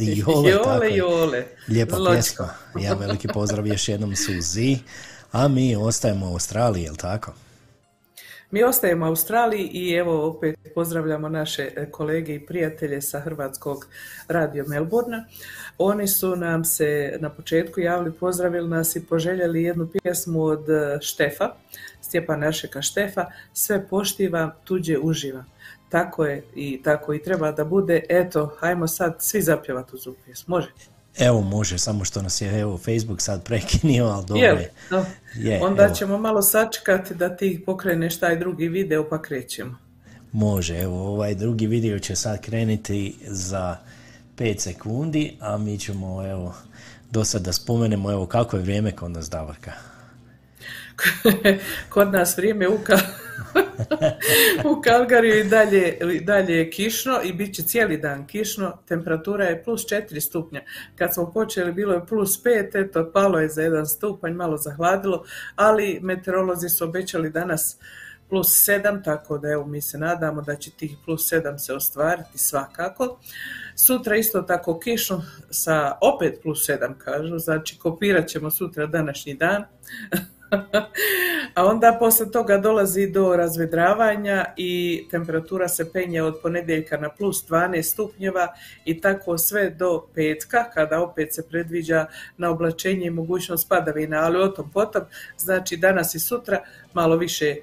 i... 0.00 0.18
Jole, 0.18 0.50
Jole. 0.50 0.96
Jole. 0.96 1.44
Lijepa 1.68 1.96
Zločko. 1.96 2.12
pjesma. 2.12 2.48
Ja 2.80 2.94
veliki 2.94 3.28
pozdrav 3.28 3.66
još 3.66 3.88
jednom 3.88 4.16
Suzi. 4.16 4.78
A 5.32 5.48
mi 5.48 5.76
ostajemo 5.76 6.26
u 6.26 6.32
Australiji, 6.32 6.82
jel 6.82 6.96
tako? 6.96 7.34
Mi 8.50 8.62
ostajemo 8.62 9.06
u 9.06 9.08
Australiji 9.08 9.70
i 9.72 9.92
evo 9.92 10.28
opet 10.28 10.56
pozdravljamo 10.74 11.28
naše 11.28 11.70
e, 11.76 11.90
kolege 11.90 12.34
i 12.34 12.46
prijatelje 12.46 13.02
sa 13.02 13.20
Hrvatskog 13.20 13.86
radio 14.28 14.64
Melbourna. 14.68 15.24
Oni 15.78 16.08
su 16.08 16.36
nam 16.36 16.64
se 16.64 17.18
na 17.20 17.30
početku 17.30 17.80
javili, 17.80 18.12
pozdravili 18.12 18.68
nas 18.68 18.96
i 18.96 19.06
poželjeli 19.06 19.62
jednu 19.62 19.88
pjesmu 19.88 20.42
od 20.42 20.68
e, 20.68 20.98
Štefa, 21.00 21.54
Stjepana 22.00 22.46
Aršeka 22.46 22.82
Štefa, 22.82 23.26
sve 23.52 23.88
poštiva, 23.88 24.54
tuđe 24.64 24.98
uživa. 24.98 25.44
Tako 25.94 26.24
je 26.24 26.44
i 26.54 26.82
tako 26.82 27.14
i 27.14 27.22
treba 27.22 27.52
da 27.52 27.64
bude. 27.64 28.02
Eto, 28.08 28.56
hajmo 28.60 28.88
sad 28.88 29.16
svi 29.18 29.42
zapjevati 29.42 29.90
uz 29.96 30.06
ovu 30.06 30.16
pjesmu. 30.24 30.56
Može? 30.56 30.68
Evo 31.18 31.40
može, 31.40 31.78
samo 31.78 32.04
što 32.04 32.22
nas 32.22 32.40
je 32.40 32.60
evo 32.60 32.78
Facebook 32.78 33.20
sad 33.20 33.44
prekinio, 33.44 34.04
ali 34.04 34.26
dobro 34.26 34.42
je. 34.42 34.72
No. 34.90 35.04
Je, 35.34 35.60
Onda 35.62 35.84
evo. 35.84 35.94
ćemo 35.94 36.18
malo 36.18 36.42
sačekati 36.42 37.14
da 37.14 37.36
ti 37.36 37.62
pokreneš 37.66 38.18
taj 38.18 38.36
drugi 38.36 38.68
video 38.68 39.08
pa 39.08 39.22
krećemo. 39.22 39.78
Može, 40.32 40.78
evo 40.78 41.08
ovaj 41.08 41.34
drugi 41.34 41.66
video 41.66 41.98
će 41.98 42.16
sad 42.16 42.40
krenuti 42.40 43.16
za 43.26 43.76
5 44.38 44.58
sekundi, 44.58 45.36
a 45.40 45.58
mi 45.58 45.78
ćemo 45.78 46.26
evo 46.26 46.54
do 47.10 47.24
sad 47.24 47.42
da 47.42 47.52
spomenemo 47.52 48.12
evo 48.12 48.26
kako 48.26 48.56
je 48.56 48.62
vrijeme 48.62 48.92
kod 48.92 49.10
nas 49.10 49.30
Davorka. 49.30 49.93
Kod 51.88 52.12
nas 52.12 52.36
vrijeme 52.36 52.68
u, 52.68 52.78
u 54.70 54.82
Kalgariju 54.82 55.40
i 55.40 55.44
dalje, 55.44 55.98
dalje 56.22 56.56
je 56.56 56.70
kišno 56.70 57.20
i 57.24 57.32
bit 57.32 57.54
će 57.54 57.62
cijeli 57.62 57.98
dan 57.98 58.26
kišno. 58.26 58.78
Temperatura 58.88 59.44
je 59.44 59.64
plus 59.64 59.82
4 59.82 60.20
stupnja. 60.20 60.60
Kad 60.96 61.14
smo 61.14 61.32
počeli 61.32 61.72
bilo 61.72 61.94
je 61.94 62.06
plus 62.06 62.42
5, 62.44 62.86
eto 62.86 63.10
palo 63.12 63.40
je 63.40 63.48
za 63.48 63.62
jedan 63.62 63.86
stupanj, 63.86 64.32
malo 64.32 64.56
zahladilo, 64.56 65.24
ali 65.56 65.98
meteorolozi 66.02 66.68
su 66.68 66.84
obećali 66.84 67.30
danas 67.30 67.78
plus 68.28 68.48
7, 68.68 69.04
tako 69.04 69.38
da 69.38 69.48
evo 69.48 69.66
mi 69.66 69.80
se 69.80 69.98
nadamo 69.98 70.42
da 70.42 70.56
će 70.56 70.70
tih 70.70 70.96
plus 71.04 71.32
7 71.32 71.58
se 71.58 71.74
ostvariti 71.74 72.38
svakako. 72.38 73.18
Sutra 73.76 74.16
isto 74.16 74.42
tako 74.42 74.78
kišno 74.78 75.24
sa 75.50 75.98
opet 76.00 76.38
plus 76.42 76.68
7 76.68 76.94
kažu, 76.98 77.38
znači 77.38 77.78
kopirat 77.78 78.28
ćemo 78.28 78.50
sutra 78.50 78.86
današnji 78.86 79.34
dan. 79.34 79.64
A 81.54 81.66
onda 81.66 81.96
posle 82.00 82.30
toga 82.30 82.58
dolazi 82.58 83.06
do 83.06 83.36
razvedravanja 83.36 84.44
i 84.56 85.04
temperatura 85.10 85.68
se 85.68 85.92
penje 85.92 86.22
od 86.22 86.38
ponedjeljka 86.42 86.96
na 86.96 87.08
plus 87.10 87.48
12 87.48 87.82
stupnjeva 87.82 88.54
i 88.84 89.00
tako 89.00 89.38
sve 89.38 89.70
do 89.70 90.06
petka 90.14 90.70
kada 90.74 91.02
opet 91.02 91.34
se 91.34 91.48
predviđa 91.48 92.06
na 92.36 92.50
oblačenje 92.50 93.06
i 93.06 93.10
mogućnost 93.10 93.68
padavina, 93.68 94.20
ali 94.20 94.38
o 94.38 94.48
tom 94.48 94.70
potom, 94.70 95.02
znači 95.36 95.76
danas 95.76 96.14
i 96.14 96.18
sutra 96.18 96.60
malo 96.92 97.16
više 97.16 97.46
e, 97.46 97.56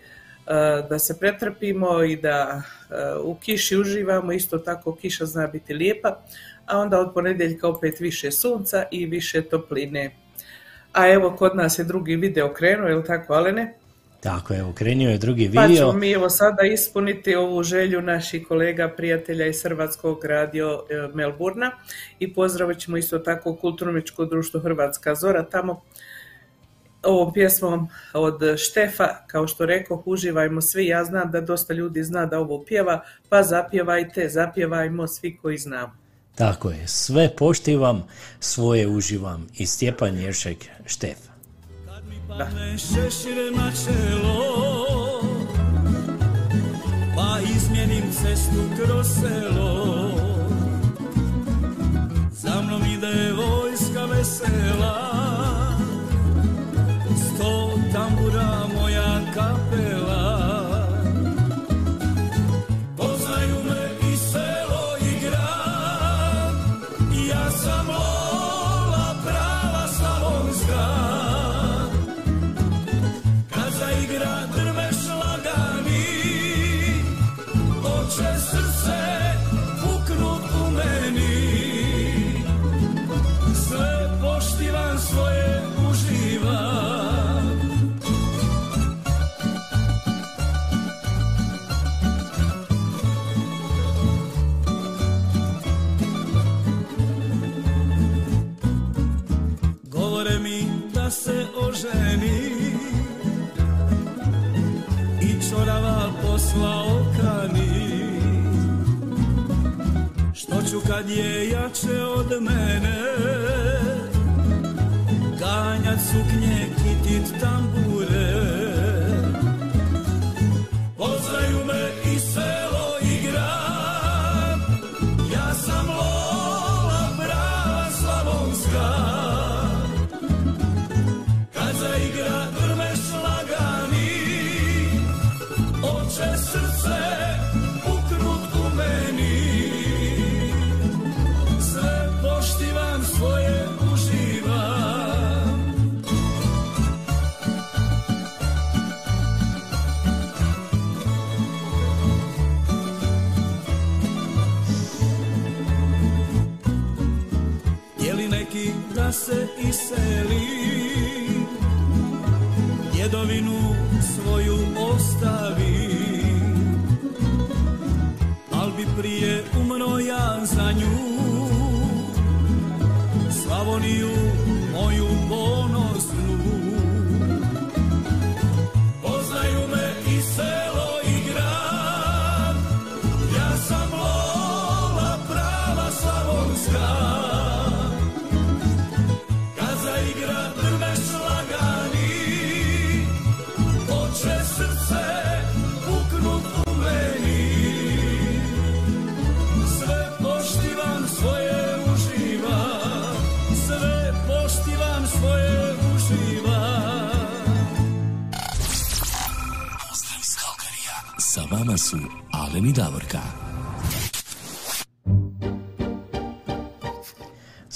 da 0.90 1.00
se 1.00 1.20
pretrpimo 1.20 2.04
i 2.04 2.16
da 2.16 2.62
e, 2.62 2.94
u 3.24 3.36
kiši 3.36 3.78
uživamo, 3.78 4.32
isto 4.32 4.58
tako 4.58 4.96
kiša 4.96 5.26
zna 5.26 5.48
biti 5.48 5.74
lijepa, 5.74 6.22
a 6.66 6.80
onda 6.80 7.00
od 7.00 7.14
ponedjeljka 7.14 7.68
opet 7.68 8.00
više 8.00 8.32
sunca 8.32 8.86
i 8.92 9.06
više 9.06 9.42
topline. 9.42 10.21
A 10.94 11.10
evo 11.10 11.36
kod 11.36 11.56
nas 11.56 11.80
je 11.80 11.84
drugi 11.84 12.16
video 12.16 12.54
krenuo, 12.54 12.88
je 12.88 12.96
li 12.96 13.04
tako 13.04 13.34
Alene? 13.34 13.74
Tako, 14.22 14.56
evo, 14.56 14.74
krenio 14.74 15.10
je 15.10 15.18
drugi 15.18 15.52
Pa 15.56 15.62
video. 15.62 15.78
ćemo 15.78 16.00
mi 16.00 16.12
evo 16.12 16.30
sada 16.30 16.64
ispuniti 16.64 17.36
ovu 17.36 17.64
želju 17.64 18.02
naših 18.02 18.48
kolega, 18.48 18.94
prijatelja 18.98 19.46
iz 19.46 19.64
Hrvatskog 19.64 20.26
radio 20.26 20.84
e, 20.90 21.08
Melburna 21.14 21.72
i 22.20 22.34
pozdravit 22.34 22.80
ćemo 22.80 22.98
isto 22.98 23.20
tako 23.20 23.56
Kulturničko 23.56 24.26
društvo 24.26 24.60
Hrvatska 24.60 25.16
Zora 25.16 25.44
tamo 25.44 25.82
ovom 27.04 27.34
pjesmom 27.34 27.88
od 28.14 28.40
Štefa, 28.58 29.08
kao 29.28 29.48
što 29.48 29.66
rekao, 29.66 30.04
uživajmo 30.06 30.62
svi, 30.62 30.88
ja 30.88 31.04
znam 31.04 31.32
da 31.32 31.42
dosta 31.42 31.74
ljudi 31.74 32.04
zna 32.04 32.26
da 32.26 32.40
ovo 32.40 32.64
pjeva, 32.64 33.04
pa 33.30 33.44
zapjevajte, 33.44 34.30
zapjevajmo 34.30 35.08
svi 35.08 35.38
koji 35.38 35.58
znamo. 35.58 36.01
Tako 36.36 36.70
je, 36.70 36.88
sve 36.88 37.36
poštivam, 37.36 38.04
svoje 38.40 38.88
uživam. 38.88 39.48
I 39.58 39.66
Stjepan 39.66 40.18
Jeršek 40.18 40.66
Štef. 40.86 41.18
Pa 47.16 47.40
izmjenim 47.56 48.12
cestu 48.12 48.64
kroz 48.78 49.08
selo 49.08 50.12
Za 52.32 52.62
mnom 52.62 52.82
ide 52.86 53.34
vojska 53.34 54.06
vesela 54.06 55.51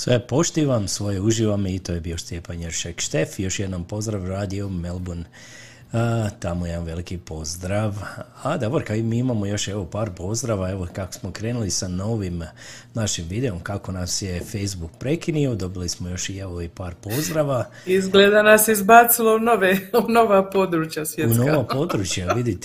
Sve 0.06 0.28
poštivam, 0.28 0.88
svoje 0.88 1.22
uživam 1.22 1.68
i 1.68 1.80
to 1.80 1.94
je 1.94 2.02
bio 2.02 2.18
Stjepan 2.18 2.62
Jeršek 2.62 3.02
Štef. 3.02 3.40
Još 3.40 3.60
jednom 3.60 3.84
pozdrav 3.84 4.28
radio 4.28 4.70
Melbourne 4.70 5.24
A, 5.96 6.30
tamo 6.40 6.66
jedan 6.66 6.86
veliki 6.86 7.18
pozdrav. 7.18 7.96
A 8.44 8.58
Davorka, 8.58 8.96
i 8.96 9.04
mi 9.04 9.18
imamo 9.18 9.46
još 9.46 9.68
evo 9.68 9.86
par 9.86 10.10
pozdrava, 10.18 10.72
evo 10.72 10.88
kako 10.94 11.14
smo 11.14 11.32
krenuli 11.32 11.70
sa 11.70 11.88
novim 11.88 12.44
našim 12.94 13.26
videom, 13.30 13.60
kako 13.60 13.92
nas 13.92 14.22
je 14.22 14.40
Facebook 14.40 14.92
prekinio, 15.00 15.56
dobili 15.56 15.90
smo 15.90 16.10
još 16.10 16.30
i 16.30 16.38
evo 16.38 16.62
i 16.62 16.70
par 16.70 16.96
pozdrava. 16.96 17.66
Izgleda 17.86 18.44
nas 18.44 18.68
izbacilo 18.68 19.36
u, 19.36 19.40
nove, 19.40 19.78
u 20.08 20.12
nova 20.12 20.50
područja 20.50 21.04
U 21.04 21.06
svjetska. 21.06 21.44
nova 21.44 21.64
područja, 21.64 22.34
vidi 22.34 22.60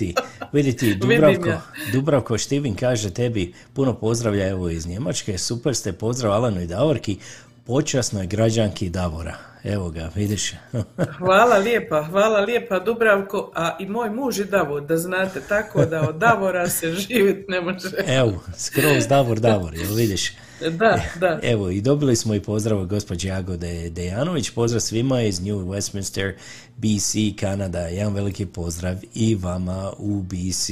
ti, 0.50 0.56
vidi 0.56 0.76
ti, 0.76 0.86
Vidim 0.86 1.00
Dubravko. 1.00 1.62
Dubravko 1.92 2.38
Štivin 2.38 2.74
kaže 2.74 3.10
tebi 3.10 3.52
puno 3.72 3.94
pozdravlja 3.94 4.48
evo 4.48 4.68
iz 4.68 4.86
Njemačke, 4.86 5.38
super 5.38 5.74
ste, 5.74 5.92
pozdrav 5.92 6.32
Alanu 6.32 6.60
i 6.60 6.66
Davorki, 6.66 7.18
počasnoj 7.66 8.26
građanki 8.26 8.90
Davora. 8.90 9.49
Evo 9.64 9.90
ga, 9.90 10.10
vidiš. 10.14 10.52
Hvala 11.18 11.56
lijepa, 11.56 12.02
hvala 12.02 12.40
lijepa 12.40 12.78
Dubravko, 12.78 13.52
a 13.54 13.76
i 13.80 13.86
moj 13.86 14.10
muž 14.10 14.38
je 14.38 14.44
Davor, 14.44 14.86
da 14.86 14.96
znate, 14.96 15.40
tako 15.48 15.84
da 15.84 16.08
od 16.08 16.16
Davora 16.16 16.68
se 16.68 16.92
živjeti 16.92 17.50
ne 17.50 17.60
može. 17.60 17.88
Evo, 18.06 18.42
skroz 18.56 19.06
Davor, 19.08 19.40
Davor, 19.40 19.74
jel 19.74 19.94
vidiš? 19.94 20.32
Da, 20.70 21.02
da. 21.20 21.40
Evo, 21.42 21.70
i 21.70 21.80
dobili 21.80 22.16
smo 22.16 22.34
i 22.34 22.40
pozdrav 22.40 22.78
od 22.80 22.88
gospođe 22.88 23.28
Jagode 23.28 23.90
Dejanović. 23.90 24.50
Pozdrav 24.50 24.80
svima 24.80 25.22
iz 25.22 25.40
New 25.40 25.56
Westminster, 25.56 26.32
BC, 26.76 27.40
Kanada. 27.40 27.80
Jedan 27.80 28.14
veliki 28.14 28.46
pozdrav 28.46 28.96
i 29.14 29.34
vama 29.34 29.92
u 29.98 30.22
BC. 30.22 30.70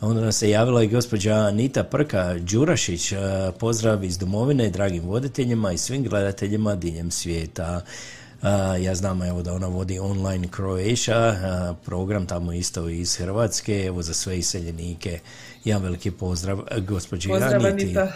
Onda 0.00 0.20
nam 0.20 0.32
se 0.32 0.50
javila 0.50 0.82
i 0.82 0.88
gospođa 0.88 1.34
Anita 1.34 1.84
Prka 1.84 2.34
Đurašić. 2.38 3.12
E, 3.12 3.16
Pozdrav 3.58 4.04
iz 4.04 4.18
domovine, 4.18 4.70
dragim 4.70 5.04
voditeljima 5.04 5.72
i 5.72 5.78
svim 5.78 6.02
gledateljima 6.02 6.74
diljem 6.74 7.10
svijeta. 7.10 7.80
A, 8.42 8.76
ja 8.76 8.94
znam 8.94 9.22
evo 9.22 9.42
da 9.42 9.52
ona 9.54 9.66
vodi 9.66 9.98
online 9.98 10.48
Croatia, 10.56 11.16
a, 11.16 11.74
program 11.84 12.26
tamo 12.26 12.52
isto 12.52 12.88
iz 12.88 13.16
Hrvatske, 13.16 13.84
evo 13.86 14.02
za 14.02 14.14
sve 14.14 14.38
iseljenike. 14.38 15.20
Jedan 15.64 15.82
veliki 15.82 16.10
pozdrav 16.10 16.60
e, 16.70 16.80
gospođi 16.80 17.28
Pozdrav 17.28 17.66
Aniti. 17.66 17.84
Anita, 17.84 18.12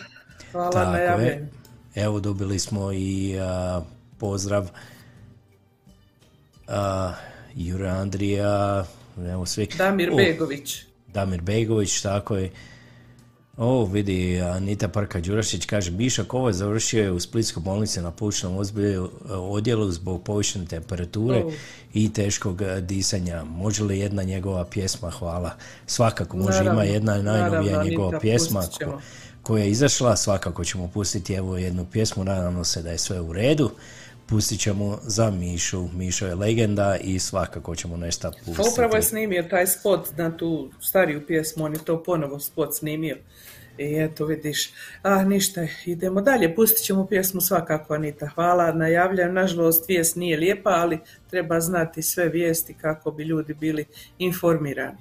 hvala 0.52 0.70
Tako 0.70 0.90
na 0.90 0.98
je. 0.98 1.04
javljanju. 1.04 1.46
Evo 1.94 2.20
dobili 2.20 2.58
smo 2.58 2.92
i 2.92 3.34
pozdrav 4.18 4.70
Jure 7.54 7.88
Andrija, 7.88 8.84
evo 9.16 9.46
svi. 9.46 9.68
Damir 9.78 10.10
Begović. 10.16 10.87
Damir 11.08 11.40
Begović, 11.42 12.00
tako 12.00 12.36
je. 12.36 12.50
O, 13.56 13.84
vidi, 13.84 14.40
Anita 14.42 14.88
Parka 14.88 15.20
Đurašić 15.20 15.66
kaže, 15.66 15.90
Biša 15.90 16.24
Kovac 16.24 16.54
završio 16.54 17.02
je 17.02 17.12
u 17.12 17.20
Splitskoj 17.20 17.60
bolnici 17.60 18.00
na 18.00 18.10
plućnom 18.10 18.56
ozbilju- 18.56 19.08
odjelu 19.30 19.90
zbog 19.90 20.22
povišene 20.22 20.66
temperature 20.66 21.44
i 21.94 22.12
teškog 22.12 22.62
e, 22.62 22.80
disanja. 22.80 23.44
Može 23.44 23.84
li 23.84 23.98
jedna 23.98 24.22
njegova 24.22 24.64
pjesma, 24.64 25.10
hvala. 25.10 25.50
Svakako, 25.86 26.36
može, 26.36 26.58
Naravno, 26.58 26.72
ima 26.72 26.84
jedna 26.84 27.12
najnovija 27.12 27.42
naravno, 27.62 27.84
njegova 27.84 28.08
Anita, 28.08 28.20
pjesma 28.20 28.60
ko- 28.60 29.00
koja 29.42 29.64
je 29.64 29.70
izašla, 29.70 30.16
svakako 30.16 30.64
ćemo 30.64 30.88
pustiti 30.88 31.34
evo 31.34 31.56
jednu 31.56 31.86
pjesmu, 31.86 32.24
nadamo 32.24 32.64
se 32.64 32.82
da 32.82 32.90
je 32.90 32.98
sve 32.98 33.20
u 33.20 33.32
redu. 33.32 33.70
Pustit 34.28 34.60
ćemo 34.60 34.98
za 35.02 35.30
Mišu, 35.30 35.88
Mišo 35.94 36.26
je 36.26 36.34
legenda 36.34 36.96
i 36.96 37.18
svakako 37.18 37.76
ćemo 37.76 37.96
nešto 37.96 38.30
pustiti. 38.30 38.56
Pa 38.56 38.62
upravo 38.72 38.96
je 38.96 39.02
snimio 39.02 39.42
taj 39.42 39.66
spot 39.66 40.16
na 40.16 40.36
tu 40.36 40.70
stariju 40.80 41.26
pjesmu, 41.26 41.64
on 41.64 41.72
je 41.72 41.84
to 41.84 42.02
ponovo 42.02 42.40
spot 42.40 42.74
snimio. 42.74 43.16
I 43.78 43.94
eto 43.98 44.26
vidiš, 44.26 44.70
a 45.02 45.24
ništa, 45.24 45.66
idemo 45.86 46.20
dalje, 46.20 46.54
pustit 46.54 46.84
ćemo 46.84 47.06
pjesmu 47.06 47.40
svakako 47.40 47.94
Anita, 47.94 48.28
hvala, 48.34 48.72
najavljam, 48.72 49.34
nažalost 49.34 49.88
vijest 49.88 50.16
nije 50.16 50.36
lijepa, 50.36 50.70
ali 50.70 50.98
treba 51.30 51.60
znati 51.60 52.02
sve 52.02 52.28
vijesti 52.28 52.74
kako 52.74 53.10
bi 53.10 53.24
ljudi 53.24 53.54
bili 53.54 53.84
informirani. 54.18 54.98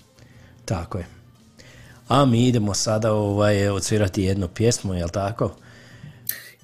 Tako 0.66 0.98
je. 0.98 1.06
A 2.08 2.26
mi 2.26 2.48
idemo 2.48 2.74
sada 2.74 3.14
ovaj, 3.14 3.70
odsvirati 3.70 4.24
jednu 4.24 4.48
pjesmu, 4.48 4.94
jel 4.94 5.10
tako? 5.10 5.56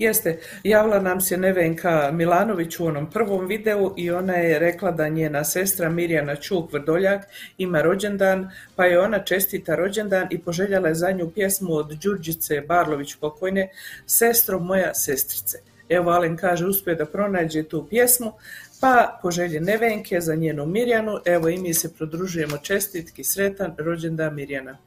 Jeste, 0.03 0.39
javila 0.63 0.99
nam 0.99 1.21
se 1.21 1.38
Nevenka 1.38 2.11
Milanović 2.13 2.80
u 2.80 2.85
onom 2.85 3.09
prvom 3.11 3.47
videu 3.47 3.93
i 3.97 4.11
ona 4.11 4.34
je 4.34 4.59
rekla 4.59 4.91
da 4.91 5.07
njena 5.07 5.43
sestra 5.43 5.89
Mirjana 5.89 6.35
Čuk 6.35 6.73
Vrdoljak 6.73 7.21
ima 7.57 7.81
rođendan, 7.81 8.49
pa 8.75 8.85
je 8.85 8.99
ona 8.99 9.19
čestita 9.19 9.75
rođendan 9.75 10.27
i 10.31 10.39
poželjala 10.39 10.88
je 10.88 10.95
za 10.95 11.11
nju 11.11 11.31
pjesmu 11.31 11.73
od 11.73 11.97
Đurđice 12.03 12.61
Barlović 12.61 13.15
pokojne, 13.15 13.69
Sestro 14.05 14.59
moja 14.59 14.93
sestrice. 14.93 15.57
Evo 15.89 16.11
Alen 16.11 16.38
kaže 16.38 16.65
uspio 16.65 16.95
da 16.95 17.05
pronađe 17.05 17.63
tu 17.63 17.88
pjesmu, 17.89 18.34
pa 18.81 19.19
poželje 19.21 19.61
Nevenke 19.61 20.21
za 20.21 20.35
njenu 20.35 20.65
Mirjanu, 20.65 21.19
evo 21.25 21.49
i 21.49 21.57
mi 21.57 21.73
se 21.73 21.93
prodružujemo 21.93 22.57
čestitki, 22.57 23.23
sretan 23.23 23.75
rođendan 23.77 24.35
Mirjana. 24.35 24.77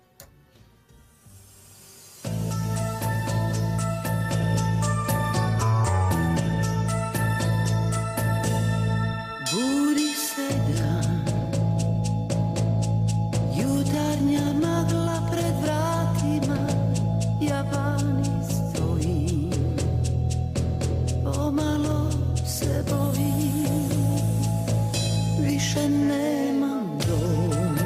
Više 25.86 25.98
nemam 25.98 26.98
dom. 27.08 27.78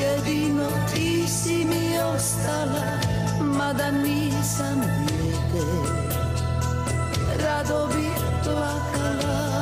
Jedino 0.00 0.68
ti 0.94 1.28
si 1.28 1.64
mi 1.64 1.98
ostala 2.14 2.98
Mada 3.40 3.90
nisam 3.90 4.80
dijete. 4.80 5.66
Rado 7.42 7.86
bi 7.86 8.08
plakala 8.44 9.57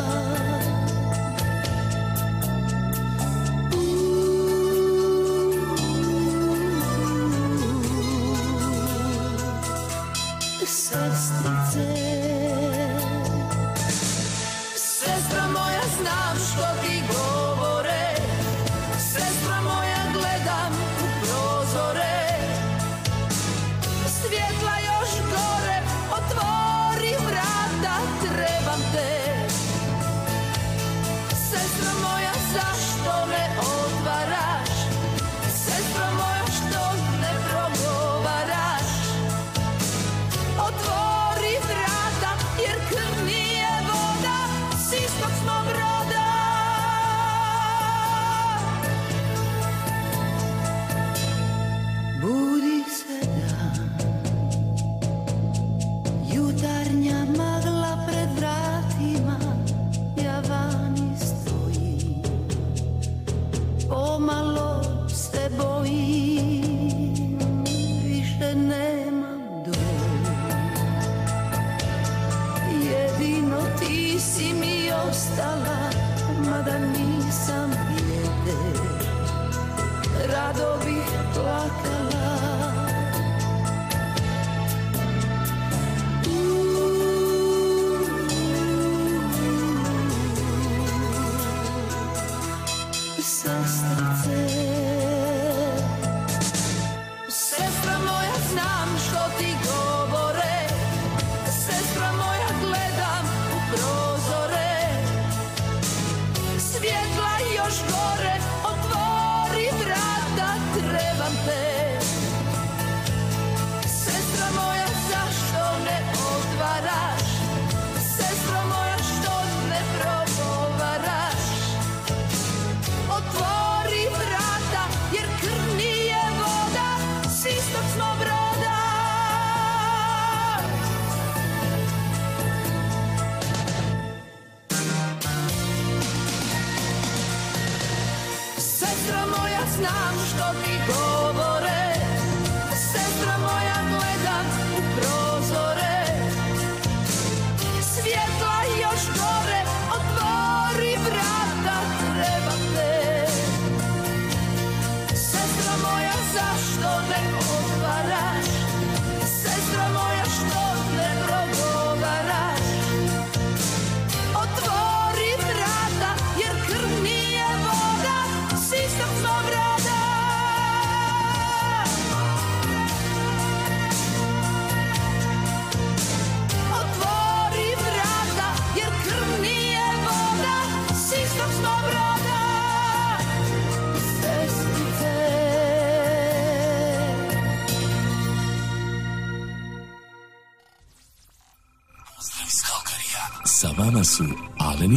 vama 193.96 194.04
su 194.04 194.24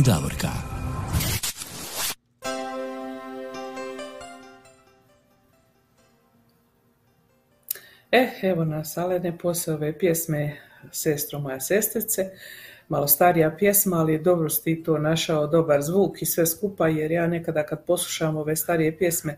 Davorka. 0.06 0.48
E, 8.12 8.30
evo 8.42 8.66
nas, 8.66 8.98
Alene, 8.98 9.38
poslije 9.38 9.76
ove 9.76 9.98
pjesme 9.98 10.58
Sestro 10.92 11.40
moja 11.40 11.60
sestrice, 11.60 12.30
malo 12.90 13.08
starija 13.08 13.56
pjesma, 13.60 13.98
ali 13.98 14.24
dobro 14.24 14.50
si 14.50 14.84
to 14.84 14.98
našao 14.98 15.48
dobar 15.48 15.82
zvuk 15.82 16.22
i 16.22 16.26
sve 16.26 16.46
skupa, 16.46 16.88
jer 16.88 17.12
ja 17.12 17.28
nekada 17.28 17.66
kad 17.66 17.86
poslušam 17.86 18.38
ove 18.38 18.56
starije 18.56 18.98
pjesme 18.98 19.38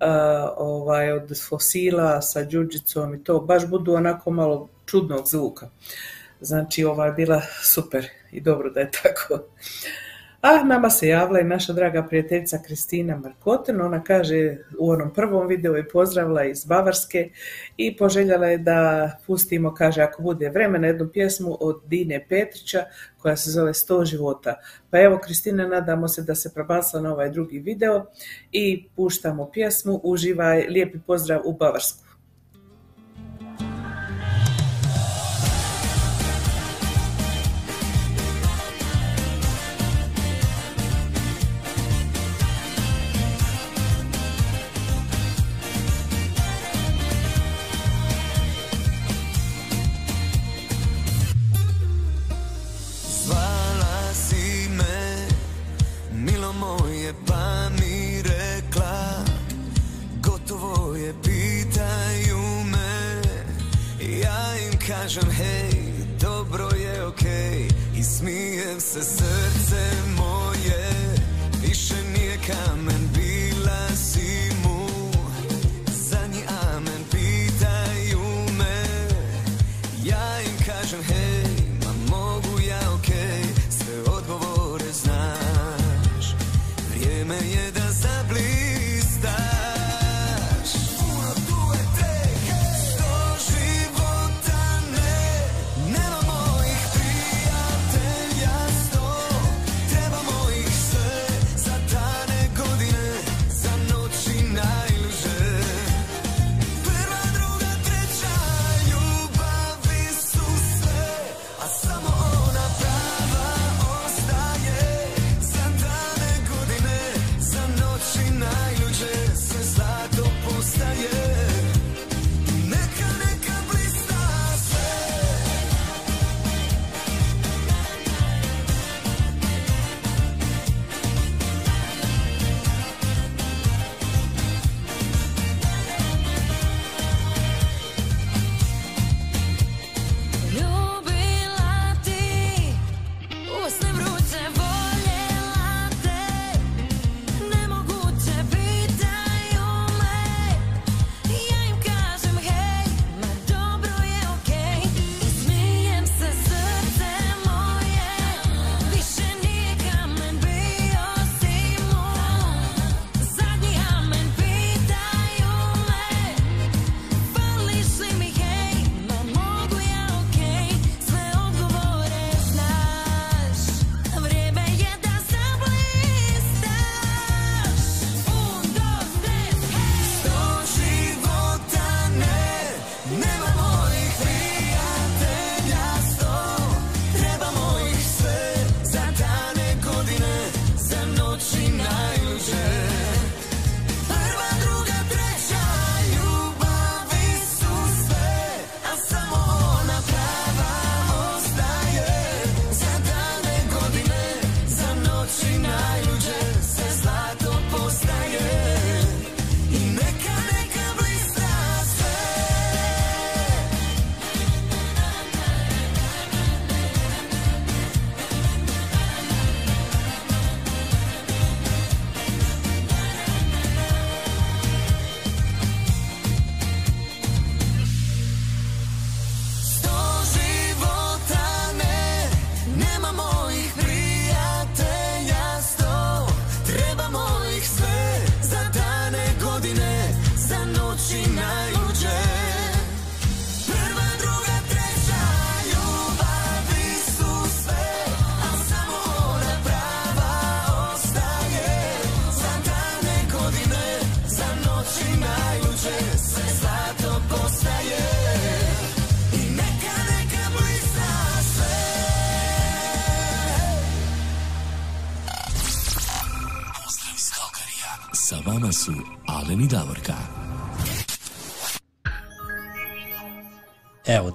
a, 0.00 0.54
ovaj, 0.56 1.12
od 1.12 1.40
fosila 1.48 2.22
sa 2.22 2.44
džuđicom 2.44 3.14
i 3.14 3.24
to, 3.24 3.40
baš 3.40 3.66
budu 3.66 3.94
onako 3.94 4.30
malo 4.30 4.68
čudnog 4.86 5.26
zvuka. 5.26 5.68
Znači, 6.40 6.84
ova 6.84 7.06
je 7.06 7.12
bila 7.12 7.42
super 7.62 8.06
i 8.32 8.40
dobro 8.40 8.70
da 8.70 8.80
je 8.80 8.90
tako. 9.02 9.38
A 10.40 10.64
nama 10.64 10.90
se 10.90 11.08
javila 11.08 11.40
i 11.40 11.44
naša 11.44 11.72
draga 11.72 12.02
prijateljica 12.02 12.58
Kristina 12.66 13.16
Markoten. 13.16 13.80
Ona 13.80 14.04
kaže 14.04 14.56
u 14.78 14.90
onom 14.90 15.14
prvom 15.14 15.46
videu 15.46 15.74
je 15.74 15.88
pozdravila 15.88 16.44
iz 16.44 16.64
Bavarske 16.64 17.30
i 17.76 17.96
poželjela 17.96 18.46
je 18.46 18.58
da 18.58 19.10
pustimo, 19.26 19.74
kaže, 19.74 20.02
ako 20.02 20.22
bude 20.22 20.50
vremena, 20.50 20.86
jednu 20.86 21.08
pjesmu 21.12 21.56
od 21.60 21.80
Dine 21.86 22.26
Petrića 22.28 22.84
koja 23.18 23.36
se 23.36 23.50
zove 23.50 23.74
Sto 23.74 24.04
života. 24.04 24.54
Pa 24.90 25.00
evo, 25.00 25.18
Kristina, 25.18 25.66
nadamo 25.66 26.08
se 26.08 26.22
da 26.22 26.34
se 26.34 26.54
prebacila 26.54 27.02
na 27.02 27.12
ovaj 27.12 27.30
drugi 27.30 27.58
video 27.58 28.06
i 28.52 28.88
puštamo 28.96 29.50
pjesmu. 29.50 30.00
Uživaj, 30.02 30.66
lijepi 30.68 30.98
pozdrav 31.06 31.40
u 31.44 31.52
Bavarsku. 31.52 32.07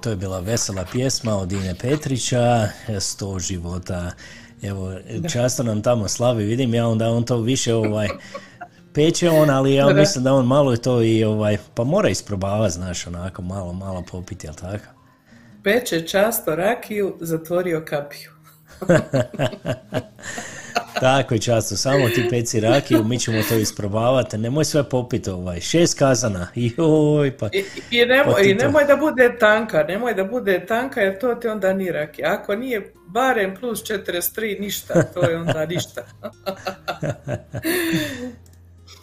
To 0.04 0.10
je 0.10 0.16
bila 0.16 0.40
vesela 0.40 0.84
pjesma 0.92 1.36
od 1.36 1.52
Ine 1.52 1.74
Petrića, 1.82 2.68
sto 3.00 3.38
života. 3.38 4.10
Evo, 4.62 4.92
často 5.32 5.62
nam 5.62 5.82
tamo 5.82 6.08
slavi, 6.08 6.44
vidim 6.44 6.74
ja 6.74 6.88
onda 6.88 7.08
on 7.08 7.24
to 7.24 7.40
više 7.40 7.74
ovaj, 7.74 8.08
peče 8.94 9.30
on, 9.30 9.50
ali 9.50 9.74
ja 9.74 9.86
mislim 9.86 10.24
da 10.24 10.34
on 10.34 10.46
malo 10.46 10.76
to 10.76 11.02
i 11.02 11.24
ovaj, 11.24 11.58
pa 11.74 11.84
mora 11.84 12.08
isprobavati, 12.08 12.74
znaš, 12.74 13.06
onako 13.06 13.42
malo, 13.42 13.72
malo 13.72 14.04
popiti, 14.10 14.46
jel 14.46 14.54
tako? 14.54 14.84
Peče 15.62 16.06
často 16.06 16.56
rakiju, 16.56 17.16
zatvorio 17.20 17.84
kapiju. 17.88 18.30
Tako 21.04 21.34
je 21.34 21.40
často, 21.40 21.76
samo 21.76 22.08
ti 22.08 22.26
peci 22.30 22.60
rakiju, 22.60 23.04
mi 23.04 23.18
ćemo 23.18 23.42
to 23.48 23.54
isprobavati, 23.54 24.38
nemoj 24.38 24.64
sve 24.64 24.88
popiti 24.88 25.30
ovaj, 25.30 25.60
šest 25.60 25.98
kazana, 25.98 26.48
joj, 26.54 27.36
pa... 27.38 27.48
I, 27.52 27.64
i, 27.90 28.06
nemoj, 28.06 28.34
pa 28.34 28.40
I 28.40 28.54
nemoj 28.54 28.84
da 28.84 28.96
bude 28.96 29.36
tanka, 29.38 29.82
nemoj 29.82 30.14
da 30.14 30.24
bude 30.24 30.66
tanka 30.66 31.00
jer 31.00 31.18
to 31.18 31.34
ti 31.34 31.48
onda 31.48 31.72
ni 31.72 31.92
rakija. 31.92 32.32
Ako 32.32 32.54
nije 32.56 32.92
barem 33.06 33.54
plus 33.60 33.82
43, 33.82 34.60
ništa, 34.60 35.02
to 35.02 35.30
je 35.30 35.36
onda 35.36 35.66
ništa. 35.74 36.06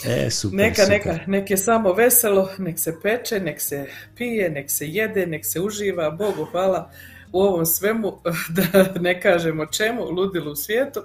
E, 0.05 0.29
super, 0.29 0.57
neka, 0.57 0.83
super. 0.83 0.89
neka, 0.89 1.19
nek 1.27 1.51
je 1.51 1.57
samo 1.57 1.93
veselo, 1.93 2.49
nek 2.57 2.79
se 2.79 2.93
peče, 3.03 3.39
nek 3.39 3.61
se 3.61 3.85
pije, 4.15 4.49
nek 4.49 4.71
se 4.71 4.87
jede, 4.87 5.25
nek 5.25 5.45
se 5.45 5.59
uživa, 5.59 6.11
Bogu 6.11 6.45
hvala 6.45 6.91
u 7.31 7.41
ovom 7.41 7.65
svemu, 7.65 8.21
da 8.55 8.93
ne 8.99 9.21
kažemo 9.21 9.65
čemu, 9.65 10.09
ludilu 10.09 10.51
u 10.51 10.55
svijetu. 10.55 11.01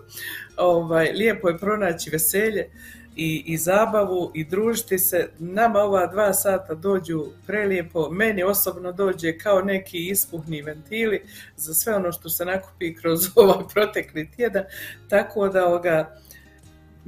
Ovaj, 0.56 1.12
lijepo 1.12 1.48
je 1.48 1.58
pronaći 1.58 2.10
veselje 2.10 2.70
i, 3.16 3.42
i 3.46 3.56
zabavu 3.56 4.30
i 4.34 4.44
družiti 4.44 4.98
se. 4.98 5.28
Nama 5.38 5.78
ova 5.78 6.06
dva 6.06 6.32
sata 6.32 6.74
dođu 6.74 7.24
prelijepo, 7.46 8.10
meni 8.10 8.42
osobno 8.42 8.92
dođe 8.92 9.38
kao 9.38 9.60
neki 9.60 10.08
ispuhni 10.08 10.62
ventili 10.62 11.22
za 11.56 11.74
sve 11.74 11.94
ono 11.94 12.12
što 12.12 12.28
se 12.28 12.44
nakupi 12.44 12.94
kroz 12.94 13.20
ovaj 13.36 13.64
protekli 13.74 14.30
tjedan, 14.36 14.64
tako 15.08 15.48
da 15.48 15.66
ovoga, 15.66 16.16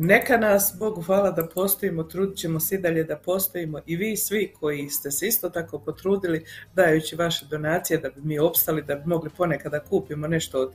neka 0.00 0.36
nas, 0.36 0.74
Bogu 0.78 1.02
hvala 1.02 1.30
da 1.30 1.46
postojimo, 1.46 2.02
trudit 2.02 2.38
ćemo 2.38 2.60
se 2.60 2.74
i 2.74 2.78
dalje 2.78 3.04
da 3.04 3.16
postojimo 3.16 3.80
i 3.86 3.96
vi 3.96 4.16
svi 4.16 4.52
koji 4.60 4.88
ste 4.88 5.10
se 5.10 5.26
isto 5.26 5.50
tako 5.50 5.78
potrudili 5.78 6.44
dajući 6.74 7.16
vaše 7.16 7.46
donacije 7.46 7.98
da 7.98 8.10
bi 8.10 8.20
mi 8.22 8.38
opstali, 8.38 8.82
da 8.82 8.94
bi 8.94 9.06
mogli 9.06 9.30
ponekad 9.36 9.72
da 9.72 9.80
kupimo 9.80 10.28
nešto 10.28 10.60
od 10.60 10.72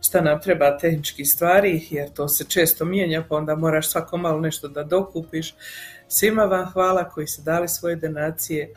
šta 0.00 0.20
nam 0.20 0.40
treba 0.40 0.78
tehničkih 0.78 1.30
stvari, 1.30 1.86
jer 1.90 2.12
to 2.12 2.28
se 2.28 2.44
često 2.44 2.84
mijenja, 2.84 3.24
pa 3.28 3.36
onda 3.36 3.54
moraš 3.54 3.90
svako 3.90 4.16
malo 4.16 4.40
nešto 4.40 4.68
da 4.68 4.82
dokupiš. 4.82 5.54
Svima 6.08 6.44
vam 6.44 6.66
hvala 6.72 7.08
koji 7.08 7.26
ste 7.26 7.42
dali 7.42 7.68
svoje 7.68 7.96
donacije 7.96 8.74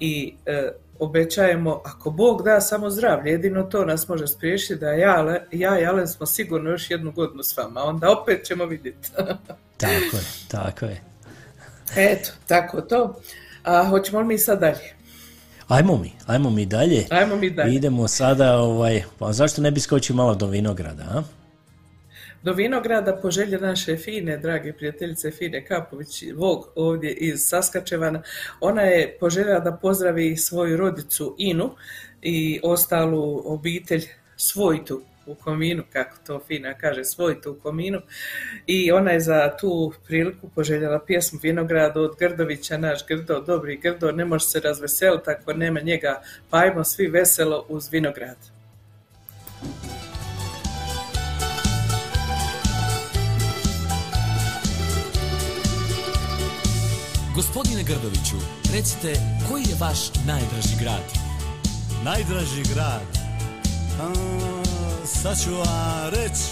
i 0.00 0.34
e, 0.46 0.72
obećajemo, 1.00 1.82
ako 1.84 2.10
Bog 2.10 2.42
da 2.42 2.60
samo 2.60 2.90
zdravlje, 2.90 3.30
jedino 3.30 3.62
to 3.62 3.84
nas 3.84 4.08
može 4.08 4.26
spriječiti 4.26 4.76
da 4.76 4.90
ja, 4.90 5.40
ja 5.52 5.80
i 5.80 5.86
Alen 5.86 6.08
smo 6.08 6.26
sigurno 6.26 6.70
još 6.70 6.90
jednu 6.90 7.12
godinu 7.12 7.42
s 7.42 7.56
vama, 7.56 7.82
onda 7.82 8.10
opet 8.20 8.44
ćemo 8.44 8.64
vidjeti. 8.64 9.08
Tako 9.76 10.16
je, 10.16 10.22
tako 10.48 10.86
je. 10.86 11.00
Eto, 11.96 12.30
tako 12.46 12.80
to. 12.80 13.20
A 13.62 13.84
hoćemo 13.88 14.20
li 14.20 14.26
mi 14.26 14.38
sad 14.38 14.60
dalje? 14.60 14.94
Ajmo 15.68 15.96
mi, 15.96 16.12
ajmo 16.26 16.50
mi 16.50 16.66
dalje. 16.66 17.06
Ajmo 17.10 17.36
mi 17.36 17.50
dalje. 17.50 17.74
Idemo 17.74 18.08
sada, 18.08 18.58
ovaj, 18.58 19.02
pa 19.18 19.32
zašto 19.32 19.62
ne 19.62 19.70
bi 19.70 19.80
skočio 19.80 20.16
malo 20.16 20.34
do 20.34 20.46
vinograda, 20.46 21.02
a? 21.02 21.22
Do 22.42 22.52
Vinograda 22.52 23.16
po 23.16 23.30
želji 23.30 23.58
naše 23.58 23.96
fine, 23.96 24.36
drage 24.36 24.72
prijateljice 24.72 25.30
Fine 25.30 25.64
Kapović, 25.66 26.24
Vog 26.34 26.72
ovdje 26.74 27.12
iz 27.12 27.40
Saskačevana, 27.40 28.22
ona 28.60 28.82
je 28.82 29.16
poželjela 29.20 29.60
da 29.60 29.72
pozdravi 29.72 30.36
svoju 30.36 30.76
rodicu 30.76 31.34
Inu 31.38 31.70
i 32.22 32.60
ostalu 32.62 33.42
obitelj 33.44 34.04
Svojtu 34.36 35.02
u 35.26 35.34
kominu, 35.34 35.82
kako 35.92 36.16
to 36.26 36.40
Fina 36.46 36.74
kaže, 36.74 37.04
Svojtu 37.04 37.50
u 37.52 37.54
kominu. 37.54 38.00
I 38.66 38.92
ona 38.92 39.10
je 39.10 39.20
za 39.20 39.56
tu 39.60 39.92
priliku 40.06 40.48
poželjela 40.54 40.98
pjesmu 41.06 41.38
Vinograda 41.42 42.00
od 42.00 42.16
Grdovića, 42.18 42.78
naš 42.78 43.06
Grdo, 43.06 43.40
dobri 43.40 43.76
Grdo, 43.76 44.12
ne 44.12 44.24
može 44.24 44.44
se 44.44 44.60
razveseliti 44.60 45.30
ako 45.30 45.52
nema 45.52 45.80
njega, 45.80 46.22
pa 46.50 46.58
ajmo 46.58 46.84
svi 46.84 47.06
veselo 47.06 47.66
uz 47.68 47.88
Vinograd. 47.92 48.36
Gospodine 57.40 57.82
Grdoviću, 57.82 58.36
recite, 58.72 59.12
koji 59.48 59.62
je 59.62 59.76
vaš 59.80 59.98
najdraži 60.26 60.76
grad? 60.80 61.04
Najdraži 62.04 62.62
grad? 62.74 63.08
A, 64.00 64.12
sad 65.06 65.44
ću 65.44 65.50
vam 65.50 66.10
reći. 66.10 66.44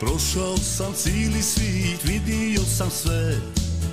Prošao 0.00 0.56
sam 0.56 0.92
cijeli 0.94 1.42
svit, 1.42 2.04
vidio 2.04 2.62
sam 2.78 2.90
sve. 2.90 3.40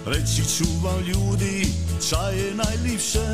Reći 0.05 0.43
ću 0.57 0.63
vam 0.83 0.99
ljudi, 0.99 1.67
čaj 2.09 2.37
je 2.37 2.55
najljepše? 2.55 3.27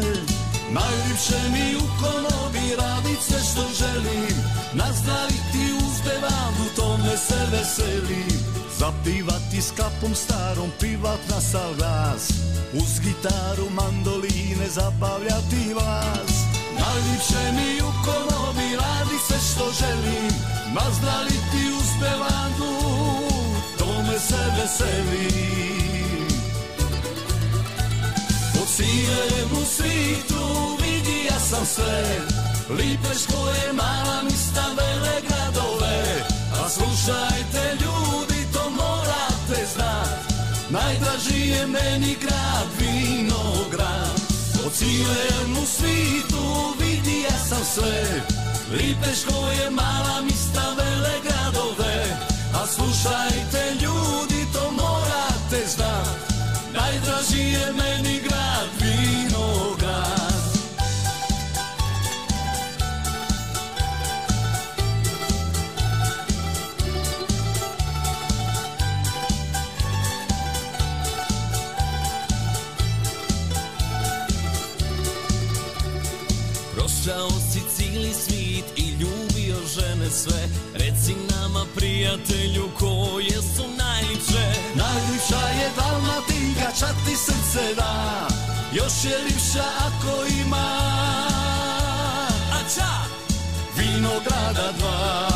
Najljepše 0.71 1.39
mi 1.51 1.75
u 1.75 1.85
konobi 2.01 2.75
radit 2.77 3.19
sve 3.27 3.39
što 3.51 3.85
želim. 3.85 4.35
Nazdraviti 4.73 5.73
uz 5.77 6.01
bevandu, 6.05 6.65
tome 6.75 7.17
se 7.17 7.39
veselim. 7.51 8.39
Zapivati 8.79 9.61
s 9.61 9.71
kapom 9.71 10.15
starom, 10.15 10.69
pivat 10.79 11.19
na 11.29 11.41
sav 11.41 11.75
Uz 12.81 12.99
gitaru, 12.99 13.69
mandoline, 13.69 14.67
zabavljati 14.69 15.73
vas. 15.75 16.33
Najljepše 16.79 17.51
mi 17.55 17.81
u 17.81 17.91
konobi 18.05 18.75
radi 18.75 19.17
sve 19.27 19.37
što 19.37 19.65
želim. 19.79 20.33
Nazdraviti 20.73 21.61
uz 21.79 21.89
bevandu, 22.01 22.73
tome 23.77 24.19
se 24.19 24.43
veselim 24.57 26.27
Po 28.53 28.65
cijelemu 28.75 29.65
svitu 29.75 30.43
vidi 30.81 31.25
ja 31.25 31.39
sam 31.39 31.65
sve. 31.65 32.21
Lipeško 32.69 33.49
je 33.49 33.73
mala 33.73 34.23
mista 34.23 34.65
vele 34.77 35.21
gradove 35.27 36.25
A 36.63 36.69
slušajte 36.69 37.77
ljudi, 37.81 37.94
Najdraži 41.25 41.49
je 41.49 41.67
meni 41.67 42.15
grad 42.21 42.67
Vinograd. 42.79 44.21
Po 44.53 44.69
cijelemu 44.69 45.65
svitu 45.65 46.73
vidi 46.79 47.21
ja 47.21 47.37
sam 47.49 47.63
sve. 47.73 48.21
Lipeško 48.71 49.51
je 49.51 49.69
mala 49.69 50.21
mista 50.21 50.63
vele 50.77 51.13
gradove. 51.23 52.17
A 52.53 52.67
slušajte 52.67 53.73
ljudi, 53.81 54.45
to 54.53 54.71
morate 54.71 55.67
znat. 55.75 56.07
Najdraži 56.73 57.41
je 57.41 57.73
meni 57.73 58.04
Prošao 77.05 77.29
si 77.29 77.61
cijeli 77.75 78.13
svit 78.13 78.65
i 78.75 78.89
ljubio 78.89 79.67
žene 79.67 80.09
sve. 80.09 80.47
Reci 80.73 81.15
nama 81.29 81.65
prijatelju 81.75 82.69
koje 82.79 83.41
su 83.41 83.63
najljepše? 83.77 84.45
Najljepša 84.75 85.47
je 85.59 85.69
Dalmatinka, 85.77 86.71
čak 86.79 86.95
ti 87.05 87.15
srce 87.15 87.75
da. 87.75 88.27
Još 88.73 88.93
je 89.03 89.17
ljepša 89.23 89.65
ako 89.79 90.25
ima. 90.45 90.67
A 92.51 92.59
ča? 92.75 92.91
Vinograda 93.77 94.71
dva. 94.79 95.27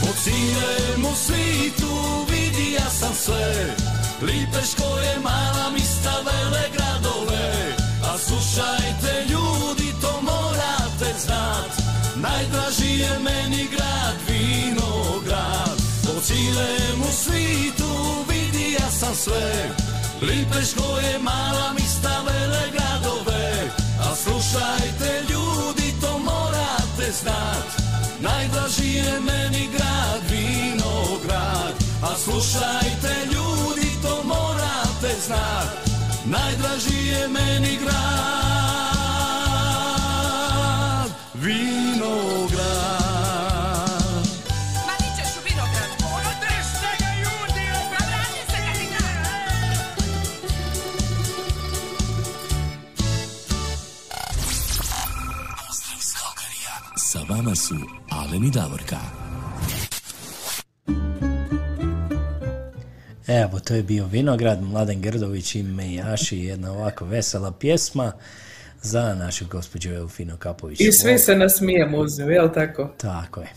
Po 0.00 0.08
cijelemu 0.22 1.14
svitu 1.16 2.24
vidi 2.30 2.72
ja 2.72 2.90
sam 2.90 3.14
sve. 3.14 3.76
Lipeško 4.22 4.98
je 4.98 5.18
mala 5.22 5.70
mista 5.70 6.14
vele 6.24 6.62
gradove 6.72 7.33
znat 11.26 11.70
Najdraži 12.16 12.98
je 12.98 13.18
meni 13.18 13.68
grad 13.72 14.16
Vinograd. 14.28 15.76
Po 16.02 16.20
cijelemu 16.20 17.08
svitu 17.12 17.92
vidi 18.28 18.72
ja 18.72 18.90
sam 18.90 19.14
sve. 19.14 19.70
Lipeško 20.22 20.98
je 20.98 21.18
mala 21.18 21.72
mista 21.74 22.22
vele 22.26 22.62
gradove. 22.72 23.70
A 24.00 24.14
slušajte 24.16 25.22
ljudi, 25.30 25.94
to 26.00 26.18
morate 26.18 27.12
znat. 27.22 27.66
Najdraži 28.20 28.94
je 28.94 29.20
meni 29.20 29.68
grad 29.76 30.20
Vinograd. 30.30 31.74
A 32.02 32.16
slušajte 32.24 33.14
ljudi 33.32 33.84
znak 35.26 35.68
Najdraži 36.24 37.06
je 37.06 37.28
meni 37.28 37.78
grad 37.82 38.43
Vama 57.54 57.60
su 57.60 57.74
Alen 58.10 58.44
i 58.44 58.50
Davorka. 58.50 58.96
Evo, 63.26 63.60
to 63.60 63.74
je 63.74 63.82
bio 63.82 64.06
Vinograd, 64.06 64.62
Mladen 64.62 65.00
Grdović 65.00 65.54
i 65.54 65.62
Mejaši, 65.62 66.38
jedna 66.38 66.72
ovako 66.72 67.04
vesela 67.04 67.52
pjesma 67.52 68.12
za 68.82 69.14
našu 69.14 69.44
gospođu 69.50 69.90
Eufino 69.90 70.36
Kapović. 70.36 70.80
I 70.80 70.92
svi 70.92 71.18
se 71.18 71.36
nasmijemo 71.36 71.98
uz 71.98 72.18
nju, 72.18 72.30
jel 72.30 72.52
tako? 72.54 72.94
Tako 72.96 73.40
je. 73.40 73.48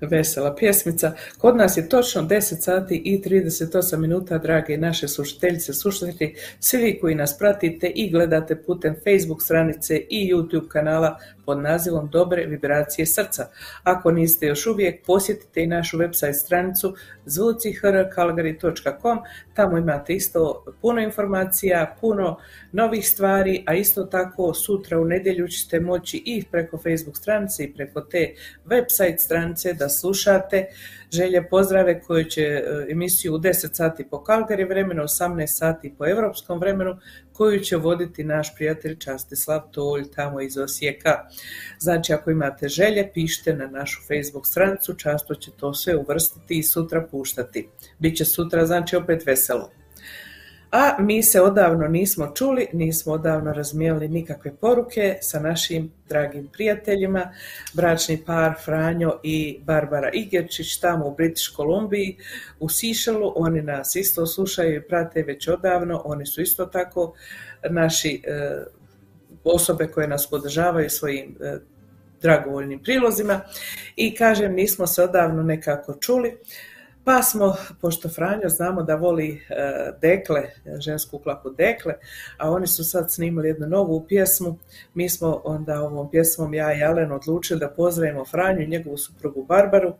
Vesela 0.00 0.54
pjesmica. 0.54 1.12
Kod 1.38 1.56
nas 1.56 1.76
je 1.76 1.88
točno 1.88 2.22
10 2.22 2.60
sati 2.60 2.96
i 2.96 3.22
38 3.22 3.96
minuta, 3.96 4.38
drage 4.38 4.78
naše 4.78 5.08
slušateljice, 5.08 5.72
slušatelji, 5.72 6.34
svi 6.60 6.78
vi 6.78 6.98
koji 7.00 7.14
nas 7.14 7.38
pratite 7.38 7.86
i 7.86 8.10
gledate 8.10 8.62
putem 8.62 8.94
Facebook 8.94 9.42
stranice 9.42 9.96
i 10.10 10.32
YouTube 10.32 10.68
kanala 10.68 11.18
pod 11.46 11.58
nazivom 11.58 12.08
Dobre 12.12 12.46
vibracije 12.46 13.06
srca. 13.06 13.48
Ako 13.82 14.10
niste 14.10 14.46
još 14.46 14.66
uvijek, 14.66 15.06
posjetite 15.06 15.62
i 15.62 15.66
našu 15.66 15.98
website 15.98 16.32
stranicu 16.32 16.94
zvucihrkalgari.com, 17.24 19.18
tamo 19.54 19.78
imate 19.78 20.12
isto 20.14 20.64
puno 20.80 21.00
informacija, 21.00 21.96
puno 22.00 22.38
novih 22.72 23.08
stvari, 23.08 23.64
a 23.66 23.74
isto 23.74 24.04
tako 24.04 24.54
sutra 24.54 25.00
u 25.00 25.04
nedjelju 25.04 25.48
ćete 25.48 25.80
moći 25.80 26.22
i 26.26 26.44
preko 26.50 26.78
Facebook 26.78 27.16
stranice 27.16 27.64
i 27.64 27.74
preko 27.74 28.00
te 28.00 28.34
website 28.66 29.18
stranice 29.18 29.72
da 29.72 29.88
slušate 29.88 30.66
želje 31.12 31.48
pozdrave 31.48 32.00
koje 32.00 32.30
će 32.30 32.42
e, 32.42 32.62
emisiju 32.90 33.34
u 33.34 33.38
10 33.38 33.52
sati 33.72 34.04
po 34.10 34.24
Calgary 34.26 34.68
vremenu, 34.68 35.02
18 35.02 35.46
sati 35.46 35.94
po 35.98 36.06
europskom 36.06 36.58
vremenu, 36.58 36.96
koju 37.36 37.60
će 37.60 37.76
voditi 37.76 38.24
naš 38.24 38.54
prijatelj 38.54 38.98
Častislav 38.98 39.60
Tolj 39.70 40.04
tamo 40.14 40.40
iz 40.40 40.58
Osijeka. 40.58 41.28
Znači, 41.78 42.12
ako 42.12 42.30
imate 42.30 42.68
želje, 42.68 43.10
pišite 43.14 43.54
na 43.54 43.66
našu 43.66 44.00
Facebook 44.08 44.46
stranicu, 44.46 44.94
často 44.94 45.34
će 45.34 45.50
to 45.50 45.74
sve 45.74 45.96
uvrstiti 45.96 46.58
i 46.58 46.62
sutra 46.62 47.06
puštati. 47.10 47.68
Biće 47.98 48.24
sutra, 48.24 48.66
znači, 48.66 48.96
opet 48.96 49.26
veselo. 49.26 49.70
A 50.78 50.96
mi 50.98 51.22
se 51.22 51.40
odavno 51.40 51.88
nismo 51.88 52.32
čuli, 52.34 52.66
nismo 52.72 53.12
odavno 53.12 53.52
razmijenili 53.52 54.08
nikakve 54.08 54.56
poruke 54.56 55.18
sa 55.20 55.40
našim 55.40 55.92
dragim 56.08 56.48
prijateljima, 56.52 57.32
bračni 57.74 58.22
par 58.26 58.54
Franjo 58.64 59.20
i 59.22 59.60
Barbara 59.64 60.10
Igerčić 60.12 60.78
tamo 60.78 61.06
u 61.06 61.14
British 61.14 61.56
Kolumbiji 61.56 62.16
u 62.60 62.68
Sišelu. 62.68 63.32
Oni 63.36 63.62
nas 63.62 63.96
isto 63.96 64.26
slušaju 64.26 64.76
i 64.76 64.88
prate 64.88 65.22
već 65.22 65.48
odavno, 65.48 66.02
oni 66.04 66.26
su 66.26 66.42
isto 66.42 66.66
tako 66.66 67.14
naši 67.70 68.22
e, 68.26 68.64
osobe 69.44 69.86
koje 69.86 70.08
nas 70.08 70.30
podržavaju 70.30 70.90
svojim 70.90 71.36
e, 71.40 71.58
dragovoljnim 72.22 72.82
prilozima 72.82 73.40
i 73.96 74.14
kažem 74.14 74.54
nismo 74.54 74.86
se 74.86 75.02
odavno 75.02 75.42
nekako 75.42 75.94
čuli. 76.00 76.36
Pa 77.06 77.22
smo, 77.22 77.56
pošto 77.80 78.08
Franjo 78.08 78.48
znamo 78.48 78.82
da 78.82 78.94
voli 78.94 79.42
e, 79.48 79.92
Dekle, 80.00 80.42
žensku 80.78 81.18
klapu 81.18 81.50
Dekle, 81.50 81.94
a 82.38 82.50
oni 82.50 82.66
su 82.66 82.84
sad 82.84 83.12
snimili 83.12 83.48
jednu 83.48 83.66
novu 83.66 84.06
pjesmu, 84.08 84.58
mi 84.94 85.08
smo 85.08 85.40
onda 85.44 85.82
ovom 85.82 86.10
pjesmom 86.10 86.54
ja 86.54 86.74
i 86.74 86.82
Alen 86.82 87.12
odlučili 87.12 87.60
da 87.60 87.68
pozdravimo 87.68 88.24
Franju 88.24 88.60
i 88.60 88.66
njegovu 88.66 88.96
suprugu 88.96 89.44
Barbaru 89.44 89.94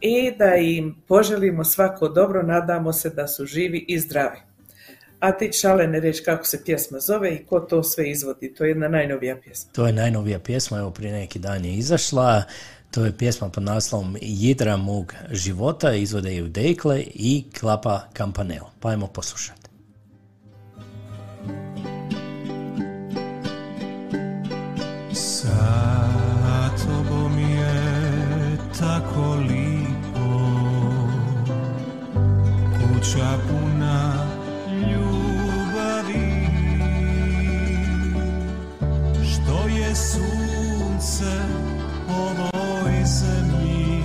i 0.00 0.32
da 0.38 0.54
im 0.54 1.02
poželimo 1.08 1.64
svako 1.64 2.08
dobro, 2.08 2.42
nadamo 2.42 2.92
se 2.92 3.10
da 3.10 3.26
su 3.28 3.46
živi 3.46 3.84
i 3.88 3.98
zdravi. 3.98 4.38
A 5.20 5.32
ti 5.32 5.52
će 5.52 5.68
Alene 5.68 6.00
reći 6.00 6.24
kako 6.24 6.44
se 6.44 6.64
pjesma 6.64 6.98
zove 6.98 7.34
i 7.34 7.46
ko 7.46 7.60
to 7.60 7.82
sve 7.82 8.10
izvodi, 8.10 8.54
to 8.54 8.64
je 8.64 8.68
jedna 8.68 8.88
najnovija 8.88 9.36
pjesma. 9.44 9.72
To 9.72 9.86
je 9.86 9.92
najnovija 9.92 10.38
pjesma, 10.38 10.78
evo 10.78 10.90
prije 10.90 11.12
neki 11.12 11.38
dan 11.38 11.64
je 11.64 11.74
izašla. 11.74 12.42
To 12.90 13.04
je 13.04 13.16
pjesma 13.16 13.48
pod 13.48 13.62
naslovom 13.62 14.16
Jidra 14.20 14.76
mog 14.76 15.14
života, 15.30 15.92
izvode 15.92 16.36
ju 16.36 16.48
Dekle 16.48 17.04
i 17.14 17.44
Klapa 17.60 18.00
Campaneo. 18.16 18.66
Pa 18.80 18.88
ajmo 18.88 19.06
poslušati. 19.06 19.60
Sa 25.12 26.10
tobom 26.86 27.38
je 27.38 28.56
tako 28.78 29.34
lipo 29.34 30.40
Kuća 32.72 33.38
puna 33.48 34.26
ljubavi 34.68 36.46
Što 39.24 39.68
je 39.68 39.94
sunce 39.96 41.32
ovoj 42.08 42.49
zemlji 43.10 44.02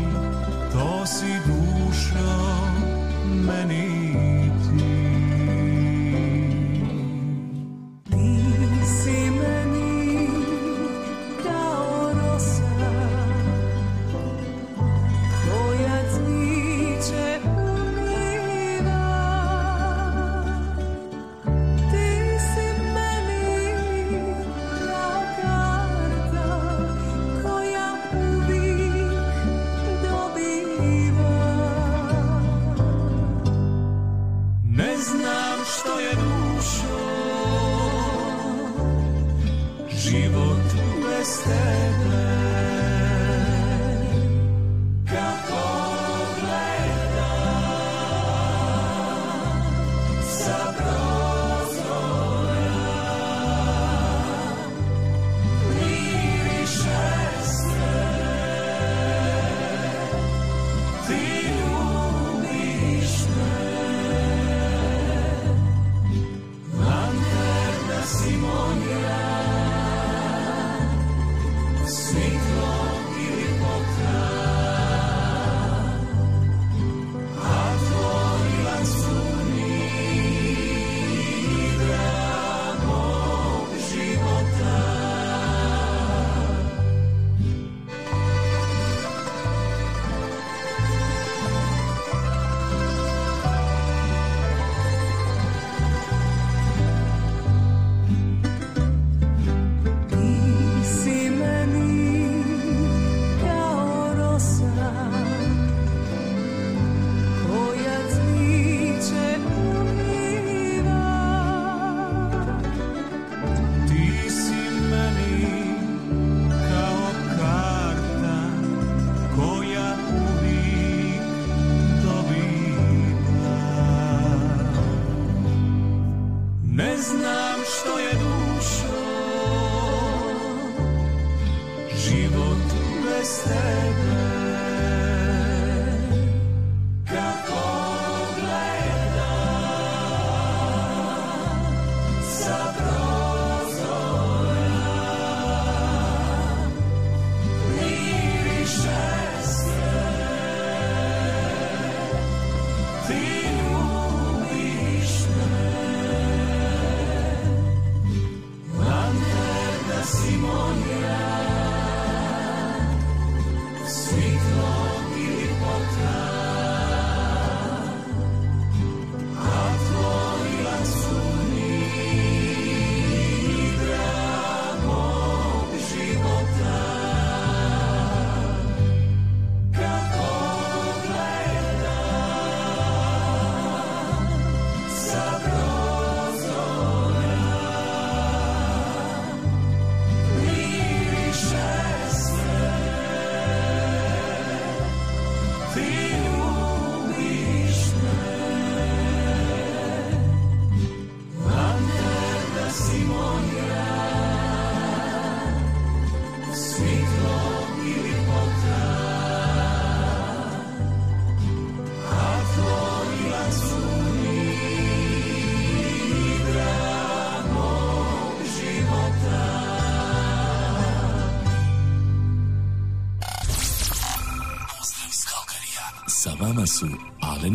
To 0.72 1.06
si 1.06 1.40
dušo 1.46 2.36
meni 3.26 3.95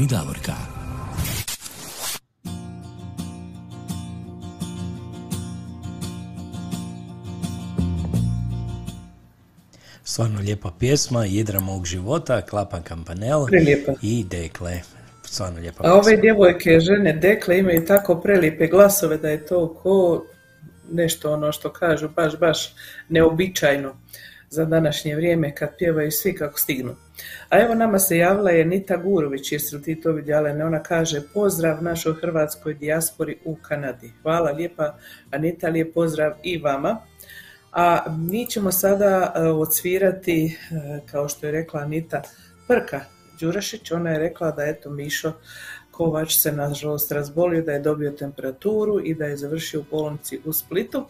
i 0.01 0.07
Davorka. 0.07 0.53
Stvarno 10.05 10.41
lijepa 10.41 10.71
pjesma, 10.79 11.25
Jedra 11.25 11.61
mog 11.61 11.87
života, 11.87 12.43
Klapan 12.43 12.83
kampanel 12.83 13.47
Prelijepa. 13.47 13.93
i 14.03 14.25
Dekle. 14.25 14.81
Stvarno 15.25 15.61
lijepa 15.61 15.85
A 15.87 15.93
ove 15.93 16.03
pjesma. 16.03 16.21
djevojke, 16.21 16.81
žene, 16.81 17.13
dekle 17.13 17.59
imaju 17.59 17.87
tako 17.87 18.21
prelijepe 18.21 18.67
glasove 18.67 19.17
da 19.17 19.29
je 19.29 19.47
to 19.47 19.75
ko 19.83 20.25
nešto 20.93 21.33
ono 21.33 21.53
što 21.53 21.73
kažu 21.73 22.09
baš, 22.09 22.39
baš 22.39 22.75
neobičajno 23.09 23.95
za 24.51 24.65
današnje 24.65 25.17
vrijeme 25.17 25.55
kad 25.55 25.77
pjevaju 25.79 26.11
svi 26.11 26.35
kako 26.35 26.59
stignu. 26.59 26.97
A 27.49 27.61
evo 27.61 27.75
nama 27.75 27.99
se 27.99 28.17
javila 28.17 28.51
je 28.51 28.65
Nita 28.65 28.97
Gurović, 28.97 29.53
jesi 29.53 29.83
ti 29.83 30.01
to 30.01 30.13
vidjela? 30.13 30.53
Ne, 30.53 30.65
ona 30.65 30.83
kaže 30.83 31.23
pozdrav 31.35 31.83
našoj 31.83 32.15
hrvatskoj 32.15 32.75
dijaspori 32.75 33.39
u 33.45 33.57
Kanadi. 33.63 34.13
Hvala 34.23 34.51
lijepa 34.51 34.95
Anita, 35.31 35.69
lijep 35.69 35.95
pozdrav 35.95 36.33
i 36.43 36.59
vama. 36.59 37.01
A 37.73 38.05
mi 38.19 38.47
ćemo 38.47 38.73
sada 38.73 39.33
e, 39.37 39.41
odsvirati, 39.41 40.59
e, 40.71 41.01
kao 41.07 41.29
što 41.29 41.47
je 41.47 41.53
rekla 41.53 41.81
Anita, 41.81 42.23
Prka 42.69 43.01
Đurašić. 43.41 43.91
Ona 43.91 44.11
je 44.11 44.19
rekla 44.19 44.51
da 44.51 44.65
eto 44.65 44.91
Mišo 44.91 45.33
Kovač 46.01 46.35
se 46.35 46.53
nažalost 46.53 47.13
razbolio, 47.13 47.63
da 47.63 47.73
je 47.73 47.81
dobio 47.81 48.11
temperaturu 48.11 49.01
i 49.05 49.15
da 49.15 49.27
je 49.27 49.37
završio 49.37 49.81
u 49.81 49.85
bolnici 49.91 50.39
u 50.45 50.53
Splitu. 50.53 51.05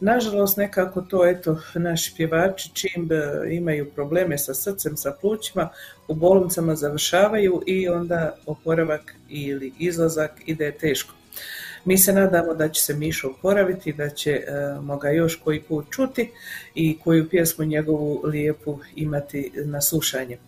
Nažalost, 0.00 0.56
nekako 0.56 1.02
to, 1.02 1.26
eto, 1.26 1.60
naši 1.74 2.12
pjevači 2.16 2.70
čim 2.74 3.08
e, 3.12 3.54
imaju 3.54 3.90
probleme 3.90 4.38
sa 4.38 4.54
srcem, 4.54 4.96
sa 4.96 5.12
plućima, 5.20 5.68
u 6.08 6.14
bolnicama 6.14 6.74
završavaju 6.76 7.62
i 7.66 7.88
onda 7.88 8.36
oporavak 8.46 9.14
ili 9.28 9.72
izlazak 9.78 10.30
ide 10.46 10.72
teško. 10.72 11.14
Mi 11.84 11.98
se 11.98 12.12
nadamo 12.12 12.54
da 12.54 12.68
će 12.68 12.82
se 12.82 12.94
Mišo 12.94 13.28
oporaviti, 13.28 13.92
da 13.92 14.10
ćemo 14.10 14.96
ga 14.96 15.08
još 15.08 15.36
koji 15.36 15.62
put 15.62 15.86
čuti 15.90 16.30
i 16.74 16.98
koju 17.04 17.28
pjesmu 17.28 17.64
njegovu 17.64 18.22
lijepu 18.24 18.78
imati 18.96 19.52
na 19.64 19.80
slušanje. 19.80 20.38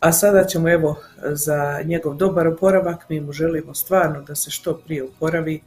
A 0.00 0.12
sada 0.12 0.44
ćemo 0.44 0.70
evo 0.70 0.96
za 1.22 1.82
njegov 1.84 2.14
dobar 2.14 2.46
oporavak, 2.46 3.08
mi 3.08 3.20
mu 3.20 3.32
želimo 3.32 3.74
stvarno 3.74 4.22
da 4.22 4.34
se 4.34 4.50
što 4.50 4.74
prije 4.74 5.04
oporavi, 5.04 5.60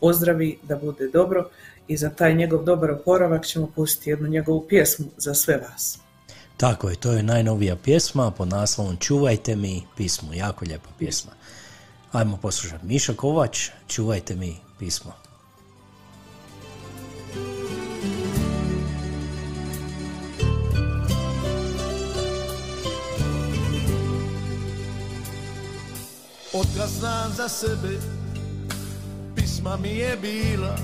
ozdravi, 0.00 0.58
da 0.62 0.76
bude 0.76 1.08
dobro 1.08 1.48
i 1.88 1.96
za 1.96 2.10
taj 2.10 2.34
njegov 2.34 2.64
dobar 2.64 2.90
oporavak 2.90 3.46
ćemo 3.46 3.66
pustiti 3.74 4.10
jednu 4.10 4.28
njegovu 4.28 4.66
pjesmu 4.68 5.06
za 5.16 5.34
sve 5.34 5.56
vas. 5.56 5.98
Tako 6.56 6.88
je, 6.88 6.96
to 6.96 7.12
je 7.12 7.22
najnovija 7.22 7.76
pjesma 7.76 8.30
pod 8.30 8.48
naslovom 8.48 8.96
Čuvajte 8.96 9.56
mi 9.56 9.82
pismo, 9.96 10.34
jako 10.34 10.64
lijepa 10.64 10.88
pjesma. 10.98 11.32
Ajmo 12.12 12.36
poslušati 12.36 12.86
Miša 12.86 13.14
Kovač, 13.14 13.68
Čuvajte 13.88 14.34
mi 14.34 14.63
pismo. 14.78 15.12
Otkad 26.54 26.88
znam 26.88 27.32
za 27.32 27.48
sebe, 27.48 27.98
pisma 29.36 29.76
mi 29.76 29.88
je 29.88 30.16
bila. 30.16 30.76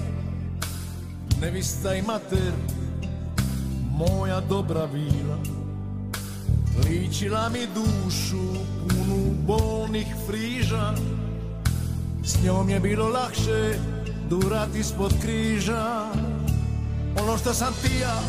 Nevista 1.40 1.94
i 1.94 2.02
mater, 2.02 2.52
moja 3.90 4.40
dobra 4.40 4.84
vila. 4.84 5.38
Ličila 6.84 7.48
mi 7.48 7.66
dušu, 7.74 8.42
punu 8.88 9.30
bolnih 9.46 10.06
friža 10.26 10.94
S 12.30 12.42
njom 12.44 12.70
je 12.70 12.80
bilo 12.80 13.08
lakše 13.08 13.78
durat 14.28 14.74
ispod 14.74 15.14
križa. 15.22 16.06
Ono 17.22 17.38
što 17.38 17.54
sam 17.54 17.74
ti 17.82 17.98
ja, 18.02 18.20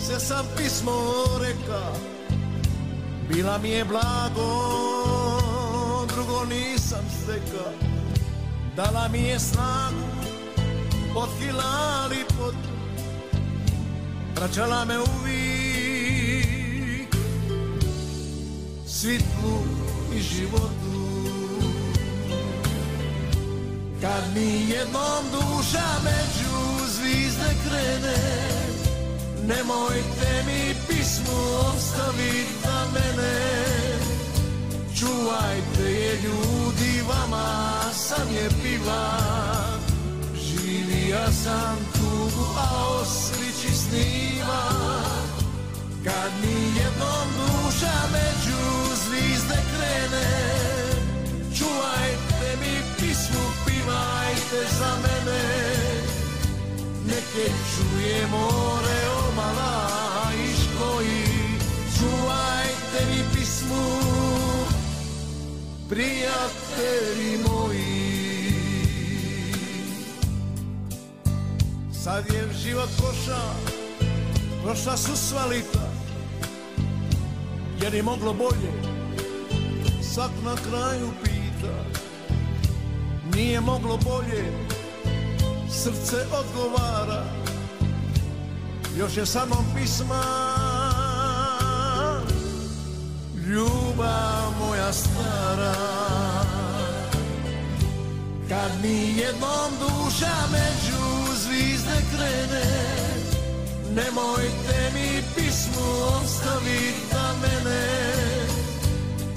se 0.00 0.20
sam 0.20 0.46
pismo 0.56 0.92
reka. 1.40 2.14
Bila 3.28 3.58
mi 3.58 3.68
je 3.68 3.84
blago, 3.84 4.50
drugo 6.14 6.44
nisam 6.44 7.04
stekao 7.22 7.72
Dala 8.76 9.08
mi 9.08 9.18
je 9.18 9.38
snagu, 9.38 10.06
pod 11.14 11.28
hilali 11.38 12.24
pod 12.38 12.54
Vraćala 14.36 14.84
me 14.84 14.98
uvijek 14.98 15.94
Svitlu 18.86 19.62
i 20.16 20.20
životu 20.20 20.93
Kad 24.04 24.24
mi 24.34 24.70
jednom 24.70 25.24
duša 25.32 25.88
među 26.04 26.84
zvizde 26.88 27.50
krene 27.64 28.16
Nemojte 29.46 30.44
mi 30.46 30.74
pismo 30.88 31.32
ostavit 31.74 32.48
za 32.64 32.84
mene. 32.94 33.40
Čuvajte 34.98 35.92
je 35.92 36.14
ljudi, 36.14 37.02
vama 37.08 37.80
sam 37.92 38.28
je 38.34 38.48
piva 38.62 39.18
Živija 40.34 41.32
sam 41.44 41.76
tugu, 41.92 42.46
a 42.58 42.86
o 42.88 43.04
sliči 43.04 43.76
snima 43.76 44.62
Kad 46.04 46.32
mi 46.42 46.78
jednom 46.78 47.28
duša 47.36 47.96
među 48.12 48.94
zvizde 49.06 49.62
krene 49.76 50.53
pivajte 54.54 54.74
za 54.78 54.96
mene. 55.02 55.42
Neke 57.06 57.52
čuje 57.74 58.26
more 58.30 58.98
omala 59.28 59.88
iš 60.44 60.58
koji 60.78 61.24
Čuvajte 61.98 63.06
mi 63.10 63.24
pismu. 63.34 63.84
Prijatelji 65.88 67.38
moji 67.48 68.54
Sad 71.92 72.24
je 72.26 72.48
život 72.62 72.88
prošao 72.96 73.54
Prošla 74.64 74.96
su 74.96 75.16
sva 75.16 75.46
lita 75.46 75.90
jer 77.82 77.94
je 77.94 78.02
moglo 78.02 78.32
bolje? 78.32 78.72
Sak 80.02 80.30
na 80.44 80.54
kraju 80.56 81.10
pita 81.24 82.03
Nije 83.36 83.60
moglo 83.60 83.96
bolje. 83.96 84.44
Srce 85.70 86.16
odgovara. 86.32 87.24
Još 88.98 89.16
je 89.16 89.26
samo 89.26 89.64
pisma. 89.76 90.24
Ljubav 93.46 94.52
moja 94.60 94.92
stara. 94.92 95.74
Kad 98.48 98.70
mi 98.82 99.18
jednom 99.18 99.70
duša 99.80 100.34
među 100.52 101.34
zvizde 101.36 102.02
krene 102.12 102.94
Nemojte 103.94 104.90
mi 104.94 105.22
pismu 105.34 105.82
ostavit 106.22 107.12
na 107.12 107.32
mene 107.42 108.13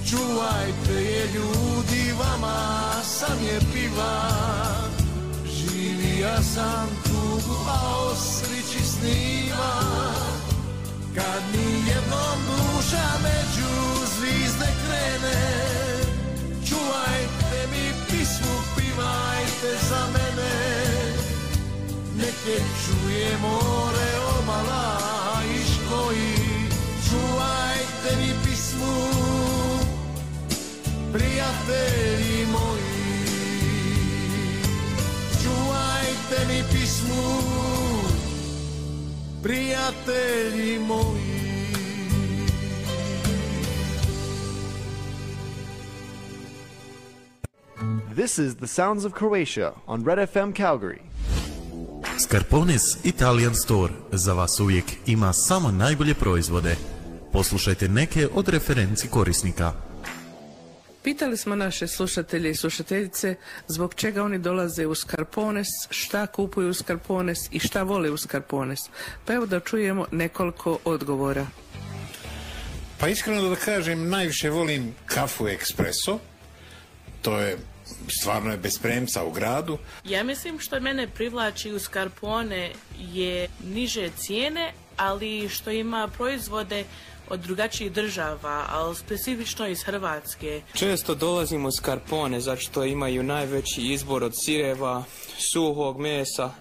Čuvajte 0.10 0.94
je 0.94 1.26
ljudi, 1.36 2.14
vama 2.20 2.92
sam 3.04 3.38
je 3.44 3.60
piva. 3.74 4.30
Živija 5.46 6.42
sam 6.44 6.88
tugu, 7.04 7.56
a 7.70 7.98
o 7.98 8.16
srići 8.16 8.84
sniva 8.86 9.74
Kad 11.16 11.42
mi 11.54 11.90
jednom 11.90 12.38
duša 12.48 13.08
među 13.24 13.74
zvizde 14.18 14.68
krene 14.84 15.42
Čuvajte 16.70 17.68
mi 17.72 17.92
pismu, 18.10 18.54
pivajte 18.76 19.86
za 19.90 20.08
mene. 20.14 20.54
Neke 22.18 22.64
čuje 22.86 23.38
more 23.42 23.97
Prijatelji 31.68 32.46
moji 32.46 32.84
Čuvajte 35.44 36.48
mi 36.48 36.64
pismu 36.72 37.42
Prijatelji 39.44 40.80
moji 40.80 41.38
This 48.16 48.40
is 48.40 48.56
the 48.56 48.68
sounds 48.68 49.06
of 49.06 49.14
Croatia 49.14 49.72
on 49.88 50.06
Red 50.06 50.30
FM 50.30 50.54
Calgary. 50.54 51.00
Scarpones 52.20 53.06
Italian 53.06 53.56
Store 53.56 53.94
za 54.12 54.34
vas 54.34 54.60
uvijek 54.60 54.86
ima 55.06 55.34
samo 55.34 55.72
najbolje 55.72 56.14
proizvode. 56.14 56.76
Poslušajte 57.34 57.88
neke 57.90 58.28
od 58.34 58.48
referenci 58.48 59.08
korisnika. 59.08 59.87
Pitali 61.08 61.38
smo 61.38 61.56
naše 61.56 61.88
slušatelje 61.88 62.50
i 62.50 62.56
slušateljice 62.56 63.36
zbog 63.68 63.94
čega 63.94 64.24
oni 64.24 64.40
dolaze 64.40 64.88
u 64.88 64.96
Skarpones, 64.96 65.68
šta 65.90 66.28
kupuju 66.28 66.70
u 66.70 66.74
Skarpones 66.74 67.38
i 67.52 67.60
šta 67.60 67.84
vole 67.84 68.12
u 68.12 68.18
Skarpones. 68.18 68.80
Pa 69.26 69.34
evo 69.34 69.46
da 69.46 69.60
čujemo 69.60 70.06
nekoliko 70.12 70.80
odgovora. 70.86 71.48
Pa 73.00 73.08
iskreno 73.08 73.50
da 73.50 73.56
kažem, 73.56 74.10
najviše 74.10 74.50
volim 74.50 74.96
kafu 75.06 75.48
ekspreso. 75.48 76.20
To 77.22 77.40
je 77.40 77.58
stvarno 78.08 78.52
je 78.52 78.58
bez 78.58 78.80
premca 78.80 79.24
u 79.24 79.32
gradu. 79.32 79.78
Ja 80.04 80.24
mislim 80.24 80.60
što 80.60 80.80
mene 80.80 81.08
privlači 81.08 81.72
u 81.72 81.80
Scarpone 81.80 82.72
je 83.00 83.48
niže 83.64 84.10
cijene, 84.18 84.74
ali 84.98 85.50
što 85.50 85.72
ima 85.72 86.08
proizvode 86.08 86.84
od 87.30 87.40
drugačijih 87.40 87.92
država, 87.92 88.66
ali 88.70 88.96
specifično 88.96 89.68
iz 89.68 89.84
Hrvatske. 89.84 90.62
Često 90.74 91.16
dolazim 91.16 91.66
u 91.66 91.72
Skarpone 91.72 92.40
zato 92.40 92.62
što 92.62 92.84
imaju 92.84 93.24
najveći 93.24 93.82
izbor 93.82 94.24
od 94.24 94.34
sireva, 94.36 95.04
suhog 95.38 96.00
mesa, 96.00 96.52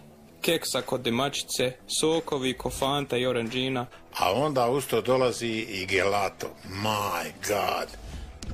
keksa 0.41 0.83
kod 0.83 1.01
demačice, 1.01 1.73
sokovi, 2.01 2.53
kofanta 2.53 3.17
i 3.17 3.27
oranđina. 3.27 3.87
A 4.19 4.33
onda 4.33 4.69
usto 4.69 5.01
dolazi 5.01 5.67
i 5.69 5.87
gelato. 5.87 6.47
My 6.69 7.33
God. 7.49 7.89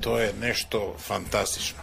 To 0.00 0.18
je 0.18 0.32
nešto 0.40 0.96
fantastično. 0.98 1.78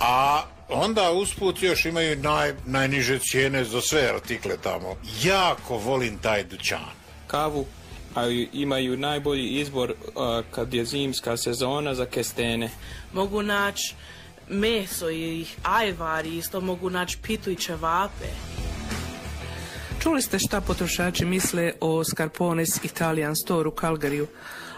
A 0.00 0.42
onda 0.68 1.12
usput 1.12 1.62
još 1.62 1.84
imaju 1.84 2.16
naj, 2.16 2.54
najniže 2.66 3.18
cijene 3.18 3.64
za 3.64 3.80
sve 3.80 4.10
artikle 4.14 4.56
tamo. 4.62 4.96
Jako 5.22 5.76
volim 5.76 6.18
taj 6.18 6.44
dućan. 6.44 6.94
Kavu, 7.26 7.66
a 8.14 8.28
imaju 8.52 8.96
najbolji 8.96 9.48
izbor 9.48 9.94
a, 10.16 10.42
kad 10.50 10.74
je 10.74 10.84
zimska 10.84 11.36
sezona 11.36 11.94
za 11.94 12.06
kestene. 12.06 12.70
Mogu 13.12 13.42
naći 13.42 13.94
meso 14.48 15.10
i 15.10 15.46
ajvari, 15.62 16.36
isto 16.36 16.60
mogu 16.60 16.90
naći 16.90 17.18
pitu 17.22 17.50
i 17.50 17.56
ćevape. 17.56 18.28
Čuli 20.02 20.22
ste 20.22 20.38
šta 20.38 20.60
potrošači 20.60 21.24
misle 21.24 21.72
o 21.80 22.04
Scarpones 22.04 22.84
Italian 22.84 23.36
Store 23.36 23.68
u 23.68 23.72
Calgaryju. 23.72 24.26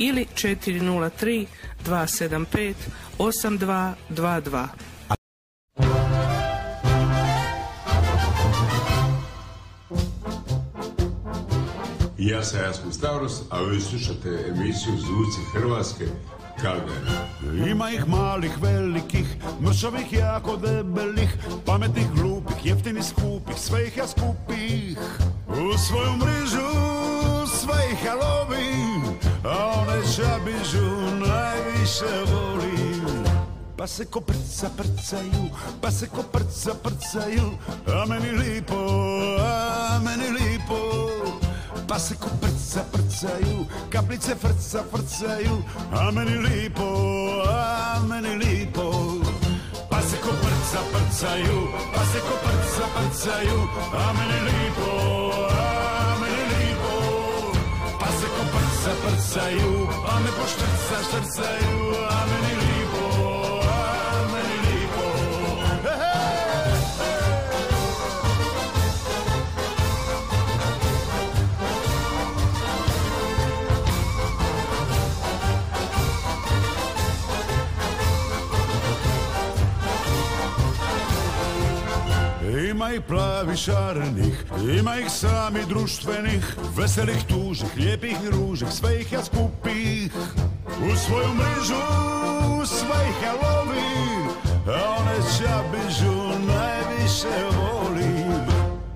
ili 0.00 0.26
403 0.34 1.46
275 1.86 2.74
8222. 3.18 4.66
Ja 12.18 12.44
sam 12.44 12.60
Jasko 12.60 12.92
Stavros, 12.92 13.32
a 13.50 13.62
vi 13.62 13.80
slušate 13.80 14.28
emisiju 14.48 14.92
Zvuci 14.96 15.40
Hrvatske 15.52 16.04
Calgary. 16.62 17.70
Ima 17.70 17.90
ih 17.90 18.08
malih, 18.08 18.62
velikih, 18.62 19.26
mršavih, 19.60 20.12
jako 20.12 20.56
debelih, 20.56 21.36
pametnih, 21.66 22.06
glupih, 22.14 22.66
jeftinih, 22.66 23.04
skupih, 23.04 23.56
sve 23.56 23.86
ih 23.86 23.96
ja 23.96 24.06
skupih. 24.06 24.98
U 25.48 25.78
svoju 25.78 26.16
mrežu 26.16 26.70
sve 27.46 27.74
ih 27.92 28.04
ja 28.04 28.14
lovim, 28.14 29.09
a 29.44 29.80
one 29.80 30.00
čabižu 30.16 30.90
najviše 31.26 32.12
volim. 32.32 33.24
Pa 33.76 33.86
se 33.86 34.04
ko 34.04 34.20
prca 34.20 34.68
prcaju, 34.76 35.48
pa 35.80 35.90
se 35.90 36.06
ko 36.08 36.22
prca 36.22 36.74
prcaju, 36.82 37.56
a 37.86 38.04
meni 38.06 38.30
lipo, 38.30 38.76
a 39.40 39.98
meni 40.04 40.28
lipo. 40.28 40.80
Pa 41.88 41.98
se 41.98 42.14
ko 42.14 42.28
prca 42.40 42.84
prcaju, 42.92 43.66
kaplice 43.90 44.34
frca 44.34 44.84
frcaju, 44.90 45.62
a 45.92 46.10
meni 46.10 46.36
lipo, 46.38 46.86
a 47.48 47.98
meni 48.08 48.36
lipo. 48.36 49.16
Pa 49.90 50.00
se 50.02 50.16
ko 50.16 50.28
prca 50.28 50.80
prcaju, 50.92 51.58
pa 51.94 52.04
se 52.04 52.20
ko 52.20 52.34
prca 52.44 52.86
prcaju, 52.94 53.58
a 53.94 54.12
meni 54.12 54.38
lipo, 54.46 55.49
ko 58.80 58.86
prca 58.86 59.00
prcaju, 59.04 59.88
a 60.08 60.20
me 60.20 60.30
poštrca 60.38 60.96
štrcaju, 61.06 61.94
a 62.10 62.26
meni 62.30 62.49
Ima 82.68 82.92
ih 82.92 83.00
plavi 83.08 83.56
šarenih, 83.56 84.44
ima 84.78 84.96
ih 84.96 85.10
sami 85.10 85.60
društvenih, 85.68 86.56
veselih, 86.76 87.24
tužih, 87.28 87.68
lijepih, 87.76 88.16
ružih, 88.30 88.68
sve 88.70 89.00
ih 89.00 89.12
ja 89.12 89.24
skupih. 89.24 90.12
U 90.66 90.96
svoju 90.96 91.28
mrežu 91.34 91.82
sve 92.66 93.08
ih 93.08 93.22
ja 93.24 93.32
lovim, 93.32 94.28
a 94.66 94.96
one 94.98 95.16
čabižu 95.38 96.28
najviše 96.46 97.56
volim. 97.56 98.44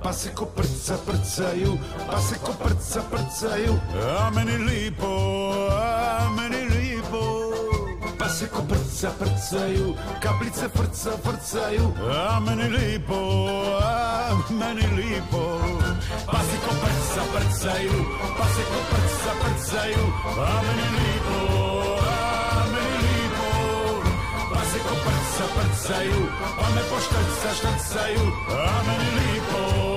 Pa 0.02 0.12
se 0.12 0.34
ko 0.34 0.44
prca 0.44 0.96
prcaju, 1.06 1.78
pa 2.10 2.20
se 2.20 2.34
ko 2.44 2.52
prca 2.64 3.00
prcaju, 3.10 3.74
a 4.18 4.30
meni 4.30 4.56
lipo, 4.56 5.16
a 5.70 6.30
meni 6.36 6.64
lipo. 6.64 7.53
Se 8.34 8.46
ko 8.48 8.62
prca 8.68 9.10
prcaju, 9.18 9.94
kaplice 10.22 10.68
frca 10.68 11.10
frcaju, 11.24 11.86
a 12.10 12.40
meni 12.40 12.68
lipo, 12.68 13.14
a 13.82 14.34
meni 14.50 14.86
lipo. 14.96 15.42
Pa 16.26 16.40
se 16.48 16.56
ko 16.64 16.72
prca 16.82 17.22
prcaju, 17.32 17.98
pa 18.38 18.46
se 18.54 18.62
ko 18.70 18.80
prca 18.90 19.32
prcaju, 19.42 20.04
a 20.48 20.62
meni 20.66 20.88
lipo, 20.98 21.38
a 22.02 22.64
meni 22.72 22.96
lipo. 23.06 23.50
Pa 24.52 24.60
se 24.70 24.78
ko 24.78 24.94
prca 25.04 25.44
prcaju, 25.54 26.20
pa 26.58 26.66
me 26.74 26.82
poštrca 26.90 27.50
štrcaju, 27.58 28.24
a 28.50 28.82
meni 28.86 29.10
lipo, 29.18 29.93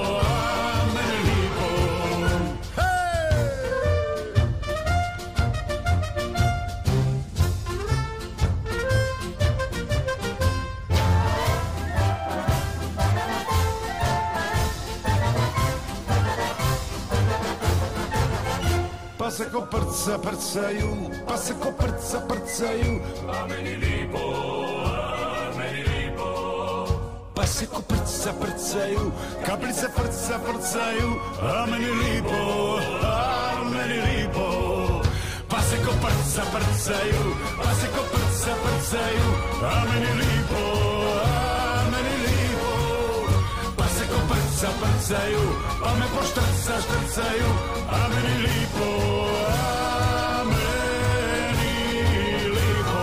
se 19.37 19.45
ko 19.51 19.61
prca 19.61 20.17
prcaju, 20.17 20.89
pa 21.27 21.37
se 21.37 21.53
ko 21.53 21.71
prca 21.77 22.19
prcaju, 22.27 22.93
a 23.29 23.45
meni 23.47 23.75
lipo, 23.75 24.23
a 24.85 25.51
meni 25.57 25.83
lipo. 25.83 26.29
Pa 27.35 27.45
se 27.45 27.65
ko 27.67 27.81
prca 27.81 28.33
prcaju, 28.41 29.11
kaplice 29.45 29.87
frca 29.95 30.39
frcaju, 30.45 31.09
a 31.41 31.65
meni 31.69 31.91
lipo, 32.01 32.41
a 33.03 33.63
meni 33.73 33.97
lipo. 34.07 34.47
Pa 35.49 35.61
se 35.61 35.77
ko 35.85 35.91
prca 36.01 36.43
prcaju, 36.53 37.23
pa 37.63 37.71
se 37.75 37.87
ko 37.93 38.01
prca 38.11 38.53
prcaju, 38.63 39.27
a 39.61 39.85
meni 39.89 40.11
lipo, 40.21 40.63
ko 44.57 44.63
prca 44.63 44.73
prcaju, 44.81 45.39
pa 45.83 45.93
me 45.93 46.05
poštrca 46.15 46.81
štrcaju, 46.81 47.49
a 47.89 48.07
meni 48.09 48.41
lipo, 48.41 48.89
lipo. 52.49 52.99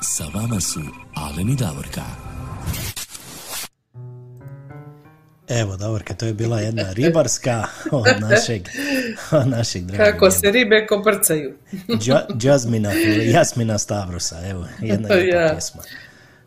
Sa 0.00 0.24
vama 0.34 0.60
su 0.60 0.80
Alen 1.14 1.48
i 1.50 1.56
Davorka. 1.56 2.29
Evo, 5.50 5.76
Davorka, 5.76 6.14
to 6.14 6.26
je 6.26 6.34
bila 6.34 6.60
jedna 6.60 6.92
ribarska 6.92 7.64
od 7.90 8.06
našeg, 8.20 8.62
od 9.30 9.48
našeg 9.48 9.82
Kako 9.96 10.30
se 10.30 10.50
ribe 10.50 10.86
koprcaju. 10.86 11.54
Jasmina, 12.42 12.92
Jasmina 13.24 13.78
Stavrosa, 13.78 14.36
evo, 14.48 14.66
jedna 14.80 15.08
lijepa 15.14 15.38
Ja. 15.38 15.50
pjesma. 15.52 15.82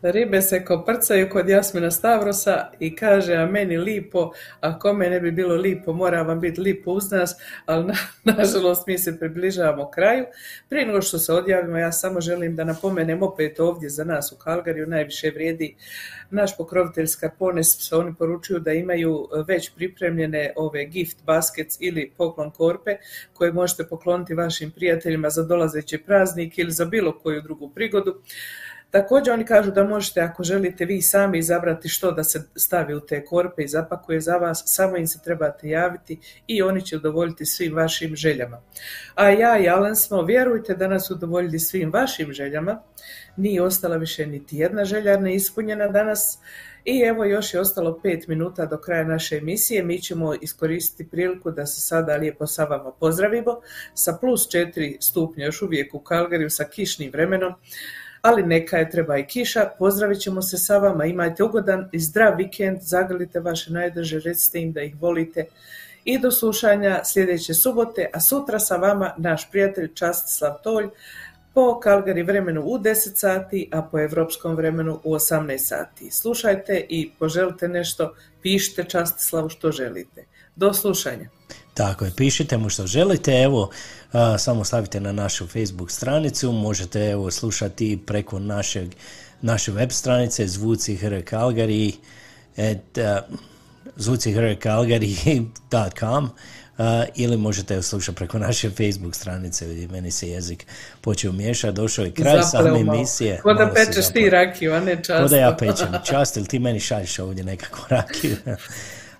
Ribe 0.06 0.42
se 0.42 0.64
koprcaju 0.64 1.28
kod 1.30 1.48
Jasmina 1.48 1.90
Stavrosa 1.90 2.70
i 2.80 2.96
kaže, 2.96 3.34
a 3.34 3.46
meni 3.46 3.76
lipo, 3.76 4.32
a 4.60 4.78
kome 4.78 5.10
ne 5.10 5.20
bi 5.20 5.30
bilo 5.30 5.54
lipo, 5.54 5.92
mora 5.92 6.22
vam 6.22 6.40
biti 6.40 6.60
lipo 6.60 6.90
uz 6.90 7.10
nas, 7.10 7.36
ali 7.66 7.84
na, 7.84 7.94
nažalost 8.36 8.86
mi 8.86 8.98
se 8.98 9.18
približavamo 9.18 9.90
kraju. 9.90 10.24
Prije 10.68 10.86
nego 10.86 11.02
što 11.02 11.18
se 11.18 11.32
odjavimo, 11.32 11.78
ja 11.78 11.92
samo 11.92 12.20
želim 12.20 12.56
da 12.56 12.64
napomenem 12.64 13.22
opet 13.22 13.60
ovdje 13.60 13.88
za 13.88 14.04
nas 14.04 14.32
u 14.32 14.36
Kalgariju 14.36 14.86
najviše 14.86 15.30
vrijedi 15.30 15.74
naš 16.30 16.56
pokrovitelj 16.56 17.06
Scarpones, 17.06 17.92
oni 17.92 18.14
poručuju 18.14 18.60
da 18.60 18.72
imaju 18.72 19.28
već 19.48 19.70
pripremljene 19.74 20.52
ove 20.56 20.84
gift 20.84 21.24
baskets 21.24 21.76
ili 21.80 22.12
poklon 22.16 22.50
korpe 22.50 22.96
koje 23.32 23.52
možete 23.52 23.84
pokloniti 23.84 24.34
vašim 24.34 24.70
prijateljima 24.70 25.30
za 25.30 25.42
dolazeći 25.42 25.98
praznik 25.98 26.58
ili 26.58 26.70
za 26.70 26.84
bilo 26.84 27.18
koju 27.18 27.42
drugu 27.42 27.68
prigodu. 27.68 28.20
Također 28.94 29.34
oni 29.34 29.44
kažu 29.44 29.70
da 29.70 29.84
možete 29.84 30.20
ako 30.20 30.42
želite 30.42 30.84
vi 30.84 31.02
sami 31.02 31.38
izabrati 31.38 31.88
što 31.88 32.12
da 32.12 32.24
se 32.24 32.42
stavi 32.56 32.94
u 32.94 33.00
te 33.00 33.24
korpe 33.24 33.62
i 33.62 33.68
zapakuje 33.68 34.20
za 34.20 34.36
vas, 34.36 34.62
samo 34.66 34.96
im 34.96 35.06
se 35.06 35.18
trebate 35.24 35.68
javiti 35.68 36.18
i 36.46 36.62
oni 36.62 36.82
će 36.82 36.96
udovoljiti 36.96 37.46
svim 37.46 37.74
vašim 37.74 38.16
željama. 38.16 38.60
A 39.14 39.28
ja 39.30 39.58
i 39.58 39.68
Alen 39.68 39.96
smo, 39.96 40.22
vjerujte 40.22 40.74
da 40.74 40.88
nas 40.88 41.10
udovoljili 41.10 41.58
svim 41.58 41.92
vašim 41.92 42.32
željama, 42.32 42.82
nije 43.36 43.62
ostala 43.62 43.96
više 43.96 44.26
niti 44.26 44.56
jedna 44.56 44.84
želja 44.84 45.16
neispunjena 45.16 45.88
danas 45.88 46.38
i 46.84 47.00
evo 47.00 47.24
još 47.24 47.54
je 47.54 47.60
ostalo 47.60 48.00
pet 48.02 48.28
minuta 48.28 48.66
do 48.66 48.78
kraja 48.78 49.04
naše 49.04 49.36
emisije. 49.36 49.82
Mi 49.82 50.00
ćemo 50.00 50.34
iskoristiti 50.34 51.10
priliku 51.10 51.50
da 51.50 51.66
se 51.66 51.80
sada 51.80 52.16
lijepo 52.16 52.46
sa 52.46 52.64
vama 52.64 52.92
pozdravimo 53.00 53.60
sa 53.94 54.18
plus 54.20 54.50
četiri 54.50 54.96
stupnja 55.00 55.44
još 55.44 55.62
uvijek 55.62 55.94
u 55.94 55.98
Kalgariju 55.98 56.50
sa 56.50 56.64
kišnim 56.64 57.10
vremenom 57.10 57.54
ali 58.24 58.42
neka 58.42 58.78
je 58.78 58.90
treba 58.90 59.18
i 59.18 59.26
kiša. 59.26 59.70
Pozdravit 59.78 60.20
ćemo 60.20 60.42
se 60.42 60.58
sa 60.58 60.78
vama, 60.78 61.04
imajte 61.04 61.44
ugodan 61.44 61.88
i 61.92 62.00
zdrav 62.00 62.36
vikend, 62.36 62.78
zagrlite 62.80 63.40
vaše 63.40 63.72
najdrže, 63.72 64.20
recite 64.20 64.60
im 64.60 64.72
da 64.72 64.82
ih 64.82 64.94
volite 65.00 65.44
i 66.04 66.18
do 66.18 66.30
slušanja 66.30 67.00
sljedeće 67.04 67.54
subote, 67.54 68.10
a 68.12 68.20
sutra 68.20 68.58
sa 68.58 68.76
vama 68.76 69.14
naš 69.18 69.50
prijatelj 69.50 69.94
Častislav 69.94 70.54
Tolj 70.62 70.88
po 71.54 71.80
Kalgari 71.80 72.22
vremenu 72.22 72.62
u 72.64 72.78
10 72.78 72.94
sati, 73.14 73.68
a 73.72 73.82
po 73.82 73.98
evropskom 73.98 74.56
vremenu 74.56 75.00
u 75.04 75.14
18 75.14 75.58
sati. 75.58 76.10
Slušajte 76.10 76.86
i 76.88 77.10
poželite 77.18 77.68
nešto, 77.68 78.14
pišite 78.42 78.84
Častislavu 78.84 79.48
što 79.48 79.72
želite. 79.72 80.24
Do 80.56 80.72
slušanja. 80.72 81.28
Tako 81.74 82.04
je, 82.04 82.10
pišite 82.16 82.58
mu 82.58 82.68
što 82.68 82.86
želite, 82.86 83.32
evo, 83.32 83.70
a, 84.12 84.38
samo 84.38 84.64
stavite 84.64 85.00
na 85.00 85.12
našu 85.12 85.46
Facebook 85.46 85.90
stranicu, 85.90 86.52
možete 86.52 87.10
evo 87.10 87.30
slušati 87.30 87.98
preko 88.06 88.38
našeg, 88.38 88.94
naše 89.42 89.72
web 89.72 89.90
stranice 89.90 90.46
zvuci 90.46 90.96
hr 90.96 91.22
Calgary, 91.30 91.92
et, 92.56 92.98
a, 92.98 93.20
zvucihrcalgary.com 93.96 96.30
a, 96.78 97.04
ili 97.14 97.36
možete 97.36 97.82
slušati 97.82 98.16
preko 98.16 98.38
naše 98.38 98.70
Facebook 98.70 99.14
stranice, 99.14 99.66
vidi, 99.66 99.88
meni 99.88 100.10
se 100.10 100.28
jezik 100.28 100.66
počeo 101.00 101.32
miješati, 101.32 101.76
došao 101.76 102.04
je 102.04 102.12
kraj 102.12 102.42
same 102.42 102.80
emisije. 102.80 103.40
Ko 103.42 103.54
da 103.54 103.72
pečeš 103.74 104.12
ti 104.12 104.30
rakiju, 104.30 104.74
a 104.74 104.80
ne 104.80 104.96
často. 104.96 105.22
Ko 105.22 105.28
da 105.28 105.36
ja 105.36 105.56
pečem 105.56 105.88
čast 106.10 106.36
ili 106.36 106.46
ti 106.46 106.58
meni 106.58 106.80
šalješ 106.80 107.18
ovdje 107.18 107.44
nekakvu 107.44 107.84
rakiju. 107.88 108.36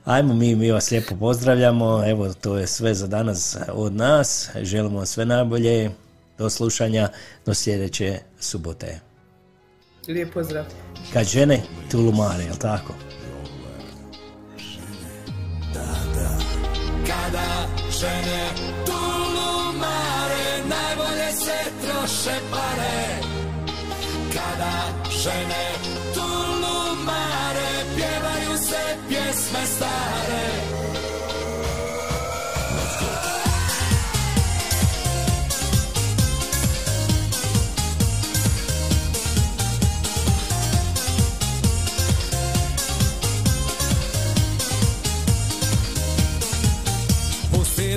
Ajmo 0.05 0.35
mi, 0.35 0.55
mi 0.55 0.71
vas 0.71 0.91
lijepo 0.91 1.17
pozdravljamo. 1.17 2.03
Evo, 2.07 2.33
to 2.33 2.57
je 2.57 2.67
sve 2.67 2.95
za 2.95 3.07
danas 3.07 3.57
od 3.73 3.95
nas. 3.95 4.51
Želimo 4.63 4.97
vam 4.97 5.07
sve 5.07 5.25
najbolje. 5.25 5.91
Do 6.39 6.51
slušanja, 6.51 7.09
do 7.47 7.55
sljedeće 7.55 8.19
subote. 8.41 9.01
Lijep 10.09 10.33
pozdrav. 10.35 10.65
Kad 11.13 11.27
žene, 11.27 11.63
tulumare, 11.91 12.45
jel 12.45 12.57
tako? 12.57 12.95
Kada 17.07 17.69
žene 18.01 18.49
tulumare, 18.87 20.47
najbolje 20.69 21.33
se 21.33 21.71
troše 21.83 22.41
pare. 22.51 23.21
Kada 24.33 24.73
žene 25.23 26.04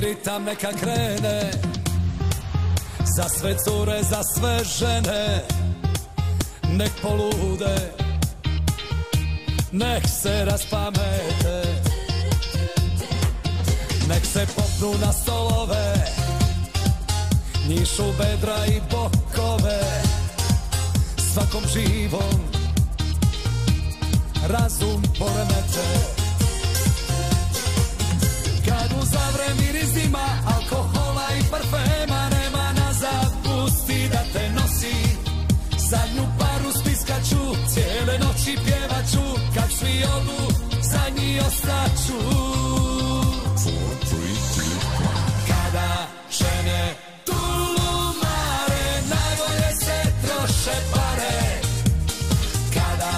ritam 0.00 0.44
neka 0.44 0.72
krene 0.80 1.50
Za 3.16 3.28
sve 3.28 3.54
cure, 3.64 4.02
za 4.02 4.22
sve 4.34 4.64
žene 4.64 5.44
Nek 6.76 6.92
polude 7.02 8.07
Nek 9.72 10.08
se 10.22 10.44
raspamete. 10.44 11.62
Nek 14.08 14.26
se 14.26 14.46
popnu 14.56 14.98
na 15.00 15.12
stolove. 15.12 15.94
Njišu 17.68 18.04
bedra 18.18 18.66
i 18.66 18.80
bokove. 18.90 19.80
Svakom 21.32 21.62
živom 21.72 22.48
Razum 24.48 25.02
poremete 25.18 26.18
kad 28.68 28.96
mu 28.96 29.02
zavre 29.04 29.48
miris 29.60 29.90
dima, 29.94 30.28
alkohola 30.46 31.26
i 31.38 31.42
parfema 31.50 32.28
nema 32.28 32.72
nazad, 32.72 33.32
pusti 33.44 34.08
da 34.12 34.22
te 34.32 34.50
nosi. 34.50 34.96
Zadnju 35.90 36.27
ovu, 40.04 40.52
za 40.82 41.02
nji 41.16 41.40
ostaću. 41.40 42.20
Kada 45.48 46.06
žene 46.30 46.94
tulumare, 47.24 48.86
najbolje 49.12 49.70
se 49.84 49.98
troše 50.22 50.76
pare. 50.92 51.60
Kada 52.74 53.12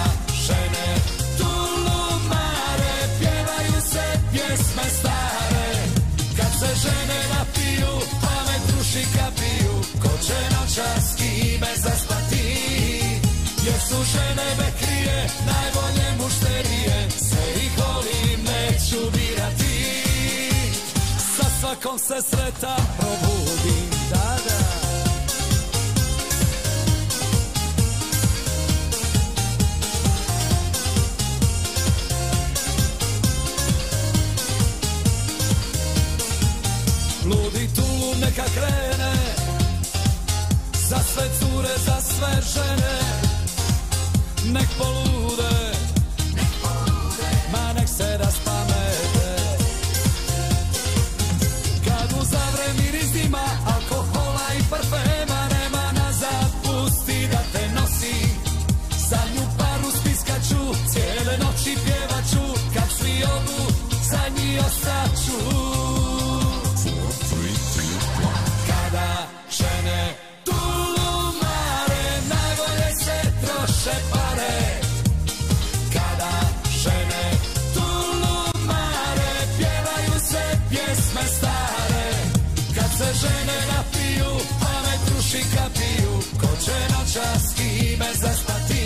žene 0.45 0.95
tulumare, 1.37 2.95
pjevaju 3.19 3.81
se 3.91 4.05
pjesme 4.31 4.83
stare. 4.99 5.69
Kad 6.37 6.51
se 6.59 6.75
žene 6.83 7.19
napiju, 7.33 7.93
pamet 8.21 8.61
duši 8.77 9.05
kapiju, 9.15 9.73
ko 10.01 10.09
će 10.25 10.39
noćas 10.55 11.15
kime 11.17 11.71
zaspati. 11.75 12.47
Jer 13.65 13.79
su 13.89 14.03
žene 14.13 14.55
me 14.57 14.71
krije, 14.79 15.29
najbolje 15.45 15.80
svakom 21.61 21.99
se 21.99 22.21
sretan 22.29 22.81
probudim, 22.99 23.89
da, 24.09 24.37
da. 24.45 24.61
Ludi 37.25 37.69
tu 37.75 38.19
neka 38.21 38.43
krene 38.53 39.13
Za 40.89 40.99
sve 41.13 41.23
cure, 41.39 41.77
za 41.85 42.01
sve 42.01 42.41
žene. 42.53 42.99
Nek 44.53 44.67
polude 44.77 45.10
ruši 85.31 85.45
kapiju, 85.55 86.11
ko 86.41 86.47
će 86.65 86.77
noćas 86.93 87.43
kime 87.55 88.05
zaspati? 88.13 88.83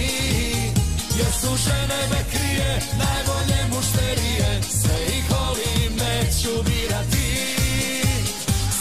Jer 1.17 1.31
su 1.41 1.47
žene 1.65 1.99
bekrije, 2.09 2.81
najbolje 2.97 3.59
mušterije, 3.76 4.61
sve 4.63 5.05
ih 5.17 5.26
volim, 5.31 5.93
neću 5.97 6.63
birati 6.65 7.55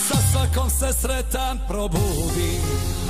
sa 0.09 0.17
svakom 0.33 0.71
se 0.71 0.93
sretan 1.01 1.59
probudim 1.69 3.04